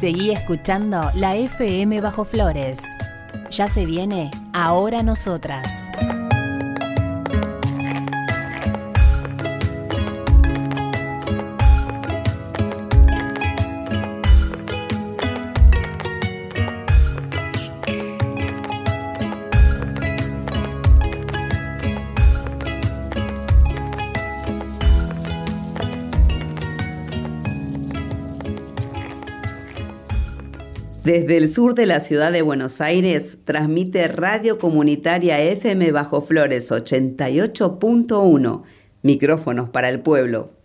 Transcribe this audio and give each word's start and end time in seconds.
Seguí 0.00 0.30
escuchando 0.30 1.10
la 1.12 1.36
FM 1.36 2.00
Bajo 2.00 2.24
Flores. 2.24 2.80
Ya 3.50 3.66
se 3.68 3.84
viene 3.84 4.30
Ahora 4.54 5.02
Nosotras. 5.02 5.89
Desde 31.10 31.38
el 31.38 31.52
sur 31.52 31.74
de 31.74 31.86
la 31.86 31.98
ciudad 31.98 32.30
de 32.30 32.40
Buenos 32.40 32.80
Aires 32.80 33.38
transmite 33.44 34.06
Radio 34.06 34.60
Comunitaria 34.60 35.40
FM 35.40 35.90
Bajo 35.90 36.22
Flores 36.22 36.70
88.1, 36.70 38.62
micrófonos 39.02 39.70
para 39.70 39.88
el 39.88 40.02
pueblo. 40.02 40.59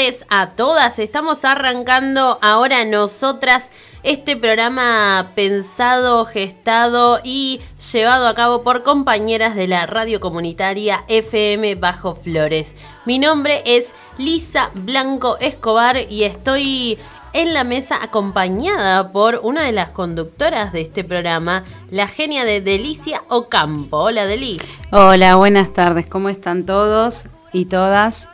Tardes 0.00 0.24
a 0.30 0.48
todas. 0.48 0.98
Estamos 0.98 1.44
arrancando 1.44 2.38
ahora 2.40 2.84
nosotras 2.84 3.70
este 4.02 4.34
programa 4.34 5.32
pensado, 5.34 6.24
gestado 6.24 7.20
y 7.22 7.60
llevado 7.92 8.26
a 8.26 8.34
cabo 8.34 8.62
por 8.62 8.82
compañeras 8.82 9.54
de 9.54 9.66
la 9.66 9.86
radio 9.86 10.20
comunitaria 10.20 11.04
FM 11.08 11.74
Bajo 11.74 12.14
Flores. 12.14 12.76
Mi 13.04 13.18
nombre 13.18 13.62
es 13.66 13.94
Lisa 14.16 14.70
Blanco 14.74 15.36
Escobar 15.38 15.98
y 16.08 16.24
estoy 16.24 16.98
en 17.34 17.52
la 17.52 17.64
mesa 17.64 17.98
acompañada 18.02 19.12
por 19.12 19.40
una 19.42 19.64
de 19.64 19.72
las 19.72 19.90
conductoras 19.90 20.72
de 20.72 20.80
este 20.80 21.04
programa, 21.04 21.64
la 21.90 22.08
genia 22.08 22.44
de 22.44 22.62
Delicia 22.62 23.20
Ocampo. 23.28 23.98
Hola 23.98 24.24
Deli. 24.24 24.58
Hola, 24.92 25.36
buenas 25.36 25.74
tardes. 25.74 26.06
¿Cómo 26.06 26.30
están 26.30 26.64
todos 26.64 27.24
y 27.52 27.66
todas? 27.66 28.30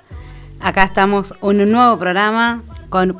Acá 0.60 0.84
estamos 0.84 1.34
en 1.42 1.60
un 1.60 1.72
nuevo 1.72 1.98
programa 1.98 2.62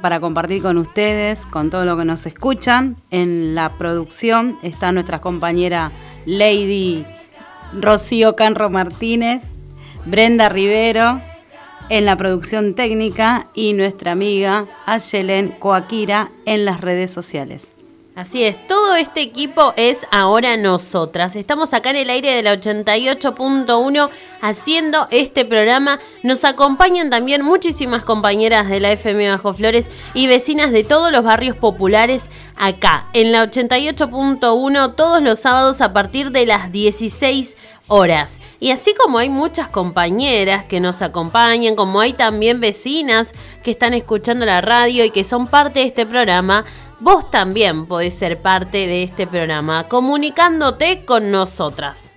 para 0.01 0.21
compartir 0.21 0.63
con 0.63 0.79
ustedes, 0.79 1.45
con 1.47 1.71
todo 1.71 1.85
lo 1.85 1.97
que 1.97 2.05
nos 2.05 2.25
escuchan. 2.27 2.97
En 3.11 3.55
la 3.55 3.69
producción 3.77 4.59
está 4.63 4.91
nuestra 4.93 5.21
compañera 5.21 5.93
Lady 6.25 7.05
Rocío 7.75 8.37
Canro 8.37 8.71
Martínez, 8.71 9.43
Brenda 10.07 10.49
Rivero 10.49 11.21
en 11.89 12.05
la 12.05 12.17
producción 12.17 12.75
técnica 12.75 13.49
y 13.55 13.75
nuestra 13.75 14.13
amiga 14.13 14.67
Ayelen 14.87 15.51
Coaquira 15.59 16.31
en 16.47 16.65
las 16.65 16.81
redes 16.81 17.13
sociales. 17.13 17.76
Así 18.17 18.45
es, 18.45 18.67
todo 18.67 18.97
este 18.97 19.21
equipo 19.21 19.75
es 19.77 20.07
ahora 20.11 20.57
nosotras. 20.57 21.37
Estamos 21.37 21.75
acá 21.75 21.91
en 21.91 21.97
el 21.97 22.09
aire 22.09 22.33
de 22.33 22.43
la 22.43 22.55
88.1 22.55 24.09
haciendo 24.41 25.07
este 25.11 25.45
programa. 25.45 26.01
Nos 26.23 26.47
acompañan 26.47 27.11
también 27.11 27.43
muchísimas 27.43 28.05
compañeras 28.05 28.71
de 28.71 28.81
la 28.81 28.93
FM 28.93 29.29
Bajo 29.29 29.53
Flores 29.53 29.91
y 30.15 30.29
vecinas 30.29 30.73
de 30.73 30.83
todos 30.83 31.13
los 31.13 31.25
barrios 31.25 31.57
populares 31.57 32.31
acá 32.57 33.07
en 33.13 33.33
la 33.33 33.45
88.1 33.45 34.95
todos 34.95 35.23
los 35.23 35.39
sábados 35.39 35.83
a 35.83 35.93
partir 35.93 36.31
de 36.31 36.47
las 36.47 36.73
16 36.73 37.55
horas. 37.89 38.41
Y 38.59 38.71
así 38.71 38.95
como 38.95 39.19
hay 39.19 39.29
muchas 39.29 39.69
compañeras 39.69 40.65
que 40.65 40.81
nos 40.81 41.03
acompañan, 41.03 41.77
como 41.77 42.01
hay 42.01 42.15
también 42.15 42.61
vecinas 42.61 43.33
que 43.63 43.71
están 43.71 43.93
escuchando 43.93 44.47
la 44.47 44.63
radio 44.63 45.05
y 45.05 45.11
que 45.11 45.25
son 45.25 45.47
parte 45.47 45.81
de 45.81 45.87
este 45.87 46.07
programa, 46.07 46.65
vos 47.01 47.31
también 47.31 47.87
podés 47.87 48.15
ser 48.15 48.41
parte 48.41 48.87
de 48.87 49.03
este 49.03 49.27
programa, 49.27 49.89
comunicándote 49.89 51.05
con 51.05 51.31
nosotras. 51.31 52.13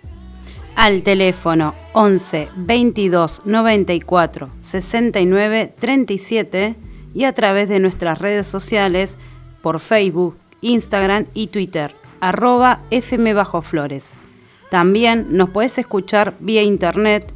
al 0.76 1.02
teléfono 1.04 1.76
11 1.92 2.50
22 2.56 3.42
94 3.44 4.50
69 4.62 5.74
37 5.78 6.76
y 7.14 7.24
a 7.26 7.34
través 7.34 7.68
de 7.68 7.80
nuestras 7.80 8.20
redes 8.20 8.48
sociales 8.48 9.18
por 9.62 9.82
Facebook, 9.82 10.38
Instagram 10.62 11.26
y 11.34 11.48
Twitter, 11.48 11.96
arroba 12.22 12.80
FM 12.92 13.34
Bajo 13.34 13.62
Flores. 13.62 14.14
También 14.70 15.28
nos 15.32 15.50
puedes 15.50 15.78
escuchar 15.78 16.36
vía 16.40 16.62
internet 16.62 17.34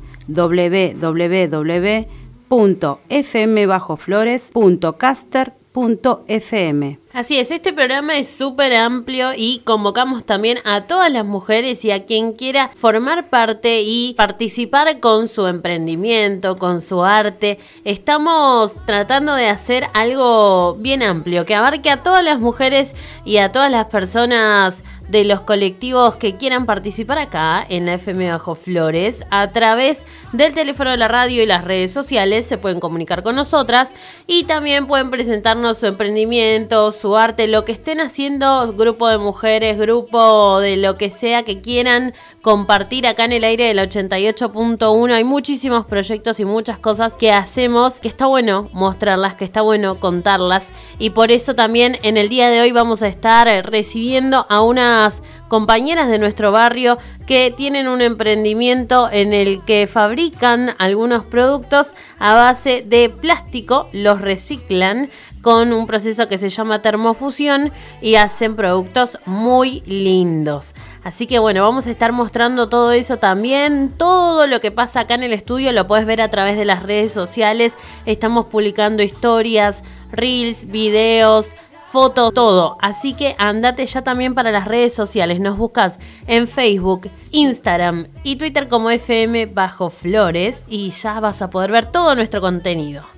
www.fmbajoflores.caster.fm. 5.73 6.99
Así 7.13 7.37
es, 7.37 7.51
este 7.51 7.73
programa 7.73 8.17
es 8.17 8.27
súper 8.27 8.73
amplio 8.73 9.33
y 9.37 9.59
convocamos 9.59 10.25
también 10.25 10.57
a 10.65 10.87
todas 10.87 11.11
las 11.11 11.23
mujeres 11.23 11.85
y 11.85 11.91
a 11.91 12.05
quien 12.05 12.33
quiera 12.33 12.71
formar 12.73 13.29
parte 13.29 13.81
y 13.83 14.15
participar 14.15 14.99
con 14.99 15.27
su 15.27 15.45
emprendimiento, 15.45 16.55
con 16.55 16.81
su 16.81 17.03
arte. 17.03 17.59
Estamos 17.83 18.73
tratando 18.87 19.35
de 19.35 19.47
hacer 19.47 19.85
algo 19.93 20.75
bien 20.79 21.03
amplio, 21.03 21.45
que 21.45 21.53
abarque 21.53 21.91
a 21.91 22.01
todas 22.01 22.23
las 22.23 22.39
mujeres 22.39 22.95
y 23.25 23.37
a 23.37 23.51
todas 23.51 23.69
las 23.69 23.89
personas 23.89 24.83
de 25.13 25.25
los 25.25 25.41
colectivos 25.41 26.15
que 26.15 26.37
quieran 26.37 26.65
participar 26.65 27.19
acá 27.19 27.63
en 27.69 27.85
la 27.85 27.93
FM 27.93 28.31
Bajo 28.31 28.55
Flores 28.55 29.23
a 29.29 29.51
través 29.51 30.07
del 30.31 30.55
teléfono 30.55 30.89
de 30.89 30.97
la 30.97 31.07
radio 31.07 31.43
y 31.43 31.45
las 31.45 31.63
redes 31.63 31.93
sociales 31.93 32.47
se 32.47 32.57
pueden 32.57 32.79
comunicar 32.79 33.21
con 33.21 33.35
nosotras 33.35 33.93
y 34.25 34.45
también 34.45 34.87
pueden 34.87 35.11
presentarnos 35.11 35.77
su 35.77 35.85
emprendimiento, 35.85 36.91
su 36.91 37.15
arte, 37.15 37.47
lo 37.47 37.63
que 37.63 37.73
estén 37.73 37.99
haciendo, 38.01 38.73
grupo 38.73 39.07
de 39.07 39.19
mujeres, 39.19 39.77
grupo 39.77 40.59
de 40.59 40.77
lo 40.77 40.97
que 40.97 41.11
sea 41.11 41.43
que 41.43 41.61
quieran 41.61 42.15
compartir 42.43 43.07
acá 43.07 43.23
en 43.23 43.31
el 43.31 43.45
aire 43.45 43.73
del 43.73 43.79
88.1. 43.79 45.13
Hay 45.13 45.23
muchísimos 45.23 45.85
proyectos 45.85 46.41
y 46.41 46.45
muchas 46.45 46.77
cosas 46.77 47.13
que 47.13 47.31
hacemos 47.31 48.01
que 48.01 48.09
está 48.09 48.25
bueno 48.25 48.69
mostrarlas, 48.73 49.35
que 49.35 49.45
está 49.45 49.61
bueno 49.61 49.95
contarlas 49.95 50.73
y 50.99 51.11
por 51.11 51.31
eso 51.31 51.55
también 51.55 51.97
en 52.03 52.17
el 52.17 52.27
día 52.27 52.49
de 52.49 52.59
hoy 52.59 52.73
vamos 52.73 53.01
a 53.01 53.07
estar 53.07 53.47
eh, 53.47 53.61
recibiendo 53.61 54.45
a 54.49 54.61
unas 54.61 55.23
compañeras 55.47 56.09
de 56.09 56.19
nuestro 56.19 56.51
barrio 56.51 56.97
que 57.25 57.53
tienen 57.55 57.87
un 57.87 58.01
emprendimiento 58.01 59.09
en 59.09 59.33
el 59.33 59.63
que 59.63 59.87
fabrican 59.87 60.75
algunos 60.79 61.25
productos 61.25 61.93
a 62.19 62.33
base 62.35 62.83
de 62.85 63.07
plástico, 63.09 63.87
los 63.93 64.19
reciclan 64.19 65.09
con 65.43 65.73
un 65.73 65.87
proceso 65.87 66.27
que 66.27 66.37
se 66.37 66.49
llama 66.49 66.81
termofusión 66.81 67.71
y 68.01 68.15
hacen 68.15 68.55
productos 68.55 69.19
muy 69.25 69.81
lindos. 69.85 70.73
Así 71.03 71.27
que 71.27 71.39
bueno, 71.39 71.63
vamos 71.63 71.87
a 71.87 71.91
estar 71.91 72.11
mostrando 72.13 72.69
todo 72.69 72.91
eso 72.93 73.17
también. 73.17 73.91
Todo 73.95 74.47
lo 74.47 74.61
que 74.61 74.71
pasa 74.71 75.01
acá 75.01 75.15
en 75.15 75.23
el 75.23 75.33
estudio 75.33 75.71
lo 75.73 75.85
puedes 75.85 76.05
ver 76.05 76.21
a 76.21 76.29
través 76.29 76.57
de 76.57 76.65
las 76.65 76.83
redes 76.83 77.11
sociales. 77.11 77.77
Estamos 78.05 78.45
publicando 78.45 79.03
historias, 79.03 79.83
reels, 80.11 80.65
videos, 80.71 81.49
fotos, 81.93 82.33
todo. 82.33 82.77
Así 82.81 83.13
que 83.13 83.35
andate 83.37 83.85
ya 83.85 84.01
también 84.01 84.33
para 84.33 84.51
las 84.51 84.67
redes 84.67 84.95
sociales. 84.95 85.39
Nos 85.39 85.57
buscas 85.57 85.99
en 86.25 86.47
Facebook, 86.47 87.09
Instagram 87.31 88.07
y 88.23 88.37
Twitter 88.37 88.67
como 88.67 88.89
FM 88.89 89.47
Bajo 89.47 89.89
Flores 89.89 90.65
y 90.69 90.89
ya 90.89 91.19
vas 91.19 91.41
a 91.41 91.49
poder 91.49 91.71
ver 91.71 91.85
todo 91.85 92.15
nuestro 92.15 92.41
contenido. 92.41 93.12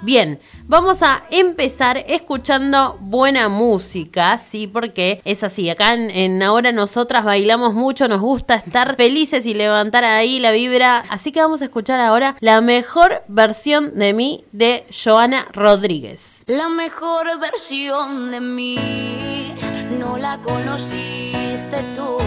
Bien, 0.00 0.38
vamos 0.64 1.02
a 1.02 1.24
empezar 1.28 2.04
escuchando 2.06 2.96
buena 3.00 3.48
música, 3.48 4.38
sí, 4.38 4.68
porque 4.68 5.20
es 5.24 5.42
así. 5.42 5.68
Acá 5.68 5.94
en, 5.94 6.40
Ahora 6.40 6.70
Nosotras 6.70 7.24
bailamos 7.24 7.74
mucho, 7.74 8.06
nos 8.06 8.20
gusta 8.20 8.54
estar 8.54 8.94
felices 8.94 9.44
y 9.44 9.54
levantar 9.54 10.04
ahí 10.04 10.38
la 10.38 10.52
vibra. 10.52 11.02
Así 11.08 11.32
que 11.32 11.42
vamos 11.42 11.62
a 11.62 11.64
escuchar 11.64 11.98
ahora 11.98 12.36
la 12.38 12.60
mejor 12.60 13.24
versión 13.26 13.98
de 13.98 14.12
mí 14.12 14.44
de 14.52 14.86
Joana 14.92 15.48
Rodríguez. 15.52 16.44
La 16.46 16.68
mejor 16.68 17.40
versión 17.40 18.30
de 18.30 18.40
mí 18.40 19.54
no 19.98 20.16
la 20.16 20.38
conociste 20.38 21.82
tú, 21.96 22.18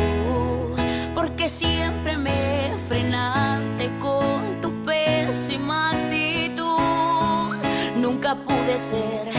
porque 1.16 1.48
siempre 1.48 2.18
me 2.18 2.74
frenaste 2.90 3.61
Nunca 8.12 8.36
pude 8.36 8.78
ser 8.78 9.30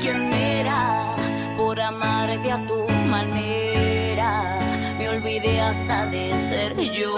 quien 0.00 0.32
era 0.32 1.16
por 1.56 1.80
amarte 1.80 2.52
a 2.52 2.58
tu 2.68 2.86
manera. 3.10 4.60
Me 4.96 5.08
olvidé 5.08 5.60
hasta 5.60 6.06
de 6.06 6.38
ser 6.38 6.76
yo. 6.78 7.16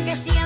porque 0.00 0.39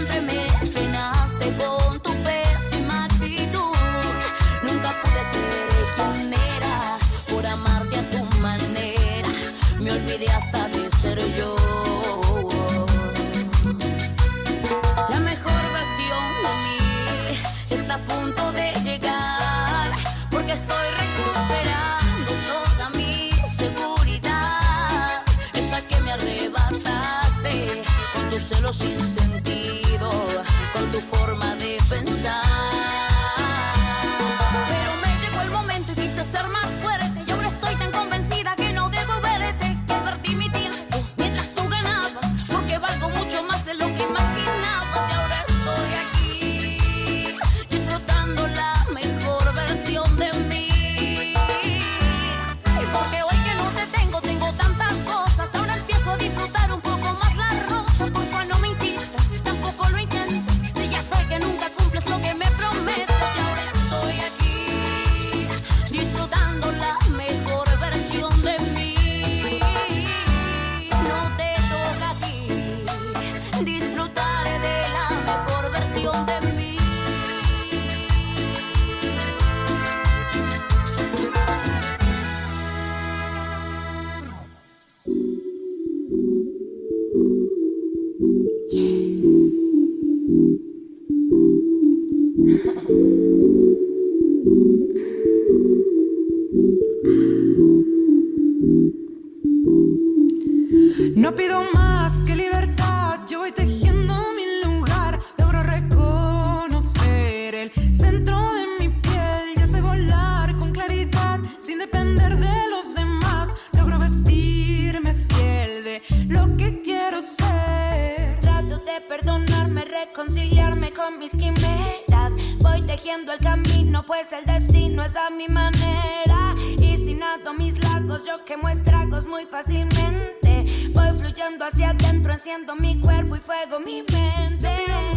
quiero 116.82 117.22
ser. 117.22 118.38
Trato 118.40 118.78
de 118.78 119.00
perdonarme, 119.08 119.84
reconciliarme 119.84 120.92
con 120.92 121.18
mis 121.18 121.30
quimeras. 121.30 122.32
Voy 122.60 122.82
tejiendo 122.82 123.32
el 123.32 123.38
camino, 123.38 124.04
pues 124.06 124.32
el 124.32 124.44
destino 124.44 125.04
es 125.04 125.16
a 125.16 125.30
mi 125.30 125.48
manera. 125.48 126.54
Y 126.78 126.96
sin 126.96 127.22
ato 127.22 127.52
mis 127.54 127.82
lagos, 127.82 128.24
yo 128.24 128.44
quemo 128.44 128.68
estragos 128.68 129.26
muy 129.26 129.46
fácilmente. 129.46 130.90
Voy 130.94 131.18
fluyendo 131.18 131.64
hacia 131.64 131.90
adentro, 131.90 132.32
enciendo 132.32 132.74
mi 132.76 133.00
cuerpo 133.00 133.36
y 133.36 133.40
fuego 133.40 133.80
mi 133.80 134.02
mente. 134.02 134.70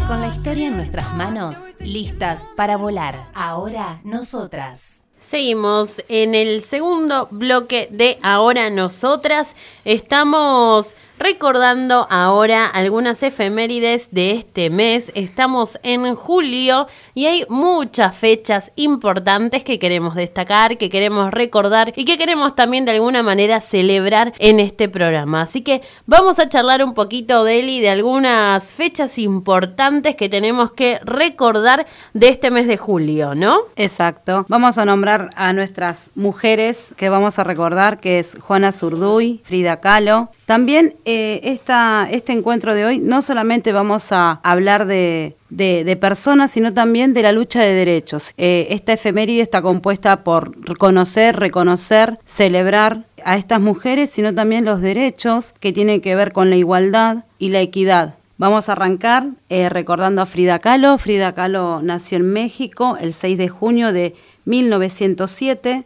Con 0.08 0.22
la 0.22 0.28
historia 0.28 0.68
en 0.68 0.78
nuestras 0.78 1.14
manos, 1.14 1.58
listas 1.80 2.44
para 2.56 2.78
volar. 2.78 3.30
Ahora 3.34 4.00
nosotras. 4.04 5.04
Seguimos 5.20 6.02
en 6.08 6.36
el 6.36 6.62
segundo 6.62 7.28
bloque 7.32 7.90
de 7.92 8.18
Ahora 8.22 8.70
Nosotras. 8.70 9.58
Estamos 9.84 10.96
recordando 11.20 12.08
ahora 12.10 12.68
algunas 12.68 13.24
efemérides 13.24 14.10
de 14.12 14.32
este 14.32 14.70
mes. 14.70 15.12
Estamos 15.16 15.80
en 15.84 16.16
julio 16.16 16.88
y 17.14 17.26
hay 17.26 17.46
muchas 17.50 18.16
fechas 18.16 18.72
importantes 18.76 19.64
que 19.64 19.80
queremos 19.80 20.16
destacar, 20.16 20.78
que 20.78 20.90
queremos 20.90 21.32
recordar 21.32 21.94
y 21.96 22.06
que 22.06 22.18
queremos 22.18 22.56
también 22.56 22.86
de 22.86 22.92
alguna 22.92 23.24
manera 23.24 23.60
celebrar 23.62 24.34
en 24.40 24.60
este 24.60 24.90
programa. 24.90 25.42
Así 25.42 25.62
que 25.62 25.82
vamos 26.06 26.40
a 26.40 26.50
charlar 26.50 26.84
un 26.84 26.94
poquito, 26.94 27.44
Deli, 27.44 27.80
de 27.80 27.90
algunas 27.90 28.74
fechas 28.74 29.18
importantes 29.18 30.16
que 30.16 30.30
tenemos 30.30 30.72
que 30.72 31.00
recordar 31.04 31.88
de 32.14 32.30
este 32.30 32.52
mes 32.52 32.68
de 32.68 32.78
julio, 32.78 33.36
¿no? 33.36 33.62
Exacto. 33.76 34.46
Vamos 34.48 34.78
a 34.78 34.86
nombrar 34.86 35.30
a 35.36 35.54
nuestras 35.54 36.12
mujeres 36.16 36.94
que 36.98 37.10
vamos 37.10 37.40
a 37.40 37.44
recordar, 37.44 38.00
que 38.00 38.20
es 38.20 38.38
Juana 38.40 38.72
Zurduy, 38.72 39.42
Frida 39.44 39.80
Kahlo. 39.80 40.30
También 40.46 40.96
eh, 41.10 41.40
esta, 41.44 42.08
este 42.12 42.34
encuentro 42.34 42.74
de 42.76 42.84
hoy 42.84 43.00
no 43.00 43.22
solamente 43.22 43.72
vamos 43.72 44.12
a 44.12 44.42
hablar 44.44 44.86
de, 44.86 45.38
de- 45.50 45.96
personas, 45.96 46.52
sino 46.52 46.74
también 46.74 47.14
de 47.14 47.24
la 47.24 47.32
lucha 47.32 47.62
de 47.62 47.74
derechos. 47.74 48.34
Eh, 48.38 48.68
esta 48.72 48.92
efeméride 48.92 49.42
está 49.42 49.62
compuesta 49.62 50.26
por 50.26 50.78
conocer, 50.78 51.38
reconocer, 51.38 52.20
celebrar 52.26 53.06
a 53.24 53.38
estas 53.38 53.62
mujeres, 53.62 54.10
sino 54.10 54.34
también 54.36 54.66
los 54.66 54.82
derechos 54.82 55.54
que 55.62 55.72
tienen 55.72 56.02
que 56.02 56.16
ver 56.18 56.34
con 56.34 56.50
la 56.50 56.58
igualdad 56.58 57.24
y 57.40 57.50
la 57.50 57.62
equidad. 57.62 58.16
Vamos 58.38 58.68
a 58.68 58.74
arrancar 58.74 59.28
eh, 59.48 59.70
recordando 59.70 60.22
a 60.22 60.26
Frida 60.26 60.60
Kahlo. 60.60 60.98
Frida 60.98 61.34
Kahlo 61.34 61.82
nació 61.82 62.18
en 62.18 62.34
México 62.34 62.98
el 63.00 63.14
6 63.14 63.38
de 63.38 63.48
junio 63.48 63.94
de 63.94 64.14
1907 64.46 65.86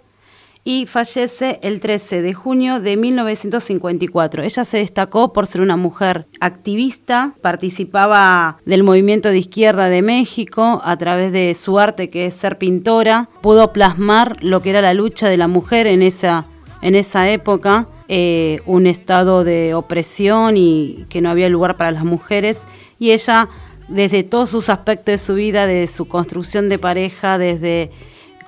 y 0.63 0.86
fallece 0.86 1.60
el 1.63 1.80
13 1.80 2.22
de 2.22 2.34
junio 2.34 2.80
de 2.80 2.98
1954. 2.98 4.44
Ella 4.44 4.65
se 4.65 4.77
destacó 4.77 5.34
por 5.34 5.48
ser 5.48 5.62
una 5.62 5.75
mujer 5.75 6.27
activista, 6.39 7.34
participaba 7.41 8.58
del 8.65 8.84
movimiento 8.84 9.30
de 9.30 9.39
izquierda 9.39 9.89
de 9.89 10.01
México 10.01 10.82
a 10.84 10.98
través 10.98 11.32
de 11.32 11.56
su 11.56 11.80
arte 11.80 12.10
que 12.10 12.27
es 12.27 12.36
ser 12.36 12.58
pintora, 12.58 13.30
pudo 13.41 13.74
plasmar 13.74 14.38
lo 14.44 14.62
que 14.62 14.70
era 14.70 14.82
la 14.82 14.94
lucha 14.94 15.30
de 15.30 15.38
la 15.38 15.48
mujer 15.48 15.88
en 15.88 16.03
esa, 16.03 16.46
en 16.82 16.96
esa 16.96 17.30
época, 17.30 17.88
eh, 18.08 18.62
un 18.65 18.88
estado 18.88 19.44
de 19.44 19.74
opresión 19.74 20.58
y 20.58 21.06
que 21.10 21.22
no 21.22 21.30
había 21.30 21.50
lugar 21.50 21.77
para 21.77 21.91
las 21.91 22.03
mujeres 22.03 22.58
y 23.00 23.12
ella 23.12 23.50
desde 23.88 24.24
todos 24.24 24.50
sus 24.50 24.70
aspectos 24.70 25.13
de 25.13 25.18
su 25.18 25.34
vida, 25.34 25.65
desde 25.65 25.94
su 25.94 26.08
construcción 26.08 26.70
de 26.70 26.77
pareja, 26.77 27.38
desde 27.38 27.91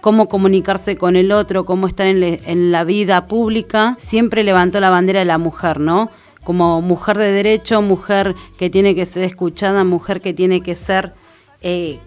cómo 0.04 0.28
comunicarse 0.28 0.98
con 0.98 1.16
el 1.16 1.32
otro, 1.32 1.64
cómo 1.64 1.88
estar 1.88 2.06
en, 2.06 2.72
la 2.74 2.84
vida 2.84 3.26
pública, 3.26 3.96
siempre 4.06 4.44
levantó 4.44 4.82
la 4.82 4.90
bandera 4.90 5.20
de 5.20 5.26
la 5.26 5.38
mujer, 5.38 5.80
¿no? 5.80 6.10
Como 6.44 6.82
mujer 6.82 7.18
de 7.18 7.32
derecho, 7.32 7.82
mujer 7.82 8.36
que 8.58 8.70
tiene 8.70 8.96
que 8.96 9.06
ser 9.06 9.24
escuchada, 9.24 9.86
mujer 9.86 10.20
que 10.20 10.34
tiene 10.34 10.60
que 10.60 10.76
ser 10.76 11.14
eh, 11.62 12.00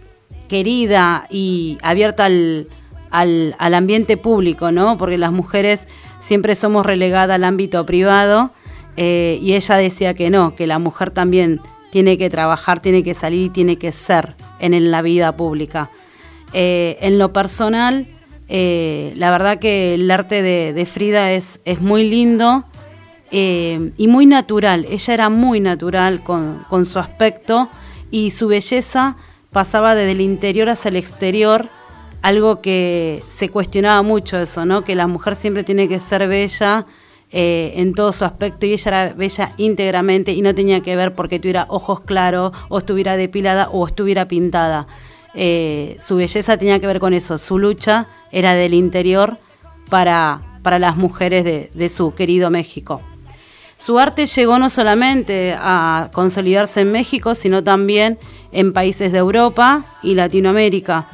querida 0.46 1.26
y 1.30 1.78
abierta 1.82 2.26
al, 2.26 2.68
al, 3.10 3.54
ambiente 3.74 4.18
público, 4.18 4.70
¿no? 4.72 4.98
Porque 4.98 5.16
las 5.16 5.32
mujeres 5.32 5.86
siempre 6.20 6.54
somos 6.54 6.84
relegadas 6.84 7.36
al 7.36 7.44
ámbito 7.44 7.86
privado 7.86 8.50
eh, 8.98 9.38
y 9.40 9.54
ella 9.54 9.76
decía 9.76 10.12
que 10.12 10.28
no, 10.28 10.54
que 10.54 10.66
la 10.66 10.78
mujer 10.78 11.12
también 11.12 11.62
tiene 11.90 12.18
que 12.18 12.28
trabajar, 12.28 12.80
tiene 12.80 13.02
que 13.02 13.14
salir 13.14 13.46
y 13.46 13.48
tiene 13.48 13.78
que 13.78 13.90
ser 13.90 14.34
en 14.58 14.90
la 14.90 15.00
vida 15.00 15.34
pública. 15.34 15.88
Eh, 16.58 16.96
en 17.02 17.18
lo 17.18 17.34
personal, 17.34 18.06
eh, 18.48 19.12
la 19.14 19.30
verdad 19.30 19.58
que 19.58 19.92
el 19.92 20.10
arte 20.10 20.40
de, 20.40 20.86
Frida 20.86 21.32
es, 21.32 21.58
muy 21.80 22.08
lindo 22.08 22.64
eh, 23.30 23.92
y 23.98 24.08
muy 24.08 24.24
natural. 24.24 24.86
Ella 24.88 25.12
era 25.12 25.28
muy 25.28 25.60
natural 25.60 26.22
con, 26.22 26.64
con 26.70 26.86
su 26.86 26.98
aspecto 26.98 27.68
y 28.10 28.30
su 28.30 28.48
belleza 28.48 29.18
pasaba 29.52 29.94
desde 29.94 30.12
el 30.12 30.22
interior 30.22 30.70
hacia 30.70 30.88
el 30.88 30.96
exterior, 30.96 31.68
algo 32.22 32.62
que 32.62 33.22
se 33.28 33.50
cuestionaba 33.50 34.00
mucho 34.00 34.38
eso, 34.38 34.64
¿no? 34.64 34.82
Que 34.82 34.94
la 34.94 35.06
mujer 35.06 35.36
siempre 35.36 35.62
tiene 35.62 35.90
que 35.90 36.00
ser 36.00 36.26
bella 36.26 36.86
eh, 37.32 37.72
en 37.76 37.92
todo 37.92 38.12
su 38.12 38.24
aspecto 38.24 38.66
y 38.66 38.72
ella 38.72 38.88
era 38.88 39.12
bella 39.12 39.52
íntegramente 39.56 40.32
y 40.32 40.42
no 40.42 40.54
tenía 40.54 40.80
que 40.80 40.94
ver 40.94 41.16
porque 41.16 41.40
tuviera 41.40 41.66
ojos 41.68 42.00
claros 42.00 42.52
o 42.68 42.78
estuviera 42.78 43.16
depilada 43.16 43.68
o 43.68 43.86
estuviera 43.86 44.28
pintada. 44.28 44.86
Eh, 45.36 45.98
su 46.02 46.16
belleza 46.16 46.56
tenía 46.56 46.80
que 46.80 46.86
ver 46.86 46.98
con 46.98 47.12
eso, 47.12 47.36
su 47.36 47.58
lucha 47.58 48.08
era 48.32 48.54
del 48.54 48.72
interior 48.72 49.38
para, 49.90 50.40
para 50.62 50.78
las 50.78 50.96
mujeres 50.96 51.44
de, 51.44 51.70
de 51.74 51.88
su 51.90 52.14
querido 52.14 52.50
México. 52.50 53.02
Su 53.78 53.98
arte 53.98 54.26
llegó 54.26 54.58
no 54.58 54.70
solamente 54.70 55.54
a 55.58 56.08
consolidarse 56.14 56.80
en 56.80 56.90
México, 56.92 57.34
sino 57.34 57.62
también 57.62 58.18
en 58.50 58.72
países 58.72 59.12
de 59.12 59.18
Europa 59.18 59.84
y 60.02 60.14
Latinoamérica. 60.14 61.06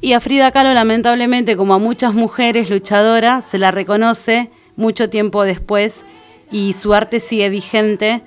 Y 0.00 0.14
a 0.14 0.20
Frida 0.20 0.50
Kahlo, 0.50 0.74
lamentablemente, 0.74 1.56
como 1.56 1.74
a 1.74 1.78
muchas 1.78 2.12
mujeres 2.12 2.68
luchadoras, 2.68 3.44
se 3.44 3.58
la 3.58 3.70
reconoce 3.70 4.50
mucho 4.74 5.08
tiempo 5.08 5.44
después 5.44 6.04
y 6.50 6.72
su 6.72 6.94
arte 6.94 7.20
sigue 7.20 7.48
vigente 7.50 8.22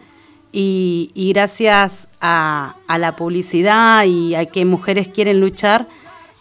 y, 0.53 1.11
y 1.15 1.33
gracias 1.33 2.07
a, 2.21 2.75
a 2.87 2.97
la 2.97 3.15
publicidad 3.17 4.05
y 4.05 4.35
a 4.35 4.45
que 4.45 4.63
mujeres 4.63 5.07
quieren 5.09 5.41
luchar, 5.41 5.87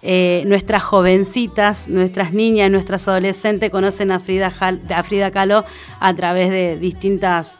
eh, 0.02 0.42
nuestras 0.46 0.82
jovencitas, 0.82 1.88
nuestras 1.88 2.32
niñas, 2.32 2.70
nuestras 2.70 3.06
adolescentes 3.08 3.70
conocen 3.70 4.10
a 4.12 4.20
Frida, 4.20 4.52
a 4.94 5.02
Frida 5.04 5.30
Kahlo 5.30 5.64
a 6.00 6.14
través 6.14 6.50
de 6.50 6.76
distintas 6.76 7.56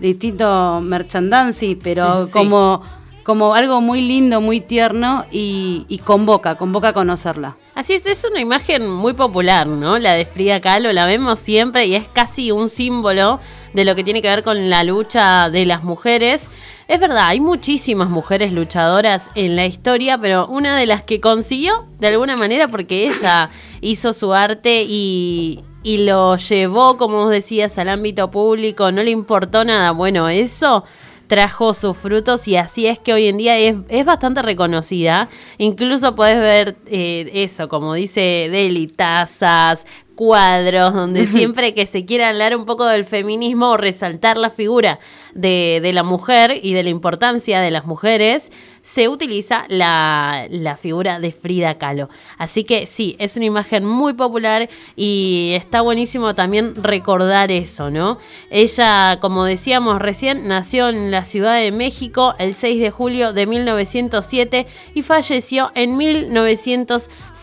distintos 0.00 0.82
merchandising, 0.82 1.78
pero 1.82 2.26
Sí. 2.26 2.32
como, 2.32 2.82
como 3.28 3.54
algo 3.54 3.82
muy 3.82 4.00
lindo, 4.00 4.40
muy 4.40 4.58
tierno 4.62 5.26
y, 5.30 5.84
y 5.90 5.98
convoca, 5.98 6.54
convoca 6.54 6.88
a 6.88 6.92
conocerla. 6.94 7.58
Así 7.74 7.92
es, 7.92 8.06
es 8.06 8.24
una 8.24 8.40
imagen 8.40 8.88
muy 8.88 9.12
popular, 9.12 9.66
¿no? 9.66 9.98
La 9.98 10.14
de 10.14 10.24
Frida 10.24 10.62
Kahlo, 10.62 10.94
la 10.94 11.04
vemos 11.04 11.38
siempre 11.38 11.84
y 11.84 11.94
es 11.94 12.08
casi 12.08 12.52
un 12.52 12.70
símbolo 12.70 13.38
de 13.74 13.84
lo 13.84 13.94
que 13.94 14.02
tiene 14.02 14.22
que 14.22 14.28
ver 14.28 14.42
con 14.42 14.70
la 14.70 14.82
lucha 14.82 15.50
de 15.50 15.66
las 15.66 15.84
mujeres. 15.84 16.48
Es 16.88 17.00
verdad, 17.00 17.26
hay 17.26 17.38
muchísimas 17.40 18.08
mujeres 18.08 18.50
luchadoras 18.54 19.30
en 19.34 19.56
la 19.56 19.66
historia, 19.66 20.16
pero 20.16 20.46
una 20.46 20.74
de 20.78 20.86
las 20.86 21.02
que 21.02 21.20
consiguió, 21.20 21.86
de 21.98 22.06
alguna 22.06 22.34
manera, 22.34 22.68
porque 22.68 23.08
ella 23.08 23.50
hizo 23.82 24.14
su 24.14 24.32
arte 24.32 24.86
y, 24.88 25.62
y 25.82 25.98
lo 25.98 26.36
llevó, 26.36 26.96
como 26.96 27.24
vos 27.24 27.30
decías, 27.30 27.76
al 27.76 27.90
ámbito 27.90 28.30
público, 28.30 28.90
no 28.90 29.02
le 29.02 29.10
importó 29.10 29.66
nada. 29.66 29.90
Bueno, 29.90 30.30
eso 30.30 30.84
trajo 31.28 31.74
sus 31.74 31.96
frutos 31.96 32.48
y 32.48 32.56
así 32.56 32.86
es 32.86 32.98
que 32.98 33.12
hoy 33.12 33.28
en 33.28 33.36
día 33.36 33.56
es, 33.56 33.76
es 33.88 34.04
bastante 34.04 34.42
reconocida. 34.42 35.28
Incluso 35.58 36.16
puedes 36.16 36.40
ver 36.40 36.76
eh, 36.86 37.30
eso, 37.34 37.68
como 37.68 37.94
dice 37.94 38.48
Deli, 38.50 38.88
tazas, 38.88 39.86
cuadros, 40.18 40.92
donde 40.94 41.28
siempre 41.28 41.74
que 41.74 41.86
se 41.86 42.04
quiera 42.04 42.30
hablar 42.30 42.56
un 42.56 42.64
poco 42.64 42.84
del 42.86 43.04
feminismo 43.04 43.70
o 43.70 43.76
resaltar 43.76 44.36
la 44.36 44.50
figura 44.50 44.98
de, 45.32 45.78
de 45.80 45.92
la 45.92 46.02
mujer 46.02 46.58
y 46.60 46.72
de 46.72 46.82
la 46.82 46.90
importancia 46.90 47.60
de 47.60 47.70
las 47.70 47.86
mujeres, 47.86 48.50
se 48.88 49.06
utiliza 49.08 49.64
la, 49.68 50.46
la 50.50 50.76
figura 50.76 51.20
de 51.20 51.30
Frida 51.30 51.76
Kahlo. 51.76 52.08
Así 52.38 52.64
que 52.64 52.86
sí, 52.86 53.16
es 53.18 53.36
una 53.36 53.44
imagen 53.44 53.84
muy 53.84 54.14
popular 54.14 54.70
y 54.96 55.52
está 55.54 55.82
buenísimo 55.82 56.34
también 56.34 56.74
recordar 56.74 57.52
eso, 57.52 57.90
¿no? 57.90 58.18
Ella, 58.50 59.18
como 59.20 59.44
decíamos 59.44 60.00
recién, 60.00 60.48
nació 60.48 60.88
en 60.88 61.10
la 61.10 61.26
Ciudad 61.26 61.60
de 61.60 61.70
México 61.70 62.34
el 62.38 62.54
6 62.54 62.80
de 62.80 62.90
julio 62.90 63.34
de 63.34 63.46
1907 63.46 64.66
y 64.94 65.02
falleció 65.02 65.70
en 65.74 65.96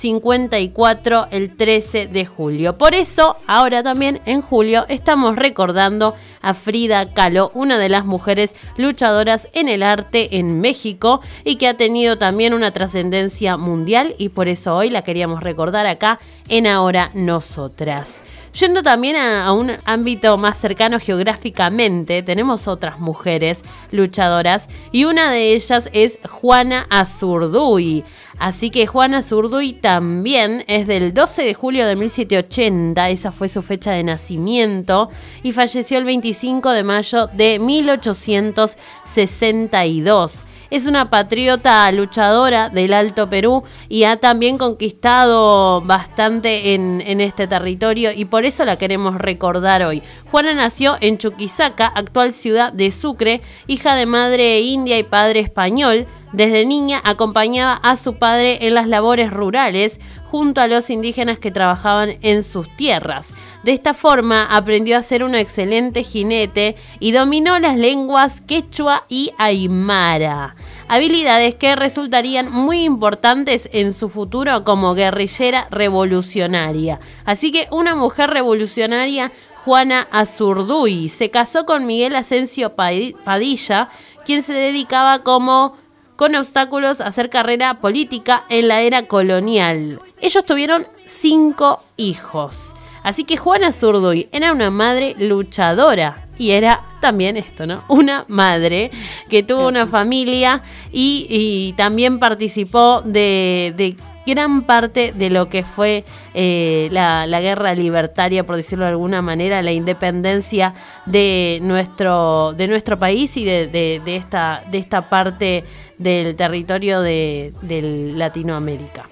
1954 0.01 1.27
el 1.31 1.55
13 1.55 2.07
de 2.07 2.25
julio. 2.25 2.77
Por 2.77 2.93
eso, 2.93 3.37
ahora 3.47 3.81
también 3.81 4.21
en 4.25 4.41
julio 4.41 4.85
estamos 4.89 5.35
recordando 5.35 6.15
a 6.41 6.53
Frida 6.53 7.13
Kahlo, 7.13 7.51
una 7.53 7.77
de 7.77 7.89
las 7.89 8.05
mujeres 8.05 8.55
luchadoras 8.77 9.47
en 9.53 9.69
el 9.69 9.83
arte 9.83 10.37
en 10.37 10.59
México 10.59 11.21
y 11.43 11.55
que 11.55 11.67
ha 11.67 11.77
tenido 11.77 12.17
también 12.17 12.53
una 12.53 12.71
trascendencia 12.71 13.57
mundial 13.57 14.15
y 14.17 14.29
por 14.29 14.47
eso 14.47 14.75
hoy 14.75 14.89
la 14.89 15.03
queríamos 15.03 15.41
recordar 15.41 15.85
acá 15.87 16.19
en 16.49 16.67
Ahora 16.67 17.11
Nosotras. 17.13 18.23
Yendo 18.59 18.83
también 18.83 19.17
a, 19.17 19.45
a 19.45 19.51
un 19.51 19.71
ámbito 19.83 20.37
más 20.37 20.57
cercano 20.57 20.97
geográficamente, 20.99 22.23
tenemos 22.23 22.69
otras 22.69 22.99
mujeres 22.99 23.65
luchadoras 23.91 24.69
y 24.93 25.03
una 25.03 25.29
de 25.29 25.53
ellas 25.55 25.89
es 25.91 26.19
Juana 26.29 26.87
Azurduy. 26.89 28.05
Así 28.39 28.69
que 28.69 28.85
Juana 28.85 29.21
Zurduy 29.21 29.71
también 29.73 30.63
es 30.67 30.87
del 30.87 31.13
12 31.13 31.43
de 31.43 31.53
julio 31.53 31.87
de 31.87 31.95
1780, 31.95 33.09
esa 33.09 33.31
fue 33.31 33.47
su 33.47 33.61
fecha 33.61 33.91
de 33.91 34.03
nacimiento, 34.03 35.07
y 35.41 35.53
falleció 35.53 35.97
el 35.97 36.03
25 36.03 36.71
de 36.71 36.83
mayo 36.83 37.27
de 37.27 37.59
1862. 37.59 40.43
Es 40.71 40.87
una 40.87 41.09
patriota 41.09 41.89
luchadora 41.91 42.69
del 42.69 42.93
Alto 42.93 43.29
Perú 43.29 43.63
y 43.87 44.03
ha 44.03 44.17
también 44.17 44.57
conquistado 44.57 45.81
bastante 45.81 46.73
en, 46.73 47.01
este 47.21 47.47
territorio 47.47 48.11
y 48.11 48.25
por 48.25 48.45
eso 48.45 48.65
la 48.65 48.75
queremos 48.75 49.15
recordar 49.15 49.83
hoy. 49.83 50.01
Juana 50.31 50.53
nació 50.53 50.97
en 51.01 51.17
Chuquisaca, 51.17 51.87
actual 51.87 52.31
ciudad 52.31 52.73
de 52.73 52.91
Sucre, 52.91 53.41
hija 53.67 53.95
de 53.95 54.05
madre 54.05 54.59
india 54.61 54.97
y 54.97 55.03
padre 55.03 55.39
español. 55.39 56.07
Desde 56.35 56.65
niña 56.65 56.99
acompañaba 57.05 57.79
a 57.81 57.95
su 57.95 58.15
padre 58.15 58.67
en 58.67 58.73
las 58.73 58.89
labores 58.89 59.31
rurales 59.31 60.01
junto 60.29 60.59
a 60.59 60.67
los 60.67 60.89
indígenas 60.89 61.39
que 61.39 61.49
trabajaban 61.49 62.17
en 62.21 62.43
sus 62.43 62.67
tierras. 62.75 63.33
De 63.63 63.71
esta 63.71 63.93
forma 63.93 64.43
aprendió 64.43 64.97
a 64.97 65.01
ser 65.01 65.23
un 65.23 65.33
excelente 65.33 66.03
jinete 66.03 66.75
y 66.99 67.13
dominó 67.13 67.57
las 67.57 67.77
lenguas 67.77 68.41
quechua 68.41 69.03
y 69.07 69.31
aymara. 69.37 70.55
Habilidades 70.89 71.55
que 71.55 71.73
resultarían 71.77 72.51
muy 72.51 72.83
importantes 72.83 73.69
en 73.71 73.93
su 73.93 74.09
futuro 74.09 74.65
como 74.65 74.93
guerrillera 74.93 75.69
revolucionaria. 75.71 76.99
Así 77.23 77.53
que 77.53 77.69
una 77.71 77.95
mujer 77.95 78.29
revolucionaria 78.29 79.31
Juana 79.63 80.05
Azurduy. 80.11 81.07
Se 81.07 81.31
casó 81.31 81.65
con 81.65 81.85
Miguel 81.85 82.17
Asensio 82.17 82.75
Padilla, 82.75 83.87
quien 84.25 84.43
se 84.43 84.53
dedicaba 84.53 85.23
como 85.23 85.77
con 86.15 86.35
obstáculos 86.35 87.01
a 87.01 87.07
hacer 87.07 87.29
carrera 87.29 87.75
política 87.75 88.45
en 88.49 88.67
la 88.67 88.81
era 88.81 89.03
colonial. 89.03 89.99
Ellos 90.21 90.45
tuvieron 90.45 90.87
cinco 91.05 91.83
hijos. 91.97 92.73
Así 93.03 93.23
que 93.23 93.37
Juana 93.37 93.71
Zurduy 93.71 94.29
era 94.31 94.51
una 94.51 94.71
madre 94.71 95.15
luchadora 95.19 96.25
y 96.37 96.51
era 96.51 96.81
también 97.01 97.37
esto, 97.37 97.67
¿no? 97.67 97.83
Una 97.89 98.25
madre 98.27 98.91
que 99.29 99.43
tuvo 99.43 99.67
una 99.67 99.85
familia 99.85 100.63
y, 100.91 101.27
y 101.29 101.73
también 101.73 102.17
participó 102.19 103.01
de, 103.05 103.73
de 103.77 103.95
gran 104.25 104.63
parte 104.63 105.13
de 105.15 105.29
lo 105.29 105.49
que 105.49 105.63
fue 105.63 106.03
eh, 106.33 106.87
la, 106.91 107.25
la, 107.27 107.41
guerra 107.41 107.73
libertaria, 107.73 108.45
por 108.45 108.55
decirlo 108.55 108.85
de 108.85 108.91
alguna 108.91 109.21
manera, 109.21 109.61
la 109.61 109.71
independencia 109.71 110.73
de 111.05 111.59
nuestro, 111.61 112.53
de 112.53 112.67
nuestro 112.67 112.97
país 112.97 113.37
y 113.37 113.45
de, 113.45 113.67
de, 113.67 114.15
esta, 114.15 114.63
de 114.71 114.77
esta 114.77 115.09
parte 115.09 115.63
del 115.97 116.35
territorio 116.35 117.01
de, 117.01 117.53
de 117.61 117.81
Latinoamérica. 118.15 119.07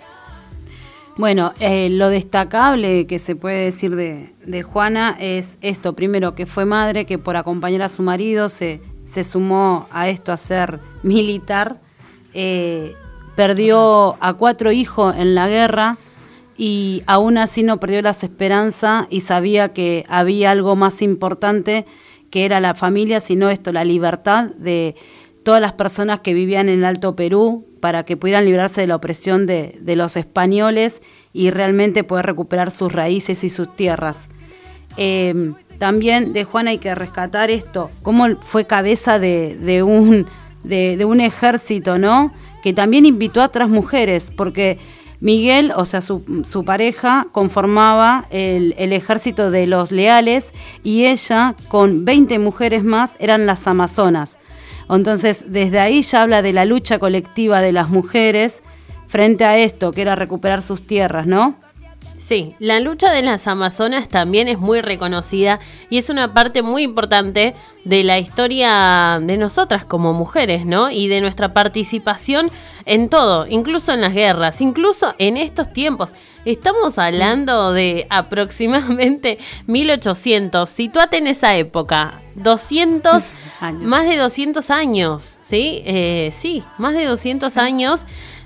Bueno, 1.15 1.53
eh, 1.59 1.89
lo 1.91 2.09
destacable 2.09 3.05
que 3.05 3.19
se 3.19 3.35
puede 3.35 3.65
decir 3.65 3.95
de, 3.95 4.33
de, 4.45 4.63
Juana 4.63 5.15
es 5.19 5.57
esto, 5.61 5.93
primero 5.93 6.33
que 6.33 6.47
fue 6.47 6.65
madre, 6.65 7.05
que 7.05 7.19
por 7.19 7.37
acompañar 7.37 7.83
a 7.83 7.89
su 7.89 8.01
marido 8.01 8.49
se, 8.49 8.81
se 9.05 9.23
sumó 9.23 9.87
a 9.91 10.09
esto 10.09 10.31
a 10.31 10.37
ser 10.37 10.79
militar, 11.03 11.79
eh, 12.33 12.95
perdió 13.35 14.17
a 14.21 14.33
cuatro 14.33 14.71
hijos 14.71 15.15
en 15.17 15.35
la 15.35 15.47
guerra 15.47 15.97
y 16.57 17.03
aún 17.07 17.37
así 17.37 17.63
no 17.63 17.79
perdió 17.79 18.01
las 18.01 18.23
esperanzas 18.23 19.07
y 19.09 19.21
sabía 19.21 19.73
que 19.73 20.05
había 20.07 20.51
algo 20.51 20.75
más 20.75 21.01
importante 21.01 21.85
que 22.29 22.45
era 22.45 22.59
la 22.59 22.75
familia, 22.75 23.19
sino 23.21 23.49
esto, 23.49 23.71
la 23.71 23.85
libertad 23.85 24.45
de 24.57 24.95
todas 25.43 25.61
las 25.61 25.73
personas 25.73 26.21
que 26.21 26.33
vivían 26.33 26.69
en 26.69 26.79
el 26.79 26.85
Alto 26.85 27.15
Perú 27.15 27.67
para 27.79 28.05
que 28.05 28.17
pudieran 28.17 28.45
librarse 28.45 28.81
de 28.81 28.87
la 28.87 28.95
opresión 28.95 29.45
de, 29.45 29.79
los 29.85 30.15
españoles 30.15 31.01
y 31.33 31.49
realmente 31.49 32.03
poder 32.03 32.25
recuperar 32.25 32.71
sus 32.71 32.91
raíces 32.91 33.43
y 33.43 33.49
sus 33.49 33.75
tierras. 33.75 34.27
Eh, 34.95 35.51
también 35.79 36.33
de 36.33 36.43
Juan 36.43 36.67
hay 36.67 36.77
que 36.77 36.95
rescatar 36.95 37.51
esto, 37.51 37.91
cómo 38.03 38.27
fue 38.41 38.65
cabeza 38.65 39.19
de 39.19 39.83
un, 39.85 40.27
de, 40.63 40.97
de, 40.97 41.05
un 41.05 41.19
ejército, 41.21 41.97
¿no? 41.97 42.33
Que 42.61 42.73
también 42.73 43.05
invitó 43.05 43.41
a 43.41 43.45
otras 43.45 43.69
mujeres, 43.69 44.31
porque 44.35 44.77
Miguel, 45.19 45.71
o 45.75 45.85
sea, 45.85 46.01
su, 46.01 46.23
su 46.47 46.65
pareja, 46.65 47.25
conformaba 47.31 48.25
el, 48.29 48.75
el, 48.77 48.91
ejército 48.91 49.51
de 49.51 49.67
los 49.67 49.91
leales 49.91 50.51
y 50.83 51.05
ella, 51.05 51.55
con 51.69 52.03
20 52.03 52.39
mujeres 52.39 52.83
más, 52.83 53.15
eran 53.19 53.45
las 53.45 53.65
amazonas. 53.67 54.37
Entonces, 54.89 55.45
desde 55.47 55.79
ahí 55.79 56.01
ya 56.01 56.23
habla 56.23 56.41
de 56.41 56.53
la 56.53 56.65
lucha 56.65 56.99
colectiva 56.99 57.61
de 57.61 57.71
las 57.71 57.89
mujeres 57.89 58.63
frente 59.07 59.45
a 59.45 59.57
esto, 59.57 59.91
que 59.91 60.01
era 60.01 60.15
recuperar 60.15 60.61
sus 60.61 60.85
tierras, 60.85 61.25
¿no? 61.25 61.55
Sí, 62.23 62.55
la 62.59 62.79
lucha 62.79 63.11
de 63.11 63.21
las 63.21 63.49
Amazonas 63.49 64.07
también 64.07 64.47
es 64.47 64.57
muy 64.57 64.79
reconocida 64.79 65.59
y 65.89 65.97
es 65.97 66.09
una 66.09 66.33
parte 66.33 66.61
muy 66.61 66.83
importante 66.83 67.53
de 67.83 68.03
la 68.05 68.17
historia 68.17 69.19
de 69.21 69.35
nosotras 69.35 69.83
como 69.83 70.13
mujeres, 70.13 70.65
¿no? 70.65 70.89
Y 70.89 71.09
de 71.09 71.19
nuestra 71.19 71.53
participación 71.53 72.49
en 72.85 73.09
todo, 73.09 73.45
incluso 73.47 73.91
en 73.91 73.99
las 73.99 74.13
guerras, 74.13 74.61
incluso 74.61 75.15
en 75.17 75.35
estos 75.35 75.73
tiempos. 75.73 76.13
Estamos 76.45 76.97
hablando 76.97 77.73
de 77.73 78.07
aproximadamente 78.09 79.37
1800. 79.67 80.69
Situate 80.69 81.17
en 81.17 81.27
esa 81.27 81.57
época. 81.57 82.21
200, 82.35 83.31
años. 83.59 83.81
más 83.81 84.07
de 84.07 84.15
200 84.15 84.69
años, 84.69 85.37
¿sí? 85.41 85.81
Eh, 85.85 86.31
sí, 86.33 86.63
más 86.77 86.93
de 86.93 87.03
200 87.05 87.57
años. 87.57 88.05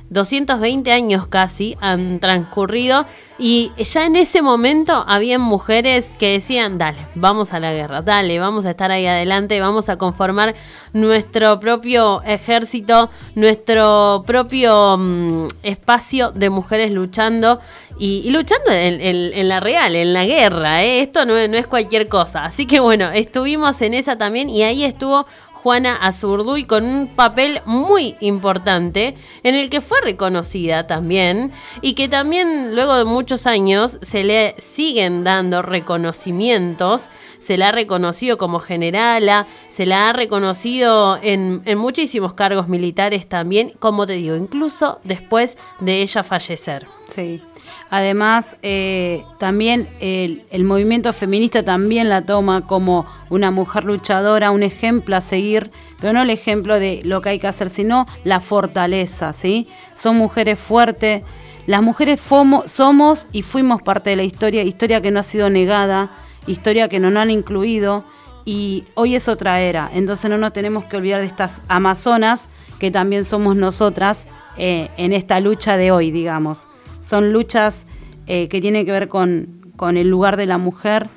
220 0.09 0.91
años 0.91 1.27
casi 1.27 1.77
han 1.81 2.19
transcurrido 2.19 3.05
y 3.39 3.71
ya 3.77 4.05
en 4.05 4.15
ese 4.15 4.41
momento 4.41 5.03
habían 5.07 5.41
mujeres 5.41 6.13
que 6.17 6.31
decían, 6.31 6.77
dale, 6.77 6.97
vamos 7.13 7.53
a 7.53 7.59
la 7.59 7.71
guerra, 7.71 8.01
dale, 8.01 8.39
vamos 8.39 8.65
a 8.65 8.71
estar 8.71 8.89
ahí 8.89 9.05
adelante, 9.05 9.59
vamos 9.59 9.89
a 9.89 9.97
conformar 9.97 10.55
nuestro 10.93 11.59
propio 11.59 12.23
ejército, 12.23 13.09
nuestro 13.35 14.23
propio 14.25 14.95
um, 14.95 15.47
espacio 15.61 16.31
de 16.31 16.49
mujeres 16.49 16.91
luchando 16.91 17.59
y, 17.99 18.29
luchando 18.29 18.71
en, 18.71 19.49
la 19.49 19.59
real, 19.59 19.95
en 19.95 20.13
la 20.13 20.23
guerra, 20.25 20.83
¿eh? 20.83 21.01
esto 21.01 21.25
no, 21.25 21.33
no 21.47 21.57
es 21.57 21.67
cualquier 21.67 22.07
cosa. 22.07 22.45
Así 22.45 22.65
que 22.65 22.79
bueno, 22.79 23.09
estuvimos 23.09 23.81
en 23.81 23.93
esa 23.93 24.17
también 24.17 24.49
y 24.49 24.63
ahí 24.63 24.83
estuvo 24.83 25.25
Juana 25.67 25.97
Azurduy 25.97 26.63
con 26.63 26.85
un 26.85 27.07
papel 27.07 27.59
muy 27.65 28.15
importante 28.21 29.15
en 29.43 29.53
el 29.53 29.69
que 29.69 29.81
fue 29.81 29.99
reconocida 29.99 30.87
también 30.87 31.51
y 31.81 31.93
que 31.93 32.07
también 32.07 32.73
luego 32.73 32.95
de 32.95 33.03
muchos 33.03 33.45
años 33.45 33.99
se 34.01 34.23
le 34.23 34.55
siguen 34.59 35.25
dando 35.25 35.61
reconocimientos, 35.61 37.09
se 37.39 37.57
la 37.57 37.67
ha 37.67 37.71
reconocido 37.73 38.37
como 38.37 38.59
generala, 38.59 39.45
se 39.69 39.85
la 39.85 40.07
ha 40.07 40.13
reconocido 40.13 41.19
en, 41.21 41.63
en 41.65 41.77
muchísimos 41.77 42.33
cargos 42.33 42.69
militares 42.69 43.27
también, 43.27 43.73
como 43.77 44.05
te 44.05 44.13
digo, 44.13 44.37
incluso 44.37 45.01
después 45.03 45.57
de 45.81 46.01
ella 46.01 46.23
fallecer. 46.23 46.87
Sí. 47.09 47.41
Además, 47.89 48.57
eh, 48.63 49.23
también 49.37 49.87
el, 49.99 50.63
movimiento 50.63 51.13
feminista 51.13 51.63
también 51.63 52.09
la 52.09 52.21
toma 52.21 52.61
como 52.61 53.05
una 53.29 53.49
mujer 53.49 53.85
luchadora, 53.85 54.51
un 54.51 54.63
ejemplo 54.63 55.15
a 55.15 55.21
seguir, 55.21 55.71
pero 55.99 56.13
no 56.13 56.21
el 56.21 56.29
ejemplo 56.29 56.79
de 56.79 57.01
lo 57.05 57.21
que 57.21 57.29
hay 57.29 57.39
que 57.39 57.47
hacer, 57.47 57.69
sino 57.69 58.05
la 58.23 58.41
fortaleza, 58.41 59.33
¿sí? 59.33 59.67
Son 59.95 60.17
mujeres 60.17 60.59
fuertes. 60.59 61.23
Las 61.65 61.81
mujeres 61.81 62.19
somos 62.21 63.27
y 63.31 63.41
fuimos 63.41 63.81
parte 63.81 64.09
de 64.11 64.15
la 64.17 64.23
historia, 64.23 64.63
historia 64.63 65.01
que 65.01 65.11
no 65.11 65.19
ha 65.19 65.23
sido 65.23 65.49
negada, 65.49 66.11
historia 66.45 66.87
que 66.87 66.99
no 66.99 67.09
nos 67.09 67.23
han 67.23 67.31
incluido, 67.31 68.05
y 68.45 68.85
hoy 68.93 69.15
es 69.15 69.27
otra 69.27 69.59
era. 69.59 69.89
Entonces 69.93 70.29
no 70.29 70.37
nos 70.37 70.53
tenemos 70.53 70.85
que 70.85 70.97
olvidar 70.97 71.21
de 71.21 71.27
estas 71.27 71.61
amazonas, 71.67 72.47
que 72.79 72.91
también 72.91 73.25
somos 73.25 73.55
nosotras 73.55 74.27
eh, 74.57 74.89
en 74.97 75.11
esta 75.13 75.39
lucha 75.39 75.77
de 75.77 75.91
hoy, 75.91 76.11
digamos 76.11 76.67
son 77.07 77.31
luchas 77.31 77.85
eh, 78.27 78.49
que 78.49 78.59
tienen 78.59 78.85
que 78.85 78.91
ver 78.91 79.07
con, 79.07 79.71
con, 79.77 79.95
el 79.95 80.09
lugar 80.09 80.35
de 80.35 80.45
la 80.45 80.57
mujer 80.57 81.09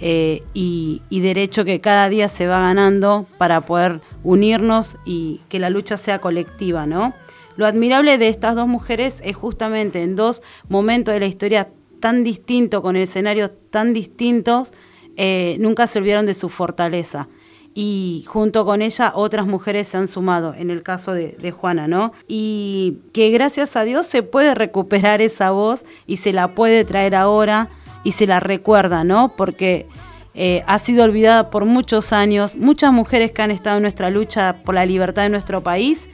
eh, 0.00 0.42
y, 0.54 1.02
derecho 1.10 1.66
que 1.66 1.82
cada 1.82 2.08
día 2.08 2.28
se 2.28 2.46
va 2.46 2.60
ganando 2.60 3.26
para 3.36 3.66
poder 3.66 4.00
unirnos 4.22 4.96
y 5.04 5.42
que 5.50 5.58
la 5.58 5.68
lucha 5.68 5.98
sea 5.98 6.18
colectiva, 6.18 6.86
¿no? 6.86 7.12
Lo 7.56 7.66
admirable 7.66 8.16
de 8.16 8.28
estas 8.28 8.54
dos 8.54 8.66
mujeres 8.66 9.16
es 9.22 9.36
justamente 9.36 10.02
en 10.02 10.16
dos 10.16 10.42
momentos 10.68 11.12
de 11.12 11.20
la 11.20 11.26
historia 11.26 11.68
tan 12.00 12.24
distintos, 12.24 12.80
con 12.80 12.96
escenarios 12.96 13.50
tan 13.70 13.92
distintos, 13.92 14.72
eh, 15.16 15.56
nunca 15.60 15.86
se 15.86 15.98
olvidaron 15.98 16.26
de 16.26 16.34
su 16.34 16.48
fortaleza 16.48 17.28
y 17.74 18.24
junto 18.28 18.64
con 18.64 18.82
ella 18.82 19.12
otras 19.14 19.46
mujeres 19.46 19.88
se 19.88 19.96
han 19.96 20.06
sumado, 20.06 20.54
en 20.54 20.70
el 20.70 20.82
caso 20.82 21.12
de, 21.12 21.50
Juana, 21.50 21.88
¿no? 21.88 22.12
Y 22.28 22.98
que 23.12 23.30
gracias 23.30 23.74
a 23.76 23.82
Dios 23.82 24.06
se 24.06 24.22
puede 24.22 24.54
recuperar 24.54 25.20
esa 25.20 25.50
voz 25.50 25.84
y 26.06 26.18
se 26.18 26.32
la 26.32 26.48
puede 26.48 26.84
traer 26.84 27.14
ahora 27.14 27.68
y 28.04 28.12
se 28.12 28.26
la 28.26 28.38
recuerda, 28.38 29.02
¿no? 29.02 29.34
Porque 29.36 29.88
eh, 30.34 30.62
ha 30.66 30.78
sido 30.78 31.04
olvidada 31.04 31.50
por 31.50 31.64
muchos 31.64 32.12
años, 32.12 32.56
muchas 32.56 32.92
mujeres 32.92 33.32
que 33.32 33.42
han 33.42 33.50
estado 33.50 33.78
en 33.78 33.82
nuestra 33.82 34.10
lucha 34.10 34.62
por 34.64 34.74
la 34.74 34.86
libertad 34.86 35.22
de 35.22 35.28
nuestro 35.30 35.62
país 35.62 36.08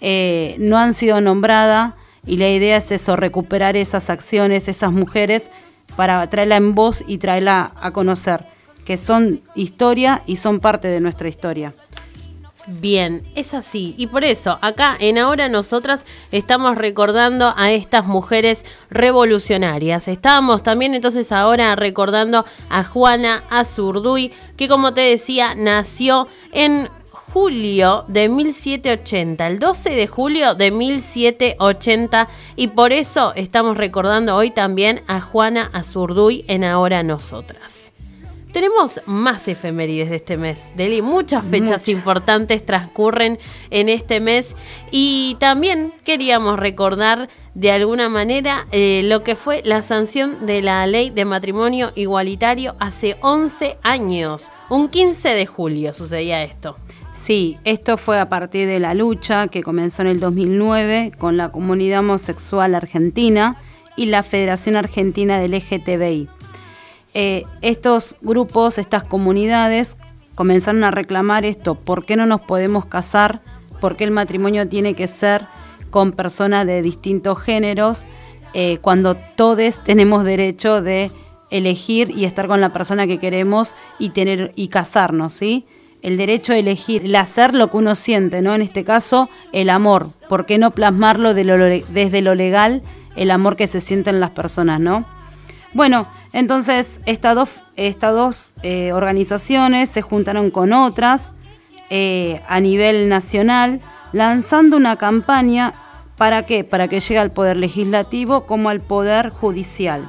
eh, 0.00 0.56
no 0.58 0.76
han 0.76 0.94
sido 0.94 1.20
nombradas 1.20 1.94
Y 2.26 2.36
la 2.36 2.48
idea 2.50 2.76
es 2.76 2.90
eso, 2.90 3.16
recuperar 3.16 3.76
esas 3.76 4.10
acciones, 4.10 4.68
esas 4.68 4.92
mujeres, 4.92 5.48
para 5.94 6.28
traerla 6.28 6.56
en 6.56 6.74
voz 6.74 7.02
y 7.06 7.18
traerla 7.18 7.72
a 7.80 7.92
conocer, 7.92 8.44
que 8.86 8.96
son 8.96 9.42
historia 9.54 10.22
y 10.26 10.36
son 10.36 10.60
parte 10.60 10.88
de 10.88 11.00
nuestra 11.00 11.28
historia. 11.28 11.74
Bien, 12.68 13.22
es 13.36 13.54
así. 13.54 13.94
Y 13.96 14.08
por 14.08 14.24
eso, 14.24 14.58
acá 14.60 14.96
en 14.98 15.18
Ahora 15.18 15.48
nosotras 15.48 16.04
estamos 16.32 16.76
recordando 16.76 17.54
a 17.56 17.70
estas 17.70 18.06
mujeres 18.06 18.64
revolucionarias. 18.90 20.08
Estábamos 20.08 20.64
también 20.64 20.94
entonces 20.94 21.30
ahora 21.30 21.76
recordando 21.76 22.44
a 22.68 22.82
Juana 22.82 23.44
Azurduy, 23.50 24.32
que 24.56 24.66
como 24.68 24.94
te 24.94 25.02
decía, 25.02 25.54
nació 25.54 26.26
en 26.52 26.88
julio 27.12 28.04
de 28.08 28.28
1780, 28.28 29.46
el 29.46 29.58
12 29.60 29.90
de 29.90 30.06
julio 30.08 30.54
de 30.56 30.70
1780, 30.72 32.28
y 32.56 32.68
por 32.68 32.92
eso 32.92 33.32
estamos 33.36 33.76
recordando 33.76 34.34
hoy 34.34 34.50
también 34.50 35.02
a 35.06 35.20
Juana 35.20 35.70
Azurduy 35.72 36.44
en 36.48 36.64
Ahora 36.64 37.04
Nosotras. 37.04 37.85
Tenemos 38.56 39.02
más 39.04 39.48
efemérides 39.48 40.08
de 40.08 40.16
este 40.16 40.38
mes, 40.38 40.72
Deli. 40.76 41.02
Muchas 41.02 41.44
fechas 41.44 41.68
Muchas. 41.68 41.88
importantes 41.90 42.64
transcurren 42.64 43.38
en 43.68 43.90
este 43.90 44.18
mes 44.18 44.56
y 44.90 45.36
también 45.38 45.92
queríamos 46.04 46.58
recordar 46.58 47.28
de 47.52 47.70
alguna 47.70 48.08
manera 48.08 48.64
eh, 48.72 49.02
lo 49.04 49.22
que 49.22 49.36
fue 49.36 49.60
la 49.66 49.82
sanción 49.82 50.46
de 50.46 50.62
la 50.62 50.86
ley 50.86 51.10
de 51.10 51.26
matrimonio 51.26 51.92
igualitario 51.96 52.76
hace 52.78 53.18
11 53.20 53.76
años. 53.82 54.50
Un 54.70 54.88
15 54.88 55.28
de 55.34 55.44
julio 55.44 55.92
sucedía 55.92 56.42
esto. 56.42 56.78
Sí, 57.12 57.58
esto 57.64 57.98
fue 57.98 58.18
a 58.18 58.30
partir 58.30 58.66
de 58.66 58.80
la 58.80 58.94
lucha 58.94 59.48
que 59.48 59.62
comenzó 59.62 60.00
en 60.00 60.08
el 60.08 60.18
2009 60.18 61.12
con 61.18 61.36
la 61.36 61.52
comunidad 61.52 62.00
homosexual 62.00 62.74
argentina 62.74 63.58
y 63.96 64.06
la 64.06 64.22
Federación 64.22 64.76
Argentina 64.76 65.38
del 65.38 65.52
LGTBI. 65.52 66.30
Eh, 67.18 67.44
estos 67.62 68.14
grupos, 68.20 68.76
estas 68.76 69.02
comunidades, 69.02 69.96
comenzaron 70.34 70.84
a 70.84 70.90
reclamar 70.90 71.46
esto, 71.46 71.74
¿por 71.74 72.04
qué 72.04 72.14
no 72.14 72.26
nos 72.26 72.42
podemos 72.42 72.84
casar? 72.84 73.40
¿Por 73.80 73.96
qué 73.96 74.04
el 74.04 74.10
matrimonio 74.10 74.68
tiene 74.68 74.92
que 74.92 75.08
ser 75.08 75.46
con 75.88 76.12
personas 76.12 76.66
de 76.66 76.82
distintos 76.82 77.40
géneros 77.40 78.04
eh, 78.52 78.76
cuando 78.82 79.14
todos 79.14 79.82
tenemos 79.82 80.24
derecho 80.24 80.82
de 80.82 81.10
elegir 81.50 82.10
y 82.10 82.26
estar 82.26 82.48
con 82.48 82.60
la 82.60 82.74
persona 82.74 83.06
que 83.06 83.18
queremos 83.18 83.74
y 83.98 84.10
tener 84.10 84.52
y 84.54 84.68
casarnos, 84.68 85.32
¿sí? 85.32 85.64
El 86.02 86.18
derecho 86.18 86.52
a 86.52 86.58
elegir, 86.58 87.06
el 87.06 87.16
hacer 87.16 87.54
lo 87.54 87.70
que 87.70 87.78
uno 87.78 87.94
siente, 87.94 88.42
¿no? 88.42 88.54
En 88.54 88.60
este 88.60 88.84
caso, 88.84 89.30
el 89.52 89.70
amor. 89.70 90.10
¿Por 90.28 90.44
qué 90.44 90.58
no 90.58 90.70
plasmarlo 90.70 91.32
de 91.32 91.44
lo- 91.44 91.56
desde 91.56 92.20
lo 92.20 92.34
legal, 92.34 92.82
el 93.16 93.30
amor 93.30 93.56
que 93.56 93.68
se 93.68 93.80
sienten 93.80 94.20
las 94.20 94.32
personas, 94.32 94.80
¿no? 94.80 95.06
Bueno, 95.72 96.08
entonces 96.32 97.00
estas 97.06 97.34
dos, 97.34 97.50
dos 98.00 98.52
eh, 98.62 98.92
organizaciones 98.92 99.90
se 99.90 100.02
juntaron 100.02 100.50
con 100.50 100.72
otras 100.72 101.32
eh, 101.90 102.40
a 102.48 102.60
nivel 102.60 103.08
nacional, 103.08 103.80
lanzando 104.12 104.76
una 104.76 104.96
campaña 104.96 105.74
para 106.16 106.46
qué? 106.46 106.64
Para 106.64 106.88
que 106.88 107.00
llegue 107.00 107.18
al 107.18 107.30
poder 107.30 107.56
legislativo 107.56 108.46
como 108.46 108.70
al 108.70 108.80
poder 108.80 109.30
judicial. 109.30 110.08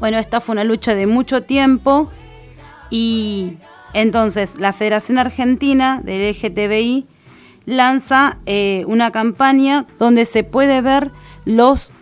Bueno, 0.00 0.18
esta 0.18 0.40
fue 0.40 0.54
una 0.54 0.64
lucha 0.64 0.94
de 0.94 1.06
mucho 1.06 1.42
tiempo 1.42 2.10
y 2.90 3.58
entonces 3.92 4.58
la 4.58 4.72
Federación 4.72 5.18
Argentina 5.18 6.00
del 6.02 6.32
LGTBI 6.32 7.06
lanza 7.66 8.38
eh, 8.46 8.84
una 8.88 9.10
campaña 9.12 9.86
donde 9.98 10.26
se 10.26 10.42
puede 10.42 10.80
ver 10.80 11.12
los 11.44 11.92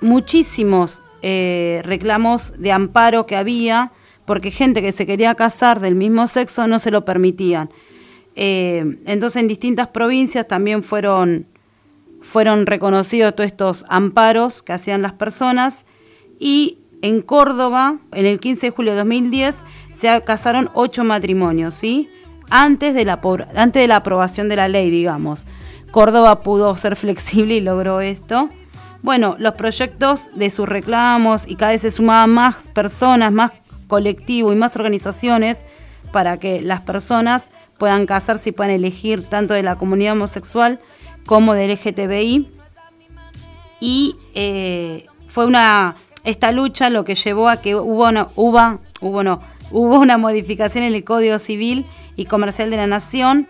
muchísimos 0.00 1.02
eh, 1.22 1.80
reclamos 1.84 2.60
de 2.60 2.72
amparo 2.72 3.26
que 3.26 3.36
había, 3.36 3.92
porque 4.24 4.50
gente 4.50 4.82
que 4.82 4.92
se 4.92 5.06
quería 5.06 5.34
casar 5.34 5.80
del 5.80 5.94
mismo 5.94 6.26
sexo 6.26 6.66
no 6.66 6.78
se 6.78 6.90
lo 6.90 7.04
permitían. 7.04 7.70
Eh, 8.34 8.98
entonces 9.06 9.40
en 9.40 9.48
distintas 9.48 9.88
provincias 9.88 10.48
también 10.48 10.82
fueron, 10.82 11.46
fueron 12.20 12.66
reconocidos 12.66 13.34
todos 13.34 13.46
estos 13.46 13.84
amparos 13.88 14.62
que 14.62 14.72
hacían 14.72 15.02
las 15.02 15.12
personas 15.12 15.84
y 16.38 16.78
en 17.02 17.20
Córdoba, 17.20 17.98
en 18.12 18.26
el 18.26 18.40
15 18.40 18.66
de 18.66 18.70
julio 18.70 18.92
de 18.92 18.98
2010, 18.98 19.56
se 19.98 20.22
casaron 20.22 20.70
ocho 20.74 21.04
matrimonios, 21.04 21.74
¿sí? 21.74 22.08
Antes 22.48 22.94
de, 22.94 23.04
la, 23.04 23.20
antes 23.56 23.82
de 23.82 23.88
la 23.88 23.96
aprobación 23.96 24.48
de 24.48 24.56
la 24.56 24.68
ley, 24.68 24.90
digamos. 24.90 25.46
Córdoba 25.90 26.40
pudo 26.40 26.76
ser 26.76 26.96
flexible 26.96 27.56
y 27.56 27.60
logró 27.60 28.00
esto. 28.00 28.48
Bueno, 29.02 29.34
los 29.38 29.54
proyectos 29.54 30.28
de 30.34 30.50
sus 30.50 30.68
reclamos 30.68 31.46
y 31.48 31.56
cada 31.56 31.72
vez 31.72 31.82
se 31.82 31.90
sumaban 31.90 32.30
más 32.30 32.68
personas, 32.68 33.32
más 33.32 33.50
colectivo 33.88 34.52
y 34.52 34.56
más 34.56 34.76
organizaciones 34.76 35.64
para 36.12 36.38
que 36.38 36.62
las 36.62 36.82
personas 36.82 37.50
puedan 37.78 38.06
casarse 38.06 38.50
y 38.50 38.52
puedan 38.52 38.72
elegir 38.72 39.28
tanto 39.28 39.54
de 39.54 39.64
la 39.64 39.76
comunidad 39.76 40.12
homosexual 40.12 40.80
como 41.26 41.54
del 41.54 41.72
LGTBI 41.72 42.48
y 43.80 44.16
eh, 44.34 45.06
fue 45.28 45.46
una 45.46 45.96
esta 46.22 46.52
lucha 46.52 46.88
lo 46.88 47.04
que 47.04 47.16
llevó 47.16 47.48
a 47.48 47.60
que 47.60 47.74
hubo 47.74 48.08
una 48.08 48.28
hubo, 48.36 49.22
no 49.24 49.40
hubo 49.72 49.98
una 49.98 50.16
modificación 50.18 50.84
en 50.84 50.94
el 50.94 51.02
Código 51.02 51.40
Civil 51.40 51.86
y 52.14 52.26
Comercial 52.26 52.70
de 52.70 52.76
la 52.76 52.86
Nación 52.86 53.48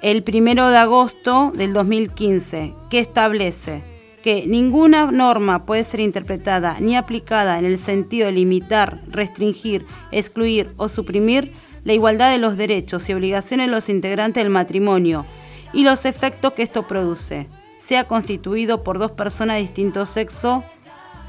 el 0.00 0.22
primero 0.22 0.70
de 0.70 0.78
agosto 0.78 1.50
del 1.54 1.72
2015 1.72 2.74
que 2.88 3.00
establece 3.00 3.89
que 4.22 4.46
ninguna 4.46 5.10
norma 5.10 5.64
puede 5.64 5.84
ser 5.84 6.00
interpretada 6.00 6.76
ni 6.80 6.96
aplicada 6.96 7.58
en 7.58 7.64
el 7.64 7.78
sentido 7.78 8.26
de 8.26 8.32
limitar, 8.32 9.00
restringir, 9.08 9.86
excluir 10.10 10.70
o 10.76 10.88
suprimir 10.88 11.52
la 11.84 11.92
igualdad 11.92 12.30
de 12.30 12.38
los 12.38 12.56
derechos 12.56 13.08
y 13.08 13.14
obligaciones 13.14 13.66
de 13.66 13.72
los 13.72 13.88
integrantes 13.88 14.42
del 14.42 14.52
matrimonio 14.52 15.24
y 15.72 15.84
los 15.84 16.04
efectos 16.04 16.52
que 16.52 16.62
esto 16.62 16.86
produce, 16.86 17.48
sea 17.78 18.04
constituido 18.04 18.82
por 18.82 18.98
dos 18.98 19.12
personas 19.12 19.56
de 19.56 19.62
distinto 19.62 20.04
sexo 20.04 20.64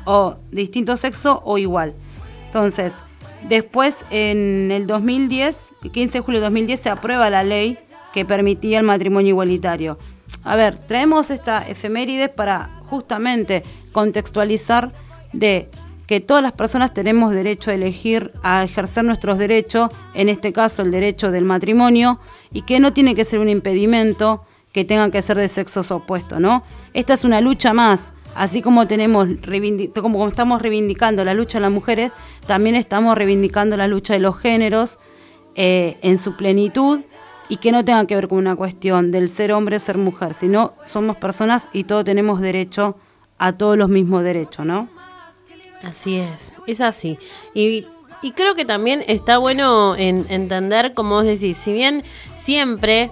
o 0.06 0.38
distinto 0.51 0.97
sexo 0.97 1.41
o 1.45 1.58
igual. 1.58 1.93
Entonces, 2.47 2.93
después 3.47 3.97
en 4.10 4.71
el 4.71 4.88
2010, 4.88 5.56
el 5.84 5.91
15 5.91 6.17
de 6.17 6.21
julio 6.21 6.39
de 6.41 6.45
2010 6.45 6.80
se 6.80 6.89
aprueba 6.89 7.30
la 7.30 7.43
ley 7.43 7.77
que 8.13 8.25
permitía 8.25 8.80
el 8.80 8.86
matrimonio 8.86 9.30
igualitario. 9.30 9.97
A 10.43 10.56
ver, 10.56 10.75
traemos 10.75 11.30
esta 11.30 11.67
efeméride 11.67 12.30
para 12.30 12.80
justamente 12.91 13.63
contextualizar 13.93 14.91
de 15.32 15.69
que 16.08 16.19
todas 16.19 16.43
las 16.43 16.51
personas 16.51 16.93
tenemos 16.93 17.32
derecho 17.32 17.71
a 17.71 17.73
elegir, 17.73 18.34
a 18.43 18.65
ejercer 18.65 19.06
nuestros 19.06 19.38
derechos, 19.38 19.89
en 20.13 20.27
este 20.27 20.51
caso 20.51 20.82
el 20.82 20.91
derecho 20.91 21.32
del 21.32 21.45
matrimonio, 21.45 22.19
y 22.51 22.63
que 22.63 22.82
no 22.82 22.91
tiene 22.91 23.15
que 23.15 23.23
ser 23.23 23.39
un 23.39 23.47
impedimento 23.47 24.43
que 24.73 24.84
tengan 24.84 25.10
que 25.10 25.21
ser 25.21 25.38
de 25.38 25.47
sexos 25.47 25.89
opuestos, 25.89 26.41
¿no? 26.41 26.63
Esta 26.93 27.13
es 27.13 27.23
una 27.23 27.39
lucha 27.39 27.73
más, 27.73 28.12
así 28.36 28.62
como 28.62 28.88
tenemos 28.88 29.30
como 30.01 30.27
estamos 30.27 30.62
reivindicando 30.62 31.23
la 31.23 31.34
lucha 31.34 31.60
de 31.60 31.62
las 31.62 31.71
mujeres, 31.71 32.12
también 32.45 32.75
estamos 32.75 33.17
reivindicando 33.17 33.77
la 33.77 33.88
lucha 33.88 34.12
de 34.13 34.19
los 34.19 34.38
géneros 34.38 34.99
eh, 35.56 35.97
en 36.01 36.17
su 36.17 36.36
plenitud 36.36 36.99
y 37.51 37.57
que 37.57 37.71
no 37.73 37.83
tenga 37.83 38.05
que 38.07 38.15
ver 38.15 38.29
con 38.29 38.37
una 38.37 38.55
cuestión 38.55 39.11
del 39.11 39.29
ser 39.29 39.51
hombre 39.51 39.75
o 39.75 39.79
ser 39.79 39.97
mujer, 39.97 40.33
sino 40.35 40.73
somos 40.85 41.17
personas 41.17 41.67
y 41.73 41.83
todos 41.83 42.05
tenemos 42.05 42.39
derecho 42.39 42.95
a 43.37 43.51
todos 43.51 43.75
los 43.77 43.89
mismos 43.89 44.23
derechos, 44.23 44.65
¿no? 44.65 44.87
Así 45.83 46.17
es, 46.17 46.53
es 46.67 46.79
así. 46.79 47.17
Y, 47.53 47.85
y 48.21 48.31
creo 48.31 48.55
que 48.55 48.63
también 48.63 49.03
está 49.07 49.37
bueno 49.37 49.95
en- 49.97 50.27
entender, 50.29 50.93
como 50.93 51.15
vos 51.15 51.25
decís, 51.25 51.57
si 51.57 51.73
bien 51.73 52.03
siempre, 52.37 53.11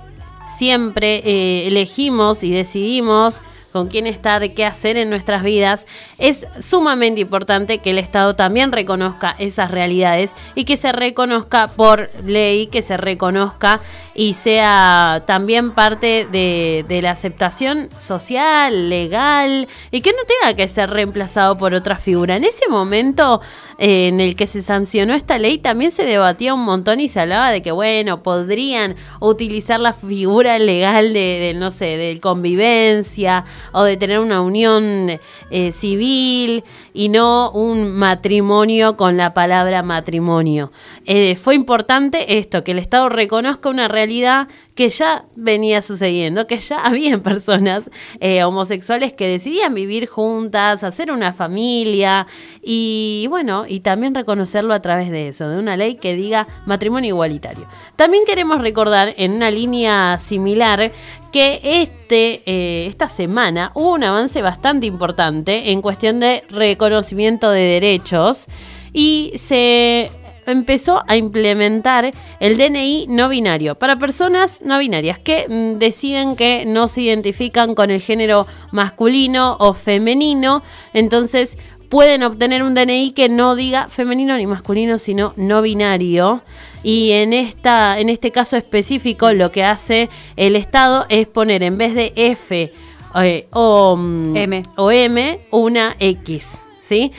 siempre 0.56 1.22
eh, 1.26 1.68
elegimos 1.68 2.42
y 2.44 2.52
decidimos 2.52 3.42
con 3.72 3.88
quién 3.88 4.08
estar, 4.08 4.54
qué 4.56 4.66
hacer 4.66 4.98
en 4.98 5.12
nuestras 5.12 5.44
vidas, 5.44 5.86
es 6.18 6.48
sumamente 6.60 7.22
importante 7.22 7.78
que 7.80 7.92
el 7.92 8.00
Estado 8.00 8.36
también 8.36 8.72
reconozca 8.72 9.36
esas 9.38 9.70
realidades 9.70 10.36
y 10.56 10.64
que 10.64 10.76
se 10.76 10.92
reconozca 10.92 11.68
por 11.68 12.10
ley, 12.26 12.66
que 12.66 12.82
se 12.82 12.98
reconozca 12.98 13.80
y 14.16 14.34
sea 14.34 15.24
también 15.26 15.72
parte 15.72 16.28
de, 16.32 16.86
de 16.88 17.02
la 17.02 17.12
aceptación 17.12 17.90
social, 17.98 18.90
legal, 18.90 19.68
y 19.92 20.02
que 20.02 20.12
no 20.12 20.20
tenga 20.26 20.56
que 20.56 20.68
ser 20.68 20.90
reemplazado 20.90 21.56
por 21.58 21.74
otra 21.74 21.98
figura. 21.98 22.36
En 22.36 22.44
ese 22.44 22.68
momento 22.70 23.42
eh, 23.78 24.08
en 24.08 24.20
el 24.20 24.36
que 24.36 24.46
se 24.46 24.62
sancionó 24.62 25.14
esta 25.14 25.40
ley 25.40 25.58
también 25.58 25.92
se 25.92 26.04
debatía 26.04 26.54
un 26.54 26.66
montón 26.66 27.00
y 27.00 27.08
se 27.08 27.22
hablaba 27.22 27.50
de 27.52 27.62
que, 27.62 27.72
bueno, 27.72 28.24
podrían 28.24 28.96
utilizar 29.22 29.80
la 29.80 29.94
figura 29.94 30.60
legal 30.60 31.14
de, 31.14 31.40
de, 31.40 31.54
no 31.54 31.72
sé, 31.72 31.98
de 31.98 32.20
convivencia 32.20 33.46
o 33.72 33.84
de 33.84 33.96
tener 33.96 34.20
una 34.20 34.42
unión 34.42 35.20
eh, 35.52 35.72
civil 35.72 36.64
y 36.94 37.10
no 37.10 37.52
un 37.52 37.92
matrimonio 37.92 38.98
con 38.98 39.16
la 39.16 39.34
palabra 39.34 39.82
matrimonio. 39.84 40.72
Eh, 41.12 41.34
fue 41.34 41.56
importante 41.56 42.38
esto, 42.38 42.64
que 42.64 42.70
el 42.70 42.78
Estado 42.78 43.10
reconozca 43.10 43.68
una 43.68 43.88
realidad 43.88 44.48
que 44.76 44.90
ya 44.90 45.26
venía 45.36 45.82
sucediendo, 45.82 46.46
que 46.46 46.60
ya 46.60 46.78
habían 46.86 47.22
personas 47.22 47.90
eh, 48.20 48.44
homosexuales 48.44 49.14
que 49.14 49.28
decidían 49.28 49.74
vivir 49.74 50.06
juntas, 50.06 50.84
hacer 50.84 51.12
una 51.12 51.34
familia 51.34 52.28
y 52.62 53.26
bueno, 53.28 53.66
y 53.68 53.80
también 53.80 54.14
reconocerlo 54.14 54.72
a 54.72 54.84
través 54.84 55.10
de 55.10 55.30
eso, 55.30 55.50
de 55.50 55.58
una 55.58 55.76
ley 55.78 55.96
que 55.96 56.14
diga 56.14 56.46
matrimonio 56.68 57.10
igualitario. 57.10 57.66
También 57.96 58.24
queremos 58.24 58.62
recordar 58.62 59.16
en 59.18 59.32
una 59.32 59.50
línea 59.50 60.20
similar 60.20 60.92
que 61.32 61.60
este, 61.64 62.44
eh, 62.46 62.86
esta 62.86 63.10
semana 63.10 63.72
hubo 63.74 63.94
un 63.94 64.04
avance 64.04 64.44
bastante 64.44 64.86
importante 64.86 65.72
en 65.72 65.82
cuestión 65.82 66.20
de 66.20 66.44
reconocimiento 66.52 67.50
de 67.50 67.62
derechos 67.62 68.46
y 68.94 69.32
se 69.38 70.12
empezó 70.50 71.04
a 71.08 71.18
implementar 71.18 72.12
el 72.40 72.58
DNI 72.58 73.08
no 73.10 73.30
binario 73.30 73.76
para 73.76 73.98
personas 73.98 74.62
no 74.64 74.80
binarias 74.80 75.20
que 75.20 75.46
mm, 75.48 75.80
deciden 75.80 76.36
que 76.36 76.66
no 76.66 76.88
se 76.88 77.02
identifican 77.02 77.76
con 77.76 77.92
el 77.92 78.02
género 78.02 78.48
masculino 78.72 79.58
o 79.60 79.74
femenino. 79.74 80.64
Entonces 80.94 81.58
pueden 81.90 82.24
obtener 82.24 82.64
un 82.64 82.76
DNI 82.76 83.12
que 83.12 83.30
no 83.30 83.56
diga 83.56 83.90
femenino 83.90 84.38
ni 84.38 84.48
masculino, 84.48 84.98
sino 84.98 85.34
no 85.36 85.62
binario. 85.62 86.42
Y 86.84 87.12
en, 87.12 87.34
esta, 87.34 88.00
en 88.00 88.10
este 88.10 88.32
caso 88.32 88.56
específico 88.56 89.32
lo 89.34 89.52
que 89.52 89.64
hace 89.64 90.10
el 90.38 90.56
Estado 90.56 91.06
es 91.10 91.28
poner 91.28 91.64
en 91.64 91.78
vez 91.78 91.94
de 91.94 92.14
F 92.16 92.72
eh, 93.16 93.48
o, 93.52 93.96
mm, 93.98 94.36
M. 94.36 94.64
o 94.78 94.92
M 94.92 95.42
una 95.52 95.96
X. 96.00 96.60
¿sí? 96.80 97.12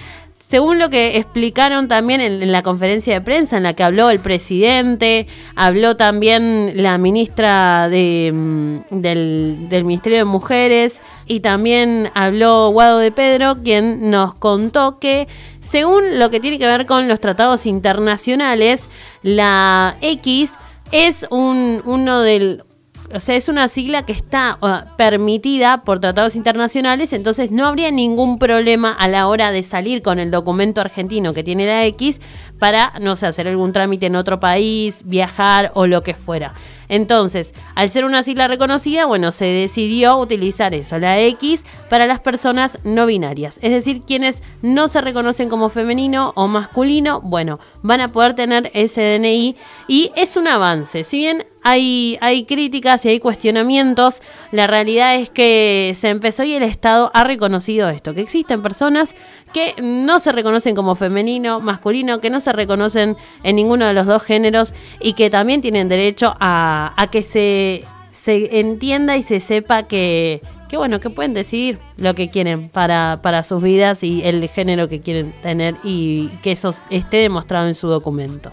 Según 0.51 0.81
lo 0.81 0.91
que 0.91 1.17
explicaron 1.17 1.87
también 1.87 2.21
en, 2.21 2.51
la 2.51 2.65
conferencia 2.65 3.15
de 3.15 3.21
prensa 3.21 3.57
en 3.57 3.63
la 3.63 3.75
que 3.75 3.85
habló 3.85 4.11
el 4.11 4.19
presidente, 4.19 5.29
habló 5.55 5.97
también 5.97 6.73
la 6.75 6.99
ministra 6.99 7.89
de, 7.89 8.33
mm, 8.35 8.79
del, 8.91 9.69
del 9.69 9.85
Ministerio 9.85 10.19
de 10.19 10.25
Mujeres 10.25 11.03
y 11.29 11.39
también 11.39 12.11
habló 12.15 12.69
Guado 12.71 12.99
de 12.99 13.13
Pedro, 13.13 13.63
quien 13.63 14.11
nos 14.11 14.35
contó 14.35 14.99
que 14.99 15.29
según 15.61 16.19
lo 16.19 16.31
que 16.31 16.41
tiene 16.41 16.59
que 16.59 16.67
ver 16.67 16.85
con 16.85 17.07
los 17.07 17.21
tratados 17.21 17.65
internacionales, 17.65 18.91
la 19.23 19.99
X 20.01 20.55
es 20.91 21.29
un, 21.31 21.81
uno 21.85 22.23
del, 22.23 22.65
o 23.13 23.21
sea, 23.21 23.35
es 23.35 23.49
una 23.49 23.69
sigla 23.69 24.05
que 24.05 24.13
está 24.13 24.59
permitida 24.97 25.83
por 25.85 26.01
tratados 26.01 26.37
internacionales, 26.37 27.13
entonces 27.13 27.51
no 27.51 27.67
habría 27.67 27.91
ningún 27.91 28.39
problema 28.39 28.93
a 28.93 29.09
la 29.09 29.29
hora 29.29 29.51
de 29.51 29.63
salir 29.63 30.03
con 30.03 30.19
el 30.19 30.31
documento 30.31 30.81
argentino 30.81 31.35
que 31.35 31.43
tiene 31.43 31.67
la 31.67 31.85
X 31.87 32.21
para, 32.59 32.93
no 33.01 33.17
sé, 33.17 33.27
hacer 33.27 33.49
algún 33.49 33.73
trámite 33.73 34.07
en 34.07 34.17
otro 34.17 34.39
país, 34.39 35.03
viajar 35.07 35.73
o 35.75 35.87
lo 35.87 36.03
que 36.03 36.15
fuera. 36.15 36.55
Entonces, 36.89 37.55
al 37.75 37.89
ser 37.89 38.05
una 38.05 38.23
sigla 38.23 38.49
reconocida, 38.49 39.07
bueno, 39.07 39.33
se 39.33 39.47
decidió 39.47 40.19
utilizar 40.19 40.75
eso, 40.75 40.99
la 40.99 41.21
X, 41.21 41.65
para 41.89 42.07
las 42.07 42.21
personas 42.21 42.79
no 42.85 43.07
binarias. 43.07 43.59
Es 43.63 43.71
decir, 43.71 44.03
quienes 44.03 44.43
no 44.61 44.89
se 44.89 45.01
reconocen 45.01 45.49
como 45.49 45.69
femenino 45.69 46.33
o 46.35 46.49
masculino, 46.49 47.21
bueno, 47.21 47.61
van 47.83 48.01
a 48.01 48.13
poder 48.13 48.35
tener 48.35 48.71
ese 48.75 49.03
DNI 49.03 49.57
y 49.87 50.11
es 50.17 50.37
un 50.37 50.49
avance. 50.49 51.05
Si 51.05 51.19
bien 51.19 51.47
hay, 51.63 52.19
hay 52.21 52.45
críticas 52.45 53.05
y 53.05 53.11
hay 53.11 53.21
cuestionamientos, 53.21 54.23
la 54.53 54.67
realidad 54.67 55.17
es 55.17 55.31
que 55.31 55.93
se 55.95 56.09
empezó 56.09 56.45
y 56.45 56.55
el 56.55 56.63
Estado 56.63 57.11
ha 57.15 57.25
reconocido 57.25 57.89
esto, 57.89 58.15
que 58.15 58.21
existen 58.21 58.63
personas 58.63 59.15
que 59.53 59.75
no 59.83 60.21
se 60.21 60.33
reconocen 60.33 60.75
como 60.75 60.95
femenino, 60.95 61.61
masculino, 61.61 62.21
que 62.21 62.31
no 62.31 62.41
se 62.41 62.53
reconocen 62.53 63.17
en 63.43 63.57
ninguno 63.57 63.87
de 63.87 63.95
los 63.95 64.07
dos 64.07 64.23
géneros 64.23 64.75
y 65.01 65.15
que 65.15 65.31
también 65.31 65.61
tienen 65.61 65.89
derecho 65.89 66.35
a, 66.41 67.09
que 67.11 67.23
se, 67.23 67.85
se 68.13 68.61
entienda 68.61 69.17
y 69.17 69.23
se 69.23 69.41
sepa 69.41 69.85
que, 69.85 70.41
que 70.69 70.77
bueno, 70.77 71.01
que 71.01 71.11
pueden 71.11 71.35
decidir 71.35 71.79
lo 71.97 72.15
que 72.15 72.31
quieren 72.31 72.69
para, 72.69 73.21
para 73.23 73.43
sus 73.43 73.63
vidas 73.63 74.03
y 74.05 74.23
el 74.25 74.49
género 74.49 74.89
que 74.89 75.01
quieren 75.01 75.33
tener 75.43 75.77
y 75.83 76.29
que 76.43 76.53
eso 76.53 76.73
esté 76.91 77.19
demostrado 77.19 77.67
en 77.67 77.75
su 77.75 77.89
documento. 77.89 78.53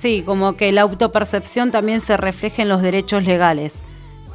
Sí, 0.00 0.22
como 0.24 0.56
que 0.56 0.72
la 0.72 0.80
autopercepción 0.80 1.70
también 1.70 2.00
se 2.00 2.16
refleja 2.16 2.62
en 2.62 2.70
los 2.70 2.80
derechos 2.80 3.22
legales, 3.26 3.82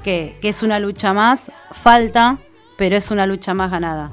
que, 0.03 0.37
que 0.39 0.49
es 0.49 0.61
una 0.61 0.77
lucha 0.77 1.11
más, 1.11 1.51
falta, 1.71 2.37
pero 2.77 2.95
es 2.95 3.09
una 3.09 3.25
lucha 3.25 3.55
más 3.55 3.71
ganada. 3.71 4.11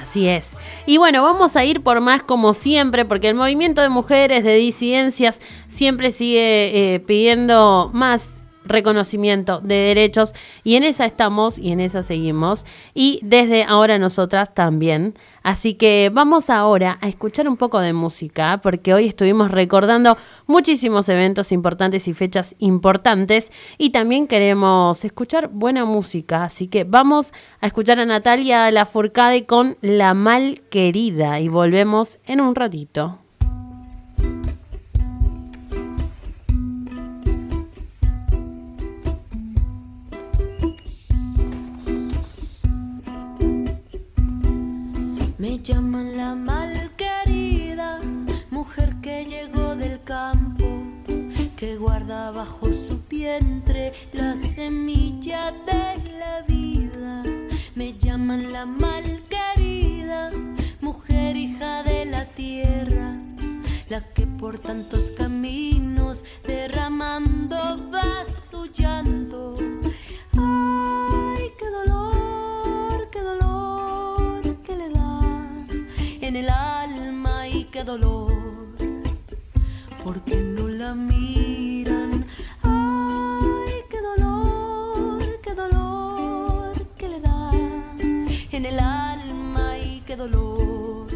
Así 0.00 0.28
es. 0.28 0.56
Y 0.86 0.96
bueno, 0.96 1.22
vamos 1.22 1.56
a 1.56 1.64
ir 1.64 1.82
por 1.82 2.00
más 2.00 2.22
como 2.22 2.54
siempre, 2.54 3.04
porque 3.04 3.28
el 3.28 3.34
movimiento 3.34 3.82
de 3.82 3.90
mujeres, 3.90 4.44
de 4.44 4.54
disidencias, 4.54 5.42
siempre 5.68 6.10
sigue 6.10 6.94
eh, 6.94 7.00
pidiendo 7.00 7.90
más 7.92 8.44
reconocimiento 8.64 9.60
de 9.60 9.74
derechos 9.74 10.32
y 10.62 10.76
en 10.76 10.84
esa 10.84 11.04
estamos 11.04 11.58
y 11.58 11.72
en 11.72 11.80
esa 11.80 12.02
seguimos 12.02 12.64
y 12.94 13.20
desde 13.22 13.64
ahora 13.64 13.98
nosotras 13.98 14.54
también. 14.54 15.14
Así 15.44 15.74
que 15.74 16.10
vamos 16.10 16.48
ahora 16.48 16.96
a 17.02 17.08
escuchar 17.08 17.48
un 17.48 17.58
poco 17.58 17.78
de 17.80 17.92
música 17.92 18.60
porque 18.62 18.94
hoy 18.94 19.06
estuvimos 19.06 19.50
recordando 19.50 20.16
muchísimos 20.46 21.06
eventos 21.10 21.52
importantes 21.52 22.08
y 22.08 22.14
fechas 22.14 22.56
importantes 22.60 23.52
y 23.76 23.90
también 23.90 24.26
queremos 24.26 25.04
escuchar 25.04 25.48
buena 25.48 25.84
música. 25.84 26.44
Así 26.44 26.66
que 26.66 26.84
vamos 26.84 27.34
a 27.60 27.66
escuchar 27.66 28.00
a 28.00 28.06
Natalia 28.06 28.70
Lafourcade 28.70 29.44
con 29.44 29.76
La 29.82 30.14
Mal 30.14 30.62
Querida 30.70 31.38
y 31.40 31.48
volvemos 31.48 32.18
en 32.24 32.40
un 32.40 32.54
ratito. 32.54 33.23
Me 45.54 45.62
llaman 45.62 46.16
la 46.16 46.34
malquerida, 46.34 48.00
mujer 48.50 48.96
que 49.00 49.24
llegó 49.24 49.76
del 49.76 50.02
campo, 50.02 50.64
que 51.56 51.76
guarda 51.76 52.32
bajo 52.32 52.72
su 52.72 53.00
vientre 53.08 53.92
la 54.12 54.34
semilla 54.34 55.52
de 55.52 56.10
la 56.18 56.42
vida. 56.48 57.22
Me 57.76 57.96
llaman 57.96 58.52
la 58.52 58.66
malquerida, 58.66 60.32
mujer 60.80 61.36
hija 61.36 61.84
de 61.84 62.04
la 62.06 62.24
tierra, 62.24 63.16
la 63.88 64.00
que 64.12 64.26
por 64.26 64.58
tantos 64.58 65.12
caminos 65.12 66.24
derramando 66.44 67.92
va 67.92 68.24
su 68.24 68.66
llanto. 68.66 69.54
Ay, 70.36 71.44
qué 71.56 71.70
dolor, 71.70 72.13
en 76.34 76.46
el 76.46 76.50
alma 76.50 77.46
y 77.46 77.62
qué 77.66 77.84
dolor, 77.84 78.32
porque 80.02 80.34
no 80.34 80.66
la 80.66 80.92
miran. 80.92 82.26
Ay, 82.60 83.74
qué 83.88 84.00
dolor, 84.00 85.40
qué 85.44 85.54
dolor 85.54 86.72
que 86.98 87.08
le 87.08 87.20
da 87.20 87.52
en 88.50 88.66
el 88.66 88.80
alma 88.80 89.78
y 89.78 90.02
qué 90.04 90.16
dolor, 90.16 91.06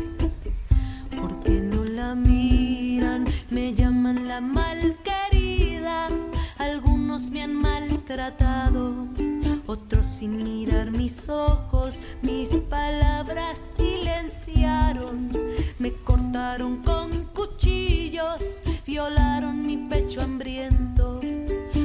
porque 1.20 1.50
no 1.50 1.82
la 1.82 2.14
miran. 2.14 3.26
Me 3.50 3.74
llaman 3.74 4.28
la 4.28 4.40
malquerida, 4.40 6.06
algunos 6.58 7.28
me 7.30 7.42
han 7.42 7.56
maltratado. 7.56 9.17
Otros 9.68 10.06
sin 10.06 10.42
mirar 10.44 10.90
mis 10.90 11.28
ojos, 11.28 12.00
mis 12.22 12.48
palabras 12.70 13.58
silenciaron. 13.76 15.30
Me 15.78 15.92
cortaron 15.92 16.78
con 16.82 17.24
cuchillos, 17.34 18.62
violaron 18.86 19.66
mi 19.66 19.76
pecho 19.76 20.22
hambriento. 20.22 21.20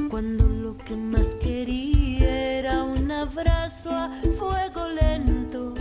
Cuando 0.09 0.47
lo 0.47 0.77
que 0.77 0.95
más 0.95 1.27
quería 1.41 2.59
era 2.59 2.83
un 2.85 3.11
abrazo 3.11 3.89
a 3.89 4.09
fuego 4.39 4.87
lento. 4.87 5.73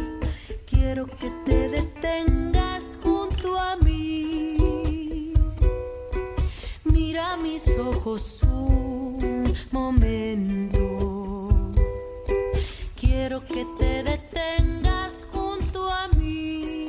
Quiero 0.67 1.07
que 1.07 1.31
te 1.47 1.69
detengas 1.69 2.83
junto 3.01 3.57
a 3.57 3.77
mí. 3.77 5.35
Mira 6.83 7.37
mis 7.37 7.79
ojos 7.79 8.41
un 8.43 9.55
momento. 9.71 10.82
Quiero 13.23 13.47
que 13.47 13.65
te 13.79 14.03
detengas 14.03 15.13
junto 15.33 15.89
a 15.89 16.09
mí. 16.09 16.89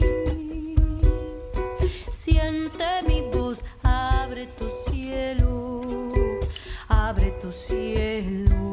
Siente 2.10 3.04
mi 3.08 3.22
voz, 3.22 3.64
abre 3.84 4.48
tu 4.48 4.68
cielo, 4.90 6.12
abre 6.88 7.34
tu 7.40 7.52
cielo. 7.52 8.73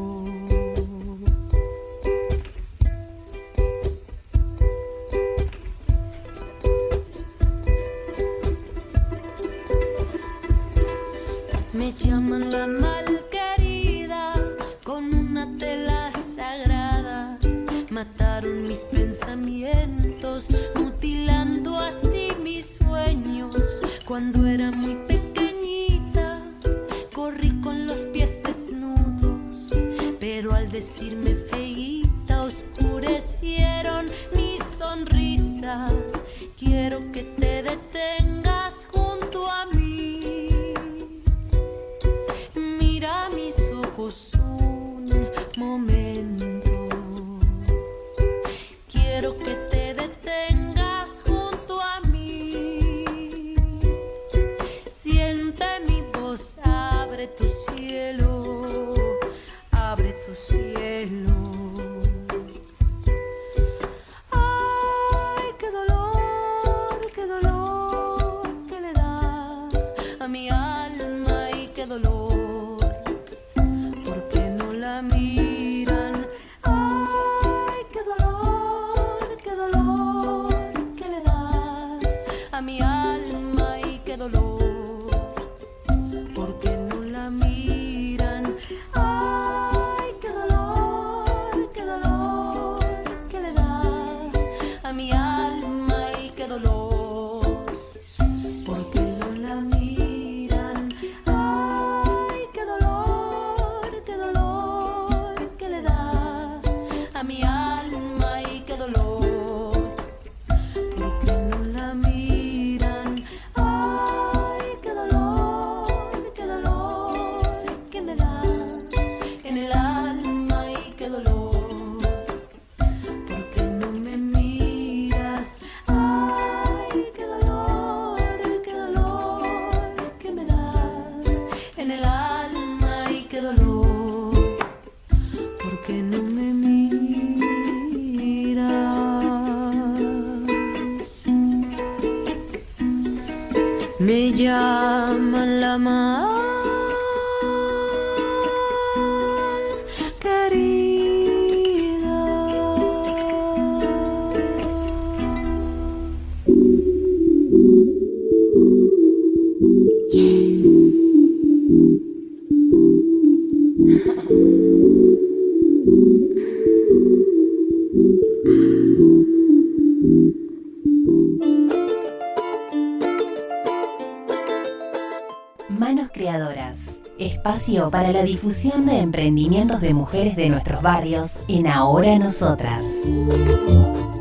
Para 177.90 178.12
la 178.12 178.22
difusión 178.22 178.86
de 178.86 179.00
emprendimientos 179.00 179.80
de 179.80 179.94
mujeres 179.94 180.36
de 180.36 180.48
nuestros 180.48 180.80
barrios 180.80 181.40
en 181.48 181.66
Ahora 181.66 182.18
Nosotras. 182.18 182.84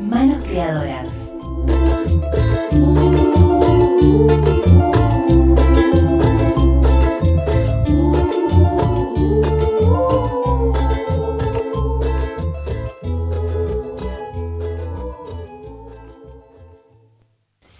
Manos 0.00 0.44
Creadoras. 0.44 1.30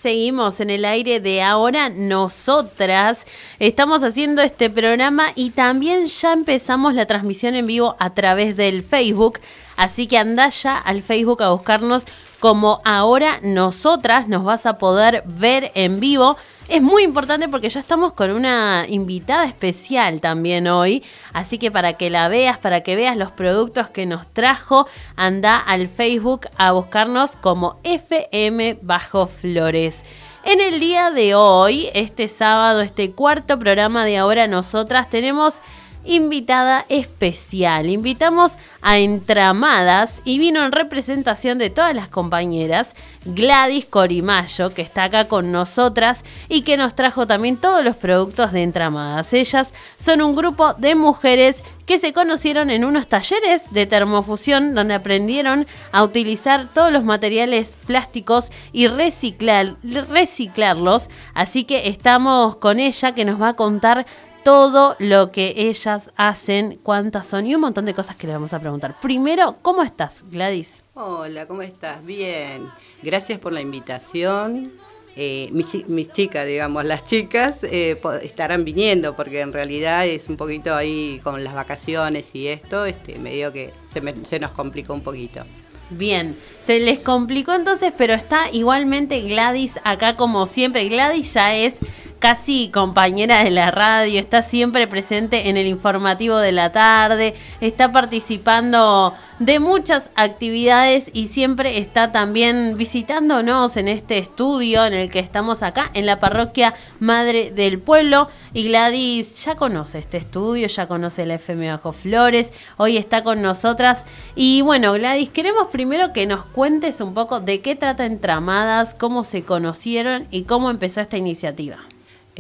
Seguimos 0.01 0.61
en 0.61 0.71
el 0.71 0.87
aire 0.87 1.21
de 1.21 1.43
ahora 1.43 1.91
nosotras. 1.91 3.27
Estamos 3.59 4.03
haciendo 4.03 4.41
este 4.41 4.71
programa 4.71 5.27
y 5.35 5.51
también 5.51 6.07
ya 6.07 6.33
empezamos 6.33 6.95
la 6.95 7.05
transmisión 7.05 7.55
en 7.55 7.67
vivo 7.67 7.97
a 7.99 8.15
través 8.15 8.57
del 8.57 8.83
Facebook. 8.83 9.41
Así 9.77 10.07
que 10.07 10.17
anda 10.17 10.49
ya 10.49 10.79
al 10.79 11.03
Facebook 11.03 11.43
a 11.43 11.51
buscarnos 11.51 12.07
como 12.39 12.81
ahora 12.87 13.41
nosotras. 13.43 14.27
Nos 14.27 14.43
vas 14.43 14.65
a 14.65 14.79
poder 14.79 15.23
ver 15.27 15.71
en 15.75 16.01
vivo. 16.01 16.39
Es 16.71 16.81
muy 16.81 17.03
importante 17.03 17.49
porque 17.49 17.69
ya 17.69 17.81
estamos 17.81 18.13
con 18.13 18.31
una 18.31 18.87
invitada 18.89 19.45
especial 19.45 20.21
también 20.21 20.69
hoy. 20.69 21.03
Así 21.33 21.59
que 21.59 21.73
para 21.73 21.95
que 21.95 22.11
la 22.11 22.29
veas, 22.29 22.59
para 22.59 22.85
que 22.85 22.95
veas 22.95 23.17
los 23.17 23.33
productos 23.33 23.89
que 23.89 24.07
nos 24.07 24.33
trajo, 24.33 24.87
anda 25.17 25.57
al 25.57 25.89
Facebook 25.89 26.47
a 26.59 26.71
buscarnos 26.71 27.35
como 27.35 27.81
FM 27.83 28.79
Bajo 28.83 29.27
Flores. 29.27 30.05
En 30.45 30.61
el 30.61 30.79
día 30.79 31.11
de 31.11 31.35
hoy, 31.35 31.89
este 31.93 32.29
sábado, 32.29 32.83
este 32.83 33.11
cuarto 33.11 33.59
programa 33.59 34.05
de 34.05 34.19
Ahora 34.19 34.47
Nosotras, 34.47 35.11
tenemos 35.11 35.63
invitada 36.05 36.87
especial. 36.89 37.89
Invitamos 37.89 38.57
a 38.83 38.99
Entramadas 38.99 40.23
y 40.25 40.39
vino 40.39 40.65
en 40.65 40.73
representación 40.73 41.59
de 41.59 41.71
todas 41.71 41.95
las 41.95 42.09
compañeras 42.09 42.95
Gladys 43.25 43.85
Corimayo, 43.85 44.73
que 44.73 44.83
está 44.83 45.05
acá 45.05 45.27
con 45.27 45.53
nosotras 45.53 46.25
y 46.49 46.63
que 46.63 46.77
nos 46.77 46.95
trajo 46.95 47.27
también 47.27 47.57
todos 47.57 47.85
los 47.85 47.97
productos 47.97 48.53
de 48.53 48.63
Entramadas. 48.63 49.33
Ellas 49.33 49.75
son 49.99 50.23
un 50.23 50.35
grupo 50.35 50.75
de 50.75 50.95
mujeres 50.95 51.63
que 51.91 51.99
se 51.99 52.13
conocieron 52.13 52.71
en 52.71 52.85
unos 52.85 53.09
talleres 53.09 53.73
de 53.73 53.85
termofusión 53.85 54.77
donde 54.77 54.95
aprendieron 54.95 55.67
a 55.91 56.05
utilizar 56.05 56.69
todos 56.73 56.93
los 56.93 57.03
materiales 57.03 57.77
plásticos 57.85 58.53
y 58.73 58.87
reciclar, 58.87 59.75
reciclarlos. 60.09 61.11
Así 61.35 61.65
que 61.65 61.89
estamos 61.89 62.55
con 62.55 62.79
ella 62.79 63.13
que 63.13 63.25
nos 63.25 63.43
va 63.43 63.49
a 63.49 63.57
contar 63.57 64.07
todo 64.45 64.97
lo 64.99 65.31
que 65.31 65.55
ellas 65.57 66.11
hacen, 66.17 66.79
cuántas 66.83 67.27
son 67.27 67.47
y 67.47 67.55
un 67.55 67.61
montón 67.61 67.85
de 67.85 67.95
cosas 67.95 68.17
que 68.17 68.27
le 68.27 68.33
vamos 68.33 68.53
a 68.53 68.59
preguntar. 68.61 68.97
Primero, 69.01 69.57
¿cómo 69.63 69.83
estás, 69.83 70.25
Gladys? 70.31 70.79
Hola, 70.95 71.47
¿cómo 71.47 71.63
estás? 71.63 72.05
Bien. 72.05 72.69
Gracias 73.03 73.39
por 73.39 73.53
la 73.53 73.61
invitación. 73.61 74.73
Eh, 75.17 75.49
mis, 75.53 75.87
mis, 75.89 76.13
chicas, 76.13 76.47
digamos, 76.47 76.85
las 76.85 77.05
chicas 77.05 77.59
eh, 77.65 78.01
estarán 78.23 78.65
viniendo 78.65 79.17
porque 79.17 79.41
en 79.41 79.53
realidad 79.53 80.07
es 80.07 80.29
un 80.29 80.37
poquito 80.37 80.75
ahí 80.75 81.21
con 81.23 81.43
las 81.43 81.53
vacaciones 81.55 82.35
y 82.35 82.47
esto, 82.49 82.87
este, 82.87 83.19
medio 83.19 83.53
que 83.53 83.73
se, 83.93 84.01
me- 84.01 84.15
se 84.15 84.39
nos 84.39 84.53
complicó 84.53 84.95
un 84.95 85.03
poquito. 85.03 85.43
Bien, 85.91 86.37
se 86.63 86.79
les 86.79 87.01
complicó 87.01 87.53
entonces, 87.55 87.93
pero 87.99 88.15
está 88.15 88.49
igualmente 88.53 89.21
Gladys 89.23 89.81
acá 89.83 90.15
como 90.15 90.47
siempre. 90.47 90.89
Gladys 90.89 91.35
ya 91.35 91.57
es 91.57 91.79
casi 92.21 92.69
compañera 92.69 93.43
de 93.43 93.51
la 93.51 93.71
radio, 93.71 94.21
está 94.21 94.43
siempre 94.43 94.87
presente 94.87 95.49
en 95.49 95.57
el 95.57 95.67
informativo 95.67 96.37
de 96.37 96.53
la 96.53 96.71
tarde, 96.71 97.35
está 97.63 97.91
participando 97.93 99.15
de 99.39 99.59
muchas 99.59 100.11
actividades 100.17 101.11
y 101.15 101.29
siempre 101.29 101.79
está 101.79 102.13
también 102.13 102.77
visitándonos 102.77 103.79
en 103.79 103.89
este 103.89 104.19
estudio 104.19 104.85
en 104.85 104.93
el 104.93 105.11
que 105.11 105.19
estamos 105.19 105.63
acá, 105.63 105.91
en 105.95 106.05
la 106.05 106.21
parroquia 106.21 106.75
Madre 107.01 107.51
del 107.51 107.79
Pueblo. 107.79 108.29
Y 108.53 108.69
Gladys 108.69 109.43
ya 109.45 109.57
conoce 109.57 109.99
este 109.99 110.19
estudio, 110.19 110.67
ya 110.67 110.87
conoce 110.87 111.25
la 111.25 111.35
FM 111.35 111.71
Bajo 111.71 111.93
Flores, 111.93 112.53
hoy 112.77 112.99
está 112.99 113.25
con 113.25 113.41
nosotras. 113.41 114.05
Y 114.35 114.61
bueno, 114.61 114.93
Gladys, 114.93 115.31
queremos 115.31 115.69
primero 115.69 116.13
que 116.13 116.27
nos 116.27 116.45
cuentes 116.45 117.01
un 117.01 117.15
poco 117.15 117.41
de 117.41 117.63
qué 117.63 117.77
trata 117.77 118.05
Entramadas, 118.05 118.93
cómo 118.93 119.25
se 119.25 119.43
conocieron 119.43 120.29
y 120.31 120.43
cómo 120.43 120.69
empezó 120.69 121.01
esta 121.01 121.17
iniciativa. 121.17 121.79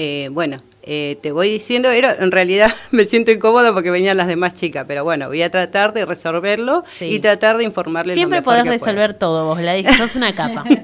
Eh, 0.03 0.31
bueno, 0.33 0.57
eh, 0.83 1.19
te 1.21 1.31
voy 1.31 1.51
diciendo, 1.51 1.91
era, 1.91 2.17
en 2.19 2.31
realidad 2.31 2.75
me 2.91 3.05
siento 3.05 3.33
incómoda 3.33 3.75
porque 3.75 3.91
venían 3.91 4.17
las 4.17 4.29
demás 4.29 4.55
chicas, 4.55 4.87
pero 4.89 5.05
bueno, 5.05 5.29
voy 5.29 5.43
a 5.43 5.51
tratar 5.51 5.93
de 5.93 6.07
resolverlo 6.07 6.85
Sí. 6.87 7.05
y 7.05 7.21
tratar 7.21 7.59
de 7.59 7.65
informarles. 7.65 8.17
lo 8.17 8.19
Siempre 8.19 8.39
mejor 8.39 8.55
podés 8.55 8.65
que 8.65 8.71
resolver 8.71 9.13
todo 9.13 9.45
vos, 9.45 9.59
Gladys, 9.59 9.95
sos 9.99 10.17
una 10.17 10.35
capa. 10.35 10.65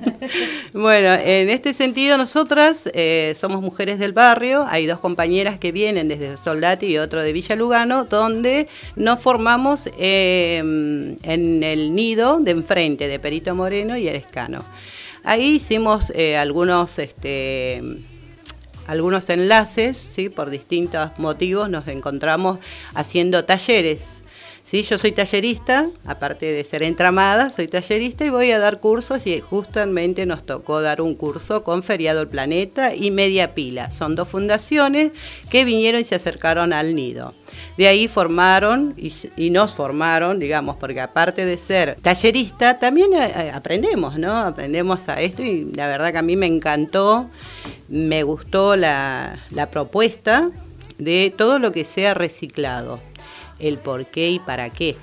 Bueno, 0.75 1.15
en 1.15 1.49
este 1.49 1.73
sentido 1.73 2.19
nosotras 2.19 2.91
eh, 2.93 3.35
somos 3.41 3.63
mujeres 3.63 3.99
del 3.99 4.13
barrio, 4.13 4.67
hay 4.69 4.85
dos 4.85 4.99
compañeras 5.01 5.59
que 5.59 5.73
vienen 5.73 6.09
desde 6.09 6.37
Soldati 6.37 6.85
y 6.87 6.99
otro 6.99 7.23
de 7.23 7.33
Villa 7.33 7.57
Lugano, 7.57 8.05
donde 8.05 8.69
nos 8.97 9.21
formamos 9.21 9.89
eh, 9.99 10.59
en 10.59 11.63
el 11.63 11.95
nido 11.95 12.39
de 12.41 12.51
enfrente 12.51 13.09
de 13.09 13.19
Perito 13.19 13.55
Moreno 13.55 13.97
y 13.97 14.09
Erescano. 14.09 14.63
Ahí 15.25 15.55
hicimos 15.55 16.13
algunos... 16.37 16.99
Este, 16.99 17.83
algunos 18.87 19.29
enlaces, 19.31 19.97
¿sí? 19.97 20.29
por 20.29 20.51
distintos 20.51 21.11
motivos 21.19 21.69
nos 21.71 21.89
encontramos 21.89 22.59
haciendo 22.95 23.45
talleres. 23.45 24.23
¿Sí? 24.67 24.83
Yo 24.83 24.99
soy 24.99 25.13
tallerista, 25.13 25.89
aparte 26.05 26.47
de 26.47 26.65
ser 26.65 26.83
entramada, 26.83 27.51
soy 27.51 27.69
tallerista 27.69 28.25
y 28.25 28.31
voy 28.31 28.51
a 28.51 28.59
dar 28.59 28.81
cursos 28.81 29.27
y 29.27 29.41
justamente 29.41 30.27
nos 30.27 30.45
tocó 30.45 30.83
dar 30.83 31.01
un 31.01 31.15
curso 31.15 31.63
con 31.63 31.85
Feriado 31.85 32.21
el 32.21 32.29
Planeta 32.29 32.95
y 32.95 33.13
Media 33.13 33.55
Pila. 33.55 33.93
Son 33.93 34.17
dos 34.17 34.29
fundaciones 34.29 35.13
que 35.51 35.65
vinieron 35.65 36.01
y 36.01 36.05
se 36.05 36.17
acercaron 36.17 36.73
al 36.73 36.95
nido. 36.97 37.35
De 37.79 37.87
ahí 37.87 38.09
formaron 38.09 38.95
y, 38.97 39.51
nos 39.51 39.73
formaron, 39.73 40.41
digamos, 40.41 40.77
porque 40.77 41.01
aparte 41.01 41.45
de 41.45 41.57
ser 41.57 41.97
tallerista, 42.03 42.79
también 42.79 43.15
eh, 43.15 43.33
eh, 43.35 43.51
aprendemos, 43.55 44.19
¿no? 44.19 44.37
Aprendemos 44.37 45.09
a 45.09 45.21
esto 45.21 45.43
y 45.43 45.71
la 45.73 45.87
verdad 45.87 46.11
que 46.11 46.19
a 46.19 46.23
mí 46.23 46.37
me 46.37 46.47
encantó, 46.47 47.31
me 47.89 48.25
gustó 48.25 48.77
la, 48.77 49.39
la 49.51 49.71
propuesta 49.71 50.51
de 50.99 51.33
todo 51.37 51.59
lo 51.59 51.73
que 51.73 51.85
sea 51.85 52.15
reciclado, 52.15 53.01
el 53.59 53.79
por 53.79 54.07
qué 54.07 54.31
y 54.31 54.39
para 54.39 54.71
qué. 54.71 54.97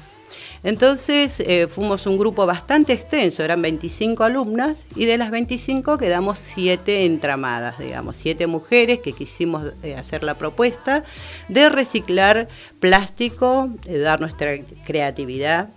Entonces 0.63 1.41
eh, 1.41 1.67
fuimos 1.67 2.05
un 2.05 2.17
grupo 2.17 2.45
bastante 2.45 2.93
extenso, 2.93 3.43
eran 3.43 3.61
25 3.61 4.23
alumnas 4.23 4.85
y 4.95 5.05
de 5.05 5.17
las 5.17 5.29
25 5.29 5.97
quedamos 5.97 6.39
7 6.39 7.05
entramadas, 7.05 7.79
digamos, 7.79 8.15
7 8.15 8.47
mujeres 8.47 8.99
que 8.99 9.11
quisimos 9.11 9.65
eh, 9.83 9.95
hacer 9.95 10.23
la 10.23 10.35
propuesta 10.35 11.03
de 11.49 11.67
reciclar 11.67 12.47
plástico, 12.79 13.69
de 13.83 13.99
dar 13.99 14.21
nuestra 14.21 14.57
creatividad, 14.85 15.69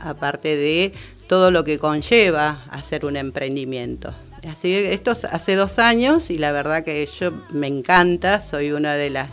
aparte 0.00 0.56
de 0.56 0.92
todo 1.28 1.50
lo 1.50 1.64
que 1.64 1.78
conlleva 1.78 2.64
hacer 2.70 3.04
un 3.04 3.16
emprendimiento. 3.16 4.12
Así 4.48 4.68
que 4.68 4.92
esto 4.92 5.12
es 5.12 5.24
hace 5.24 5.54
dos 5.54 5.78
años 5.78 6.30
y 6.30 6.38
la 6.38 6.52
verdad 6.52 6.84
que 6.84 7.06
yo 7.06 7.32
me 7.50 7.66
encanta, 7.66 8.40
soy 8.40 8.72
una 8.72 8.94
de 8.94 9.10
las 9.10 9.30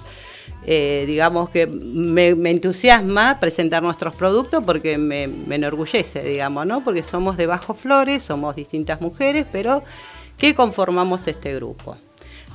eh, 0.65 1.05
digamos 1.07 1.49
que 1.49 1.65
me, 1.67 2.29
entusiasma 2.49 3.39
presentar 3.39 3.81
nuestros 3.81 4.15
productos 4.15 4.63
porque 4.63 4.97
me, 4.97 5.23
enorgullece, 5.23 6.23
digamos, 6.23 6.65
¿no? 6.65 6.83
Porque 6.83 7.03
somos 7.03 7.37
de 7.37 7.47
Bajo 7.47 7.73
Flores, 7.73 8.23
somos 8.23 8.55
distintas 8.55 9.01
mujeres, 9.01 9.45
pero 9.51 9.83
que 10.37 10.53
conformamos 10.55 11.27
este 11.27 11.55
grupo. 11.55 11.97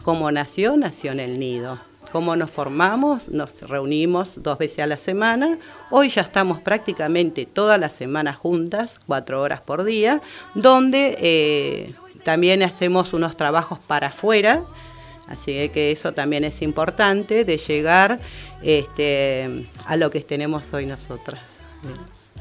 ¿Cómo 0.03 0.31
nació? 0.31 0.77
Nació 0.77 1.13
en 1.13 1.21
el 1.21 1.39
nido. 1.39 1.79
¿Cómo 2.13 2.37
nos 2.37 2.51
formamos? 2.51 3.29
Nos 3.29 3.63
reunimos 3.63 4.35
dos 4.37 4.59
veces 4.59 4.79
a 4.81 4.87
la 4.87 4.97
semana. 4.97 5.59
Hoy 5.91 6.09
ya 6.09 6.23
estamos 6.23 6.61
prácticamente 6.61 7.47
todas 7.47 7.81
las 7.81 7.93
semanas 7.93 8.37
juntas, 8.37 9.01
cuatro 9.05 9.43
horas 9.43 9.61
por 9.61 9.83
día, 9.83 10.23
donde 10.55 11.17
eh, 11.21 11.95
también 12.23 12.63
hacemos 12.63 13.13
unos 13.13 13.37
trabajos 13.37 13.81
para 13.81 14.09
afuera, 14.09 14.63
Así 15.27 15.69
que 15.71 15.91
eso 15.91 16.13
también 16.13 16.45
es 16.45 16.63
importante 16.63 17.45
de 17.45 17.57
llegar 17.59 18.21
este, 18.63 19.67
a 19.85 19.97
lo 19.97 20.11
que 20.11 20.21
tenemos 20.21 20.73
hoy 20.73 20.87
nosotras. 20.87 21.59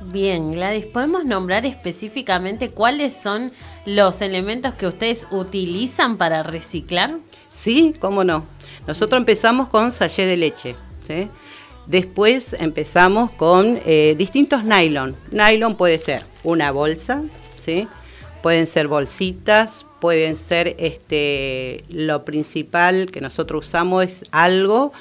Bien, 0.03 0.51
Gladys, 0.51 0.85
¿podemos 0.85 1.25
nombrar 1.25 1.65
específicamente 1.65 2.71
cuáles 2.71 3.15
son 3.15 3.51
los 3.85 4.21
elementos 4.21 4.73
que 4.73 4.87
ustedes 4.87 5.27
utilizan 5.31 6.17
para 6.17 6.43
reciclar? 6.43 7.17
Sí, 7.49 7.93
cómo 7.99 8.23
no. 8.23 8.45
Nosotros 8.87 9.19
empezamos 9.19 9.69
con 9.69 9.91
sallé 9.91 10.25
de 10.25 10.37
leche. 10.37 10.75
¿sí? 11.07 11.29
Después 11.87 12.53
empezamos 12.59 13.31
con 13.31 13.79
eh, 13.85 14.15
distintos 14.17 14.63
nylon. 14.63 15.15
Nylon 15.31 15.75
puede 15.75 15.97
ser 15.97 16.25
una 16.43 16.71
bolsa, 16.71 17.23
¿sí? 17.63 17.87
Pueden 18.45 18.67
ser 18.67 18.87
bolsitas, 18.87 19.87
pueden 19.99 20.35
ser 20.35 20.75
este 20.77 21.83
lo 21.89 22.23
principal 22.25 23.09
que 23.11 23.19
nosotros 23.19 23.65
usamos 23.65 24.03
es 24.03 24.21
algo 24.29 24.93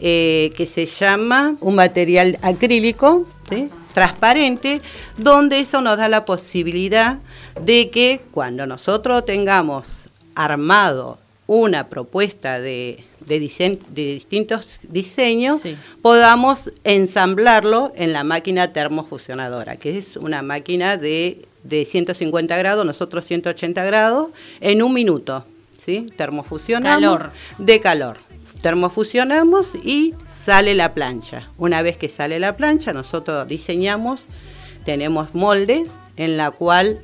eh, 0.00 0.50
que 0.56 0.66
se 0.66 0.84
llama 0.84 1.54
un 1.60 1.76
material 1.76 2.36
acrílico 2.42 3.24
¿sí? 3.48 3.68
transparente 3.94 4.80
donde 5.16 5.60
eso 5.60 5.80
nos 5.80 5.96
da 5.96 6.08
la 6.08 6.24
posibilidad 6.24 7.18
de 7.64 7.88
que 7.90 8.20
cuando 8.32 8.66
nosotros 8.66 9.24
tengamos 9.24 10.00
armado 10.34 11.18
una 11.46 11.88
propuesta 11.88 12.58
de, 12.58 13.04
de, 13.20 13.40
disen- 13.40 13.78
de 13.90 14.14
distintos 14.14 14.80
diseños, 14.82 15.60
Sí. 15.62 15.76
podamos 16.02 16.72
ensamblarlo 16.82 17.92
en 17.94 18.12
la 18.12 18.24
máquina 18.24 18.72
termofusionadora, 18.72 19.76
que 19.76 19.98
es 19.98 20.16
una 20.16 20.42
máquina 20.42 20.96
de, 20.96 21.46
de 21.62 21.84
150 21.84 22.56
grados, 22.56 22.86
nosotros 22.86 23.24
180 23.24 23.84
grados, 23.84 24.28
en 24.60 24.82
un 24.82 24.92
minuto. 24.92 25.44
¿sí? 25.84 26.06
Termofusionamos. 26.16 27.00
Calor. 27.00 27.30
De 27.58 27.80
calor. 27.80 28.16
Termofusionamos 28.62 29.72
y 29.84 30.14
sale 30.34 30.74
la 30.74 30.94
plancha. 30.94 31.48
Una 31.58 31.82
vez 31.82 31.98
que 31.98 32.08
sale 32.08 32.38
la 32.38 32.56
plancha, 32.56 32.92
nosotros 32.92 33.46
diseñamos, 33.46 34.24
tenemos 34.84 35.34
molde 35.34 35.86
en 36.16 36.36
la 36.36 36.50
cual 36.50 37.02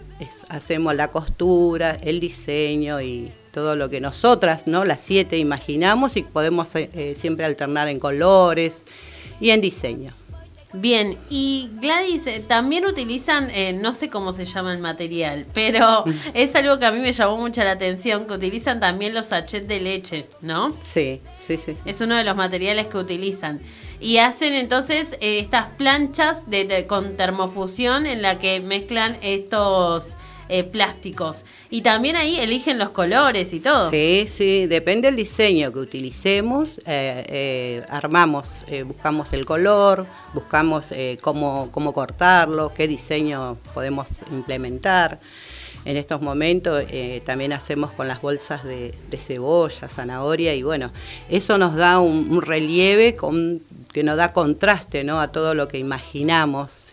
hacemos 0.49 0.95
la 0.95 1.09
costura, 1.09 1.97
el 2.03 2.21
diseño 2.21 3.01
y 3.01 3.33
todo 3.53 3.77
lo 3.77 3.89
que 3.89 4.01
nosotras, 4.01 4.67
¿no? 4.67 4.85
Las 4.85 5.01
siete 5.01 5.39
imaginamos 5.39 6.17
y 6.17 6.23
podemos 6.23 6.75
eh, 6.75 6.91
eh, 6.93 7.17
siempre 7.19 7.45
alternar 7.45 7.89
en 7.89 8.01
colores 8.01 8.85
y 9.41 9.51
en 9.51 9.61
diseño. 9.61 10.13
Bien, 10.77 11.17
y 11.31 11.71
Gladys, 11.81 12.27
eh, 12.27 12.45
también 12.47 12.85
utilizan, 12.85 13.49
eh, 13.51 13.75
no 13.81 13.95
sé 13.95 14.11
cómo 14.11 14.33
se 14.33 14.45
llama 14.45 14.73
el 14.73 14.81
material, 14.81 15.47
pero 15.55 16.05
es 16.35 16.55
algo 16.57 16.79
que 16.81 16.87
a 16.87 16.91
mí 16.91 16.99
me 17.01 17.13
llamó 17.13 17.37
mucho 17.37 17.63
la 17.63 17.71
atención, 17.73 18.27
que 18.27 18.35
utilizan 18.35 18.81
también 18.81 19.15
los 19.15 19.27
sachets 19.27 19.69
de 19.69 19.81
leche, 19.81 20.27
¿no? 20.41 20.71
Sí, 20.81 21.21
sí, 21.41 21.57
sí. 21.57 21.75
sí. 21.75 21.77
Es 21.85 22.01
uno 22.01 22.17
de 22.17 22.25
los 22.25 22.35
materiales 22.35 22.89
que 22.89 22.99
utilizan. 22.99 23.61
Y 24.01 24.19
hacen 24.19 24.53
entonces 24.53 25.13
eh, 25.21 25.39
estas 25.39 25.69
planchas 25.77 26.51
de, 26.51 26.65
de- 26.65 26.87
con 26.89 27.17
termofusión 27.17 28.05
en 28.07 28.21
la 28.21 28.39
que 28.41 28.59
mezclan 28.61 29.17
estos 29.23 30.17
eh, 30.49 30.63
plásticos. 30.63 31.47
Y 31.71 31.81
también 31.81 32.17
ahí 32.17 32.39
eligen 32.39 32.79
los 32.79 32.91
colores 32.91 33.55
y 33.55 33.61
todo. 33.61 33.91
Sí, 33.91 34.29
sí, 34.31 34.67
depende 34.67 35.09
del 35.09 35.17
diseño 35.17 35.73
que 35.73 35.79
utilicemos, 35.79 36.79
eh, 36.87 37.25
eh, 37.29 37.83
armamos, 37.89 38.51
buscamos 38.85 39.33
el 39.33 39.47
color, 39.47 40.07
buscamos 40.35 40.87
cómo, 41.23 41.71
cómo 41.71 41.95
cortarlo, 41.95 42.73
qué 42.75 42.87
diseño 42.87 43.57
podemos 43.73 44.09
implementar. 44.31 45.19
En 45.87 45.97
estos 45.99 46.23
momentos 46.23 46.83
también 47.25 47.53
hacemos 47.53 47.93
con 47.93 48.09
las 48.09 48.23
bolsas 48.23 48.65
de, 48.65 48.95
cebolla, 49.19 49.87
zanahoria 49.87 50.55
y 50.55 50.63
bueno, 50.63 50.91
eso 51.29 51.59
nos 51.59 51.75
da 51.75 52.01
un, 52.01 52.41
relieve 52.41 53.15
que 53.93 54.03
nos 54.03 54.17
da 54.17 54.33
contraste 54.33 55.05
¿no? 55.05 55.21
a 55.21 55.29
todo 55.29 55.55
lo 55.55 55.69
que 55.69 55.79
imaginamos 55.79 56.85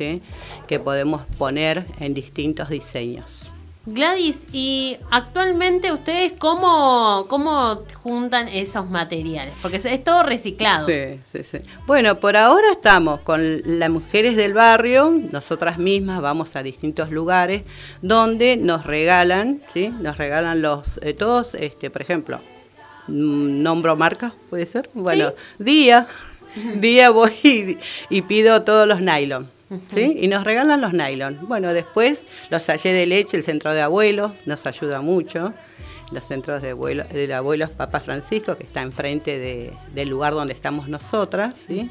que 0.68 0.80
podemos 0.80 1.26
poner 1.38 1.86
en 2.00 2.14
distintos 2.14 2.70
diseños. 2.70 3.41
Gladys, 3.88 4.48
y 4.54 4.98
actualmente 5.10 5.92
ustedes 5.92 6.34
cómo, 6.38 7.26
cómo 7.28 7.80
juntan 8.04 8.48
esos 8.48 8.88
materiales? 8.88 9.56
Porque 9.60 9.78
es, 9.78 10.04
todo 10.04 10.22
reciclado. 10.22 10.86
Sí, 10.86 11.20
sí, 11.32 11.44
sí. 11.44 11.58
Bueno, 11.88 12.20
por 12.20 12.38
ahora 12.38 12.74
estamos 12.74 13.22
con 13.22 13.62
las 13.66 13.90
mujeres 13.90 14.36
del 14.36 14.54
barrio, 14.54 15.12
nosotras 15.32 15.80
mismas 15.80 16.22
vamos 16.22 16.56
a 16.56 16.62
distintos 16.62 17.10
lugares 17.10 17.64
donde 18.04 18.56
nos 18.56 18.86
regalan, 18.86 19.62
¿sí? 19.74 19.90
Nos 19.90 20.18
regalan 20.18 20.62
los, 20.62 21.00
eh, 21.02 21.16
todos, 21.16 21.56
este, 21.56 21.90
por 21.90 22.04
ejemplo, 22.04 22.40
mm, 23.08 23.64
nombro 23.64 23.96
marca, 23.96 24.36
puede 24.52 24.68
ser. 24.68 24.92
Bueno, 24.94 25.34
día, 25.58 26.08
día 26.76 27.10
voy 27.10 27.34
y, 27.42 27.78
y 28.16 28.22
pido 28.22 28.62
todos 28.62 28.88
los 28.88 29.02
nylon. 29.02 29.61
¿Sí? 29.94 30.18
Y 30.20 30.28
nos 30.28 30.44
regalan 30.44 30.82
los 30.82 30.94
nylon. 30.94 31.40
Bueno, 31.48 31.74
después 31.74 32.26
los 32.50 32.64
sallé 32.64 32.92
de 32.94 33.06
leche, 33.06 33.38
el 33.38 33.44
centro 33.44 33.74
de 33.74 33.82
abuelos, 33.82 34.34
nos 34.46 34.66
ayuda 34.66 35.02
mucho. 35.02 35.54
Los 36.12 36.26
centros 36.26 36.62
de 36.62 36.72
abuelo, 36.72 37.04
del 37.06 37.32
abuelo 37.32 37.70
Papa 37.70 38.02
Francisco, 38.02 38.58
que 38.58 38.64
está 38.64 38.82
enfrente 38.82 39.40
de- 39.40 39.72
del 39.96 40.10
lugar 40.10 40.34
donde 40.34 40.54
estamos 40.54 40.90
nosotras. 40.90 41.56
¿sí? 41.68 41.90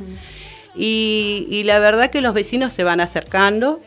y, 0.75 1.47
y 1.51 1.65
la 1.65 1.79
verdad 1.79 2.11
que 2.11 2.21
los 2.21 2.35
vecinos 2.35 2.73
se 2.73 2.85
van 2.85 3.01
acercando 3.01 3.79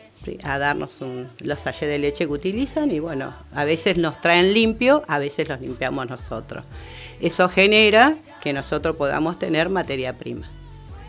a 0.42 0.58
darnos 0.58 1.00
un- 1.02 1.28
los 1.40 1.60
sallés 1.60 1.88
de 1.88 1.98
leche 1.98 2.26
que 2.26 2.32
utilizan 2.32 2.90
y 2.90 2.98
bueno, 2.98 3.32
a 3.54 3.64
veces 3.64 3.96
nos 3.98 4.20
traen 4.20 4.54
limpio, 4.54 5.04
a 5.06 5.18
veces 5.18 5.48
los 5.48 5.60
limpiamos 5.60 6.08
nosotros. 6.08 6.64
Eso 7.20 7.48
genera 7.48 8.16
que 8.42 8.52
nosotros 8.52 8.96
podamos 8.96 9.38
tener 9.38 9.68
materia 9.68 10.14
prima. 10.14 10.48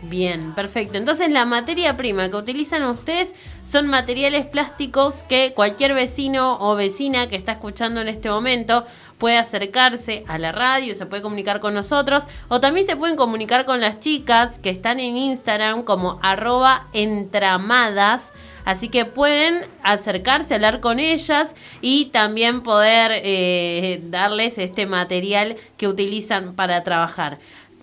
Bien, 0.08 0.54
perfecto. 0.54 0.98
Entonces 0.98 1.30
la 1.30 1.44
materia 1.46 1.96
prima 1.96 2.28
que 2.30 2.36
utilizan 2.36 2.84
ustedes 2.84 3.34
son 3.68 3.88
materiales 3.88 4.46
plásticos 4.46 5.24
que 5.24 5.52
cualquier 5.52 5.94
vecino 5.94 6.58
o 6.60 6.76
vecina 6.76 7.28
que 7.28 7.34
está 7.34 7.52
escuchando 7.52 8.00
en 8.00 8.08
este 8.08 8.30
momento 8.30 8.84
puede 9.18 9.38
acercarse 9.38 10.24
a 10.28 10.38
la 10.38 10.52
radio, 10.52 10.94
se 10.94 11.06
puede 11.06 11.22
comunicar 11.22 11.58
con 11.58 11.74
nosotros 11.74 12.24
o 12.48 12.60
también 12.60 12.86
se 12.86 12.96
pueden 12.96 13.16
comunicar 13.16 13.64
con 13.64 13.80
las 13.80 13.98
chicas 13.98 14.58
que 14.58 14.70
están 14.70 15.00
en 15.00 15.16
Instagram 15.16 15.82
como 15.82 16.20
arroba 16.22 16.86
entramadas. 16.92 18.32
Así 18.64 18.88
que 18.88 19.04
pueden 19.04 19.64
acercarse, 19.84 20.56
hablar 20.56 20.80
con 20.80 20.98
ellas 20.98 21.54
y 21.80 22.06
también 22.06 22.62
poder 22.62 23.12
eh, 23.14 24.00
darles 24.10 24.58
este 24.58 24.86
material 24.86 25.56
que 25.76 25.86
utilizan 25.86 26.56
para 26.56 26.82
trabajar. 26.82 27.38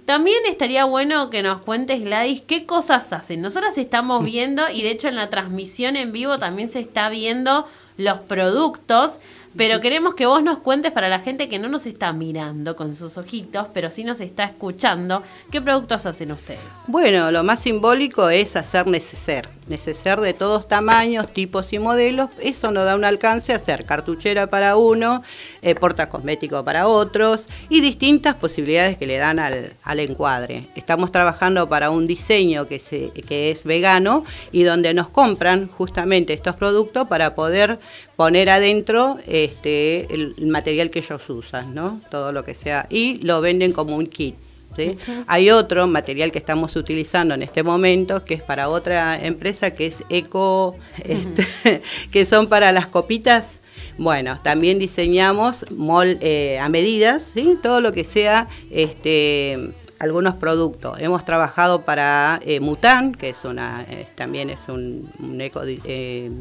También 0.06 0.40
estaría 0.50 0.84
bueno 0.84 1.30
que 1.30 1.42
nos 1.44 1.64
cuentes, 1.64 2.02
Gladys, 2.04 2.42
qué 2.42 2.66
cosas 2.66 3.14
hacen. 3.14 3.42
Nosotras 3.42 3.78
estamos 3.78 4.24
viendo, 4.24 4.64
y 4.70 4.82
de 4.82 4.92
hecho 4.92 5.08
en 5.08 5.16
la 5.16 5.30
transmisión 5.30 5.96
en 5.96 6.12
vivo 6.12 6.38
también 6.38 6.70
se 6.70 6.82
está 6.82 7.10
viendo 7.10 7.66
los 7.96 8.20
productos, 8.20 9.22
pero 9.56 9.80
queremos 9.80 10.16
que 10.16 10.26
vos 10.26 10.44
nos 10.44 10.58
cuentes 10.60 10.92
para 10.92 11.08
la 11.10 11.20
gente 11.20 11.48
que 11.48 11.60
no 11.60 11.70
nos 11.70 11.86
está 11.86 12.12
mirando 12.12 12.76
con 12.76 12.96
sus 12.96 13.18
ojitos, 13.18 13.68
pero 13.74 13.92
sí 13.92 14.04
nos 14.04 14.20
está 14.20 14.46
escuchando, 14.46 15.24
qué 15.52 15.62
productos 15.62 16.06
hacen 16.06 16.32
ustedes. 16.32 16.60
Bueno, 16.88 17.32
lo 17.32 17.44
más 17.44 17.62
simbólico 17.62 18.30
es 18.30 18.56
hacer 18.56 18.88
neceser. 18.88 19.48
Neceser 19.68 20.20
de 20.20 20.34
todos 20.34 20.68
tamaños, 20.68 21.34
tipos 21.34 21.74
y 21.74 21.80
modelos. 21.80 22.30
Eso 22.42 22.72
nos 22.72 22.86
da 22.86 22.96
un 22.96 23.06
alcance 23.06 23.54
a 23.54 23.58
hacer 23.58 23.86
cartuchera 23.86 24.48
para 24.48 24.76
uno, 24.76 25.24
eh, 25.62 25.76
portacosmético 25.76 26.64
para 26.64 26.88
otros 26.88 27.46
y 27.70 27.82
distintas 27.82 28.36
posibilidades 28.36 28.98
que 28.98 29.08
le 29.08 29.18
dan 29.18 29.40
al, 29.40 29.74
al 29.84 30.00
encuadre. 30.00 30.68
Estamos 30.76 31.12
trabajando 31.12 31.68
para 31.68 31.90
un 31.90 32.06
diseño 32.06 32.68
que, 32.68 32.80
se, 32.80 33.12
que 33.12 33.52
es 33.52 33.64
vegano 33.64 34.26
y 34.52 34.64
donde 34.64 34.94
nos 34.94 35.10
compran 35.10 35.68
justamente 35.68 36.34
estos 36.34 36.56
productos 36.56 37.08
para 37.08 37.36
poder 37.36 37.80
poner 38.16 38.50
adentro 38.50 39.18
este, 39.28 40.14
el 40.14 40.36
material 40.48 40.90
que 40.90 41.00
ellos 41.00 41.30
usan, 41.30 41.74
¿no? 41.74 42.02
Todo 42.12 42.32
lo 42.32 42.44
que 42.44 42.54
sea. 42.54 42.88
Y 42.90 43.20
lo 43.24 43.42
venden 43.42 43.72
como 43.72 43.96
un 43.96 44.08
kit. 44.08 44.36
¿Sí? 44.76 44.98
Hay 45.28 45.50
otro 45.50 45.88
material 45.88 46.32
que 46.32 46.38
estamos 46.38 46.76
utilizando 46.76 47.34
en 47.34 47.44
este 47.44 47.64
momento 47.64 48.24
que 48.24 48.34
es 48.34 48.42
para 48.42 48.70
otra 48.70 49.18
empresa 49.18 49.72
que 49.72 49.88
es 49.88 50.04
Eco, 50.10 50.76
este, 51.04 51.82
que 52.12 52.26
son 52.26 52.48
para 52.48 52.72
las 52.72 52.88
copitas. 52.88 53.60
Bueno, 53.98 54.40
también 54.44 54.80
diseñamos 54.80 55.70
mol, 55.72 56.18
eh, 56.22 56.58
a 56.60 56.68
medidas, 56.70 57.24
¿sí? 57.24 57.58
todo 57.62 57.80
lo 57.80 57.92
que 57.92 58.04
sea 58.04 58.48
este, 58.72 59.74
algunos 60.00 60.36
productos. 60.36 61.00
Hemos 61.00 61.26
trabajado 61.26 61.82
para 61.82 62.40
eh, 62.44 62.60
Mutan, 62.60 63.14
que 63.14 63.30
es 63.30 63.46
una, 63.46 63.86
eh, 63.90 64.08
también 64.16 64.50
es 64.50 64.68
un, 64.68 65.10
un 65.20 65.40
eco, 65.42 65.62
eh, 65.64 66.32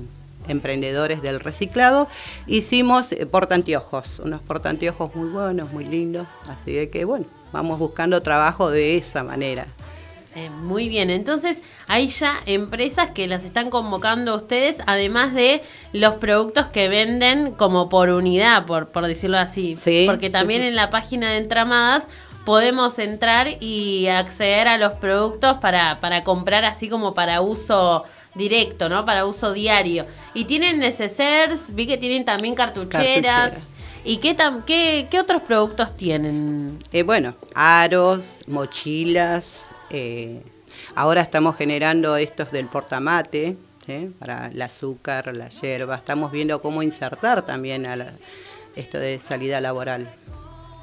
emprendedores 0.48 1.22
del 1.22 1.40
reciclado. 1.40 2.08
Hicimos 2.46 3.12
eh, 3.12 3.26
portanteojos, 3.26 4.20
unos 4.20 4.42
portanteojos 4.42 5.14
muy 5.14 5.28
buenos, 5.28 5.72
muy 5.72 5.84
lindos. 5.84 6.26
Así 6.48 6.72
de 6.72 6.90
que 6.90 7.04
bueno, 7.04 7.26
vamos 7.52 7.78
buscando 7.78 8.20
trabajo 8.20 8.70
de 8.70 8.96
esa 8.96 9.22
manera. 9.22 9.66
Eh, 10.34 10.48
muy 10.48 10.88
bien, 10.88 11.10
entonces 11.10 11.62
hay 11.86 12.08
ya 12.08 12.40
empresas 12.46 13.10
que 13.10 13.26
las 13.26 13.44
están 13.44 13.68
convocando 13.68 14.32
a 14.32 14.36
ustedes, 14.36 14.78
además 14.86 15.34
de 15.34 15.62
los 15.92 16.14
productos 16.14 16.68
que 16.68 16.88
venden 16.88 17.52
como 17.52 17.90
por 17.90 18.08
unidad, 18.08 18.64
por, 18.64 18.88
por 18.88 19.06
decirlo 19.06 19.36
así. 19.38 19.76
Sí. 19.76 20.04
Porque 20.06 20.30
también 20.30 20.62
en 20.62 20.74
la 20.74 20.88
página 20.88 21.30
de 21.30 21.36
Entramadas 21.36 22.08
podemos 22.46 22.98
entrar 22.98 23.46
y 23.60 24.08
acceder 24.08 24.68
a 24.68 24.78
los 24.78 24.94
productos 24.94 25.58
para, 25.58 25.98
para 26.00 26.24
comprar 26.24 26.64
así 26.64 26.88
como 26.88 27.12
para 27.12 27.42
uso 27.42 28.04
directo, 28.34 28.88
¿no? 28.88 29.04
Para 29.04 29.26
uso 29.26 29.52
diario. 29.52 30.06
Y 30.32 30.46
tienen 30.46 30.78
necesers, 30.78 31.74
vi 31.74 31.86
que 31.86 31.98
tienen 31.98 32.24
también 32.24 32.54
cartucheras. 32.54 33.52
Cartucheras. 33.52 33.66
¿Y 34.04 34.16
qué, 34.18 34.36
tam- 34.36 34.64
qué, 34.64 35.06
qué 35.10 35.20
otros 35.20 35.42
productos 35.42 35.96
tienen? 35.96 36.78
Eh, 36.92 37.02
bueno, 37.02 37.34
aros, 37.54 38.40
mochilas. 38.48 39.58
eh, 39.90 40.42
ahora 40.96 41.20
estamos 41.22 41.56
generando 41.56 42.16
estos 42.16 42.50
del 42.50 42.66
portamate 42.66 43.56
¿eh? 43.86 44.10
para 44.18 44.46
el 44.46 44.60
azúcar, 44.60 45.36
la 45.36 45.48
hierba. 45.50 45.96
Estamos 45.96 46.32
viendo 46.32 46.60
cómo 46.60 46.82
insertar 46.82 47.46
también 47.46 47.86
a 47.86 47.94
la- 47.96 48.12
esto 48.74 48.98
de 48.98 49.20
salida 49.20 49.60
laboral. 49.60 50.08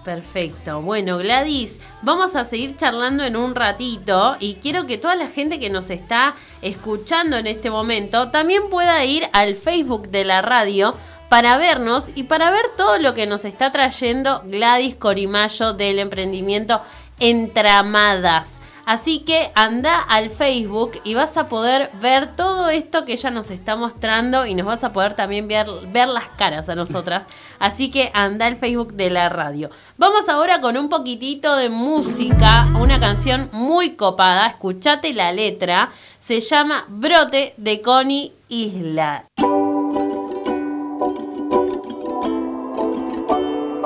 Perfecto. 0.06 0.82
Bueno, 0.82 1.18
Gladys, 1.18 1.80
vamos 2.04 2.36
a 2.38 2.46
seguir 2.46 2.78
charlando 2.78 3.26
en 3.26 3.36
un 3.36 3.54
ratito 3.54 4.38
y 4.40 4.56
quiero 4.56 4.88
que 4.88 4.98
toda 4.98 5.16
la 5.16 5.28
gente 5.28 5.60
que 5.60 5.70
nos 5.70 5.90
está 5.90 6.36
escuchando 6.62 7.36
en 7.38 7.48
este 7.48 7.70
momento 7.70 8.30
también 8.30 8.70
pueda 8.70 9.04
ir 9.04 9.28
al 9.34 9.56
Facebook 9.56 10.08
de 10.10 10.24
la 10.24 10.42
radio 10.42 10.96
para 11.30 11.58
vernos 11.58 12.10
y 12.16 12.24
para 12.24 12.52
ver 12.52 12.66
todo 12.76 12.98
lo 12.98 13.14
que 13.14 13.28
nos 13.28 13.46
está 13.46 13.72
trayendo 13.72 14.42
Gladys 14.46 14.96
Corimayo 14.96 15.74
del 15.74 16.00
emprendimiento 16.00 16.82
Entramadas. 17.20 18.60
Así 18.90 19.20
que 19.20 19.52
anda 19.54 20.00
al 20.00 20.32
Facebook 20.32 20.94
y 21.04 21.14
vas 21.14 21.38
a 21.38 21.48
poder 21.48 21.92
ver 22.02 22.36
todo 22.36 22.70
esto 22.70 23.06
que 23.06 23.12
ella 23.14 23.30
nos 23.30 23.52
está 23.52 23.76
mostrando 23.76 24.48
y 24.48 24.56
nos 24.56 24.66
vas 24.66 24.84
a 24.84 24.94
poder 24.94 25.14
también 25.14 25.48
ver, 25.48 25.68
las 26.08 26.28
caras 26.38 26.70
a 26.70 26.76
nosotras. 26.76 27.28
Así 27.60 27.92
que 27.92 28.10
anda 28.16 28.48
al 28.48 28.56
Facebook 28.56 28.94
de 28.94 29.12
la 29.12 29.30
radio. 29.30 29.70
Vamos 29.98 30.28
ahora 30.28 30.60
con 30.60 30.76
un 30.76 30.90
poquitito 30.90 31.56
de 31.56 31.70
música, 31.70 32.68
una 32.80 33.00
canción 33.00 33.50
muy 33.52 33.96
copada. 33.96 34.48
Escuchate 34.48 35.14
la 35.14 35.34
letra. 35.34 35.92
Se 36.20 36.40
llama 36.42 36.86
Brote 36.88 37.54
de 37.58 37.84
Connie 37.84 38.34
Isla. 38.48 39.26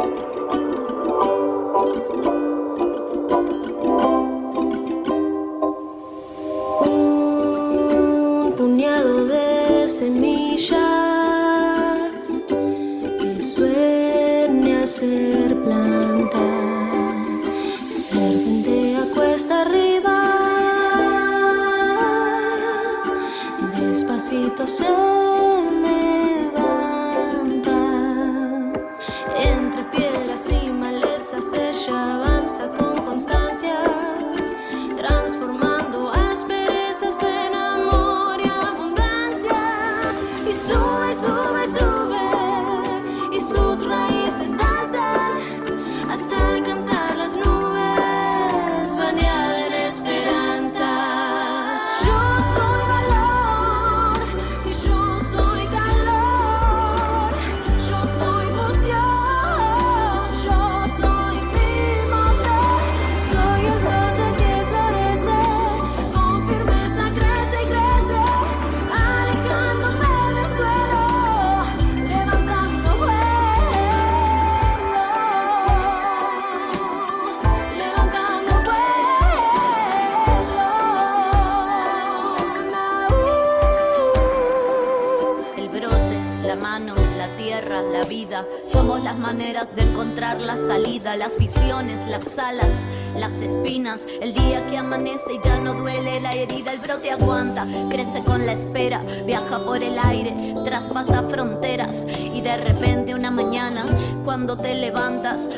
Un 0.03 0.32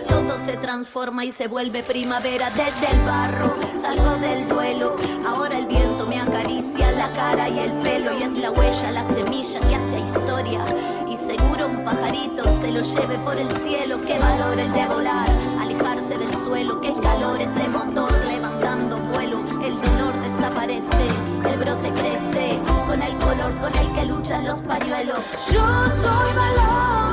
todo 0.08 0.40
se 0.40 0.56
transforma 0.56 1.26
y 1.26 1.34
se 1.34 1.48
vuelve 1.48 1.84
primavera 1.84 2.50
desde 2.52 2.96
el 2.96 3.06
barro. 3.06 3.54
Salgo 3.78 4.16
del 4.18 4.48
duelo, 4.48 4.96
ahora 5.28 5.58
el 5.58 5.66
viento 5.66 6.08
me 6.08 6.22
acaricia 6.22 6.94
la 6.94 7.12
cara 7.12 7.50
y 7.50 7.60
el 7.60 7.74
pelo 7.80 8.18
y 8.18 8.24
es 8.24 8.32
la 8.34 8.52
huella, 8.52 8.92
la 8.92 9.06
semilla 9.14 9.60
que 9.60 9.76
hace 9.76 10.00
historia. 10.00 10.64
Y 11.10 11.18
seguro 11.18 11.68
un 11.68 11.84
pajarito 11.84 12.44
se 12.62 12.72
lo 12.72 12.82
lleve 12.84 13.18
por 13.20 13.38
el 13.38 13.52
cielo. 13.58 14.00
Qué 14.08 14.18
valor 14.18 14.58
el 14.58 14.72
de 14.72 14.86
volar, 14.88 15.30
alejarse 15.60 16.18
del 16.18 16.34
suelo. 16.36 16.80
Qué 16.80 16.94
calor 16.94 17.42
ese 17.42 17.68
motor 17.68 18.14
levantando 18.28 18.98
vuelo. 18.98 19.44
El 19.62 19.76
dolor 19.76 20.14
desaparece, 20.22 21.08
el 21.50 21.60
brote 21.60 21.92
crece. 21.92 22.60
Con 22.88 23.02
el 23.02 23.16
color 23.18 23.54
con 23.60 23.76
el 23.78 23.94
que 23.94 24.06
luchan 24.06 24.46
los 24.46 24.62
pañuelos. 24.62 25.50
Yo 25.52 25.90
soy 25.90 26.34
valor 26.34 27.05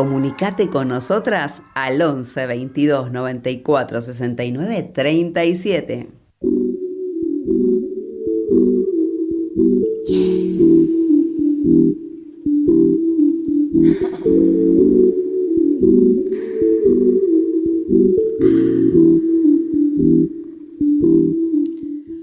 Comunicate 0.00 0.70
con 0.70 0.88
nosotras 0.88 1.60
al 1.74 2.00
11 2.00 2.46
22 2.46 3.12
94 3.12 4.00
69 4.00 4.90
37. 4.94 6.08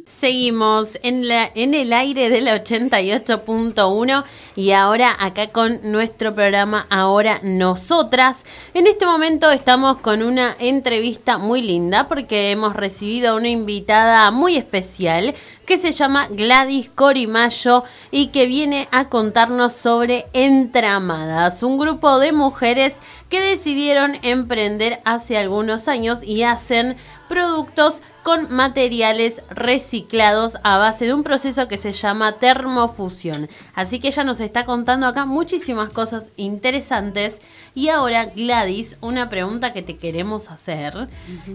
Seguimos 0.07 0.97
en, 1.03 1.27
la, 1.27 1.51
en 1.53 1.75
el 1.75 1.93
aire 1.93 2.29
del 2.29 2.47
88.1 2.47 4.25
y 4.57 4.71
ahora 4.71 5.15
acá 5.19 5.49
con 5.49 5.79
nuestro 5.83 6.33
programa 6.33 6.87
Ahora 6.89 7.39
Nosotras. 7.43 8.43
En 8.73 8.87
este 8.87 9.05
momento 9.05 9.51
estamos 9.51 9.97
con 9.99 10.23
una 10.23 10.55
entrevista 10.57 11.37
muy 11.37 11.61
linda 11.61 12.07
porque 12.07 12.49
hemos 12.49 12.75
recibido 12.75 13.37
una 13.37 13.49
invitada 13.49 14.31
muy 14.31 14.57
especial 14.57 15.35
que 15.67 15.77
se 15.77 15.91
llama 15.91 16.27
Gladys 16.31 16.89
Corimayo 16.89 17.83
y 18.09 18.27
que 18.27 18.47
viene 18.47 18.87
a 18.91 19.09
contarnos 19.09 19.73
sobre 19.73 20.25
Entramadas, 20.33 21.61
un 21.61 21.77
grupo 21.77 22.17
de 22.17 22.31
mujeres 22.31 23.03
que 23.29 23.39
decidieron 23.39 24.17
emprender 24.23 25.01
hace 25.05 25.37
algunos 25.37 25.87
años 25.87 26.23
y 26.23 26.41
hacen 26.41 26.97
productos 27.29 28.01
con 28.27 28.53
materiales 28.53 29.41
reciclados 29.49 30.57
a 30.63 30.77
base 30.77 31.05
de 31.05 31.13
un 31.13 31.23
proceso 31.23 31.69
que 31.69 31.77
se 31.77 31.93
llama 31.93 32.39
termofusión. 32.39 33.47
Así 33.73 34.01
que 34.01 34.09
ella 34.09 34.25
nos 34.25 34.41
está 34.41 34.65
contando 34.65 35.07
acá 35.07 35.25
muchísimas 35.25 35.93
cosas 35.93 36.29
interesantes. 36.35 37.41
Y 37.73 37.87
ahora, 37.87 38.25
Gladys, 38.25 38.97
una 38.99 39.29
pregunta 39.29 39.71
que 39.71 39.81
te 39.81 39.95
queremos 39.95 40.51
hacer 40.51 41.07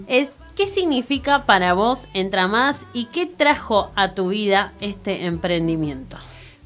es, 0.07 0.31
¿qué 0.55 0.65
significa 0.65 1.45
para 1.45 1.73
vos 1.73 2.07
Entramadas 2.15 2.87
y 2.91 3.05
qué 3.05 3.27
trajo 3.27 3.91
a 3.93 4.15
tu 4.15 4.29
vida 4.29 4.73
este 4.81 5.27
emprendimiento? 5.27 6.17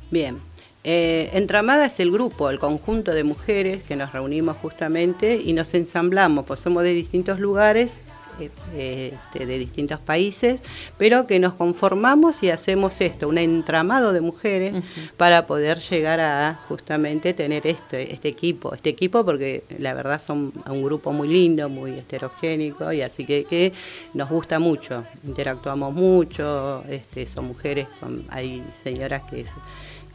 Bien. 0.10 0.40
Eh, 0.86 1.32
Entramada 1.34 1.88
es 1.88 2.00
el 2.00 2.14
grupo, 2.14 2.50
el 2.50 2.60
conjunto 2.60 3.12
de 3.12 3.26
mujeres 3.26 3.84
que 3.84 3.98
nos 3.98 4.14
reunimos 4.14 4.56
justamente 4.56 5.36
y 5.36 5.52
nos 5.52 5.74
ensamblamos, 5.74 6.46
pues 6.46 6.62
somos 6.62 6.84
de 6.84 6.94
distintos 6.94 7.42
lugares, 7.42 8.07
este, 8.40 9.46
de 9.46 9.58
distintos 9.58 10.00
países, 10.00 10.62
pero 10.98 11.28
que 11.28 11.40
nos 11.40 11.56
conformamos 11.56 12.44
y 12.44 12.50
hacemos 12.50 13.02
esto, 13.02 13.28
un 13.28 13.38
entramado 13.38 14.14
de 14.14 14.22
mujeres 14.22 14.84
para 15.18 15.48
poder 15.48 15.80
llegar 15.80 16.20
a 16.20 16.60
justamente 16.68 17.34
tener 17.34 17.68
este, 17.68 18.14
este 18.14 18.28
equipo, 18.28 18.74
este 18.74 18.90
equipo 18.90 19.26
porque 19.26 19.64
la 19.80 19.94
verdad 19.94 20.22
son 20.22 20.54
un 20.70 20.84
grupo 20.84 21.12
muy 21.12 21.28
lindo, 21.28 21.70
muy 21.70 21.92
heterogénico 21.92 22.92
y 22.92 23.02
así 23.02 23.26
que, 23.26 23.44
que 23.46 23.74
nos 24.14 24.30
gusta 24.30 24.60
mucho, 24.60 25.04
interactuamos 25.26 25.94
mucho, 25.94 26.84
este, 26.90 27.26
son 27.26 27.46
mujeres, 27.46 27.88
con, 28.00 28.26
hay 28.30 28.64
señoras 28.84 29.24
que 29.30 29.46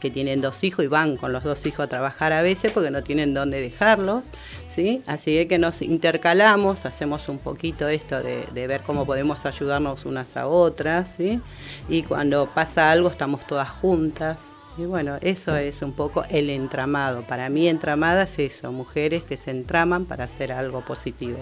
que 0.03 0.11
tienen 0.11 0.41
dos 0.41 0.65
hijos 0.65 0.83
y 0.83 0.89
van 0.89 1.15
con 1.15 1.31
los 1.31 1.45
dos 1.45 1.65
hijos 1.65 1.85
a 1.85 1.87
trabajar 1.87 2.33
a 2.33 2.41
veces 2.41 2.73
porque 2.73 2.91
no 2.91 3.03
tienen 3.03 3.33
dónde 3.33 3.61
dejarlos, 3.61 4.25
¿sí? 4.67 5.01
Así 5.07 5.45
que 5.45 5.57
nos 5.57 5.81
intercalamos, 5.81 6.85
hacemos 6.85 7.29
un 7.29 7.37
poquito 7.39 7.87
esto 7.87 8.21
de, 8.21 8.45
ver 8.53 8.81
cómo 8.81 9.05
podemos 9.05 9.45
ayudarnos 9.45 10.03
unas 10.03 10.35
a 10.35 10.47
otras, 10.47 11.13
¿sí? 11.15 11.39
Y 11.87 12.03
cuando 12.03 12.47
pasa 12.47 12.91
algo 12.91 13.07
estamos 13.07 13.47
todas 13.47 13.69
juntas. 13.69 14.41
Y 14.77 14.83
bueno, 14.83 15.19
eso 15.21 15.55
es 15.55 15.81
un 15.81 15.93
poco 15.93 16.25
el 16.29 16.49
entramado. 16.49 17.21
Para 17.21 17.47
mí 17.47 17.69
entramada 17.69 18.23
es 18.23 18.39
eso, 18.39 18.73
mujeres 18.73 19.23
que 19.23 19.37
se 19.37 19.51
entraman 19.51 20.05
para 20.05 20.25
hacer 20.25 20.51
algo 20.51 20.81
positivo. 20.81 21.37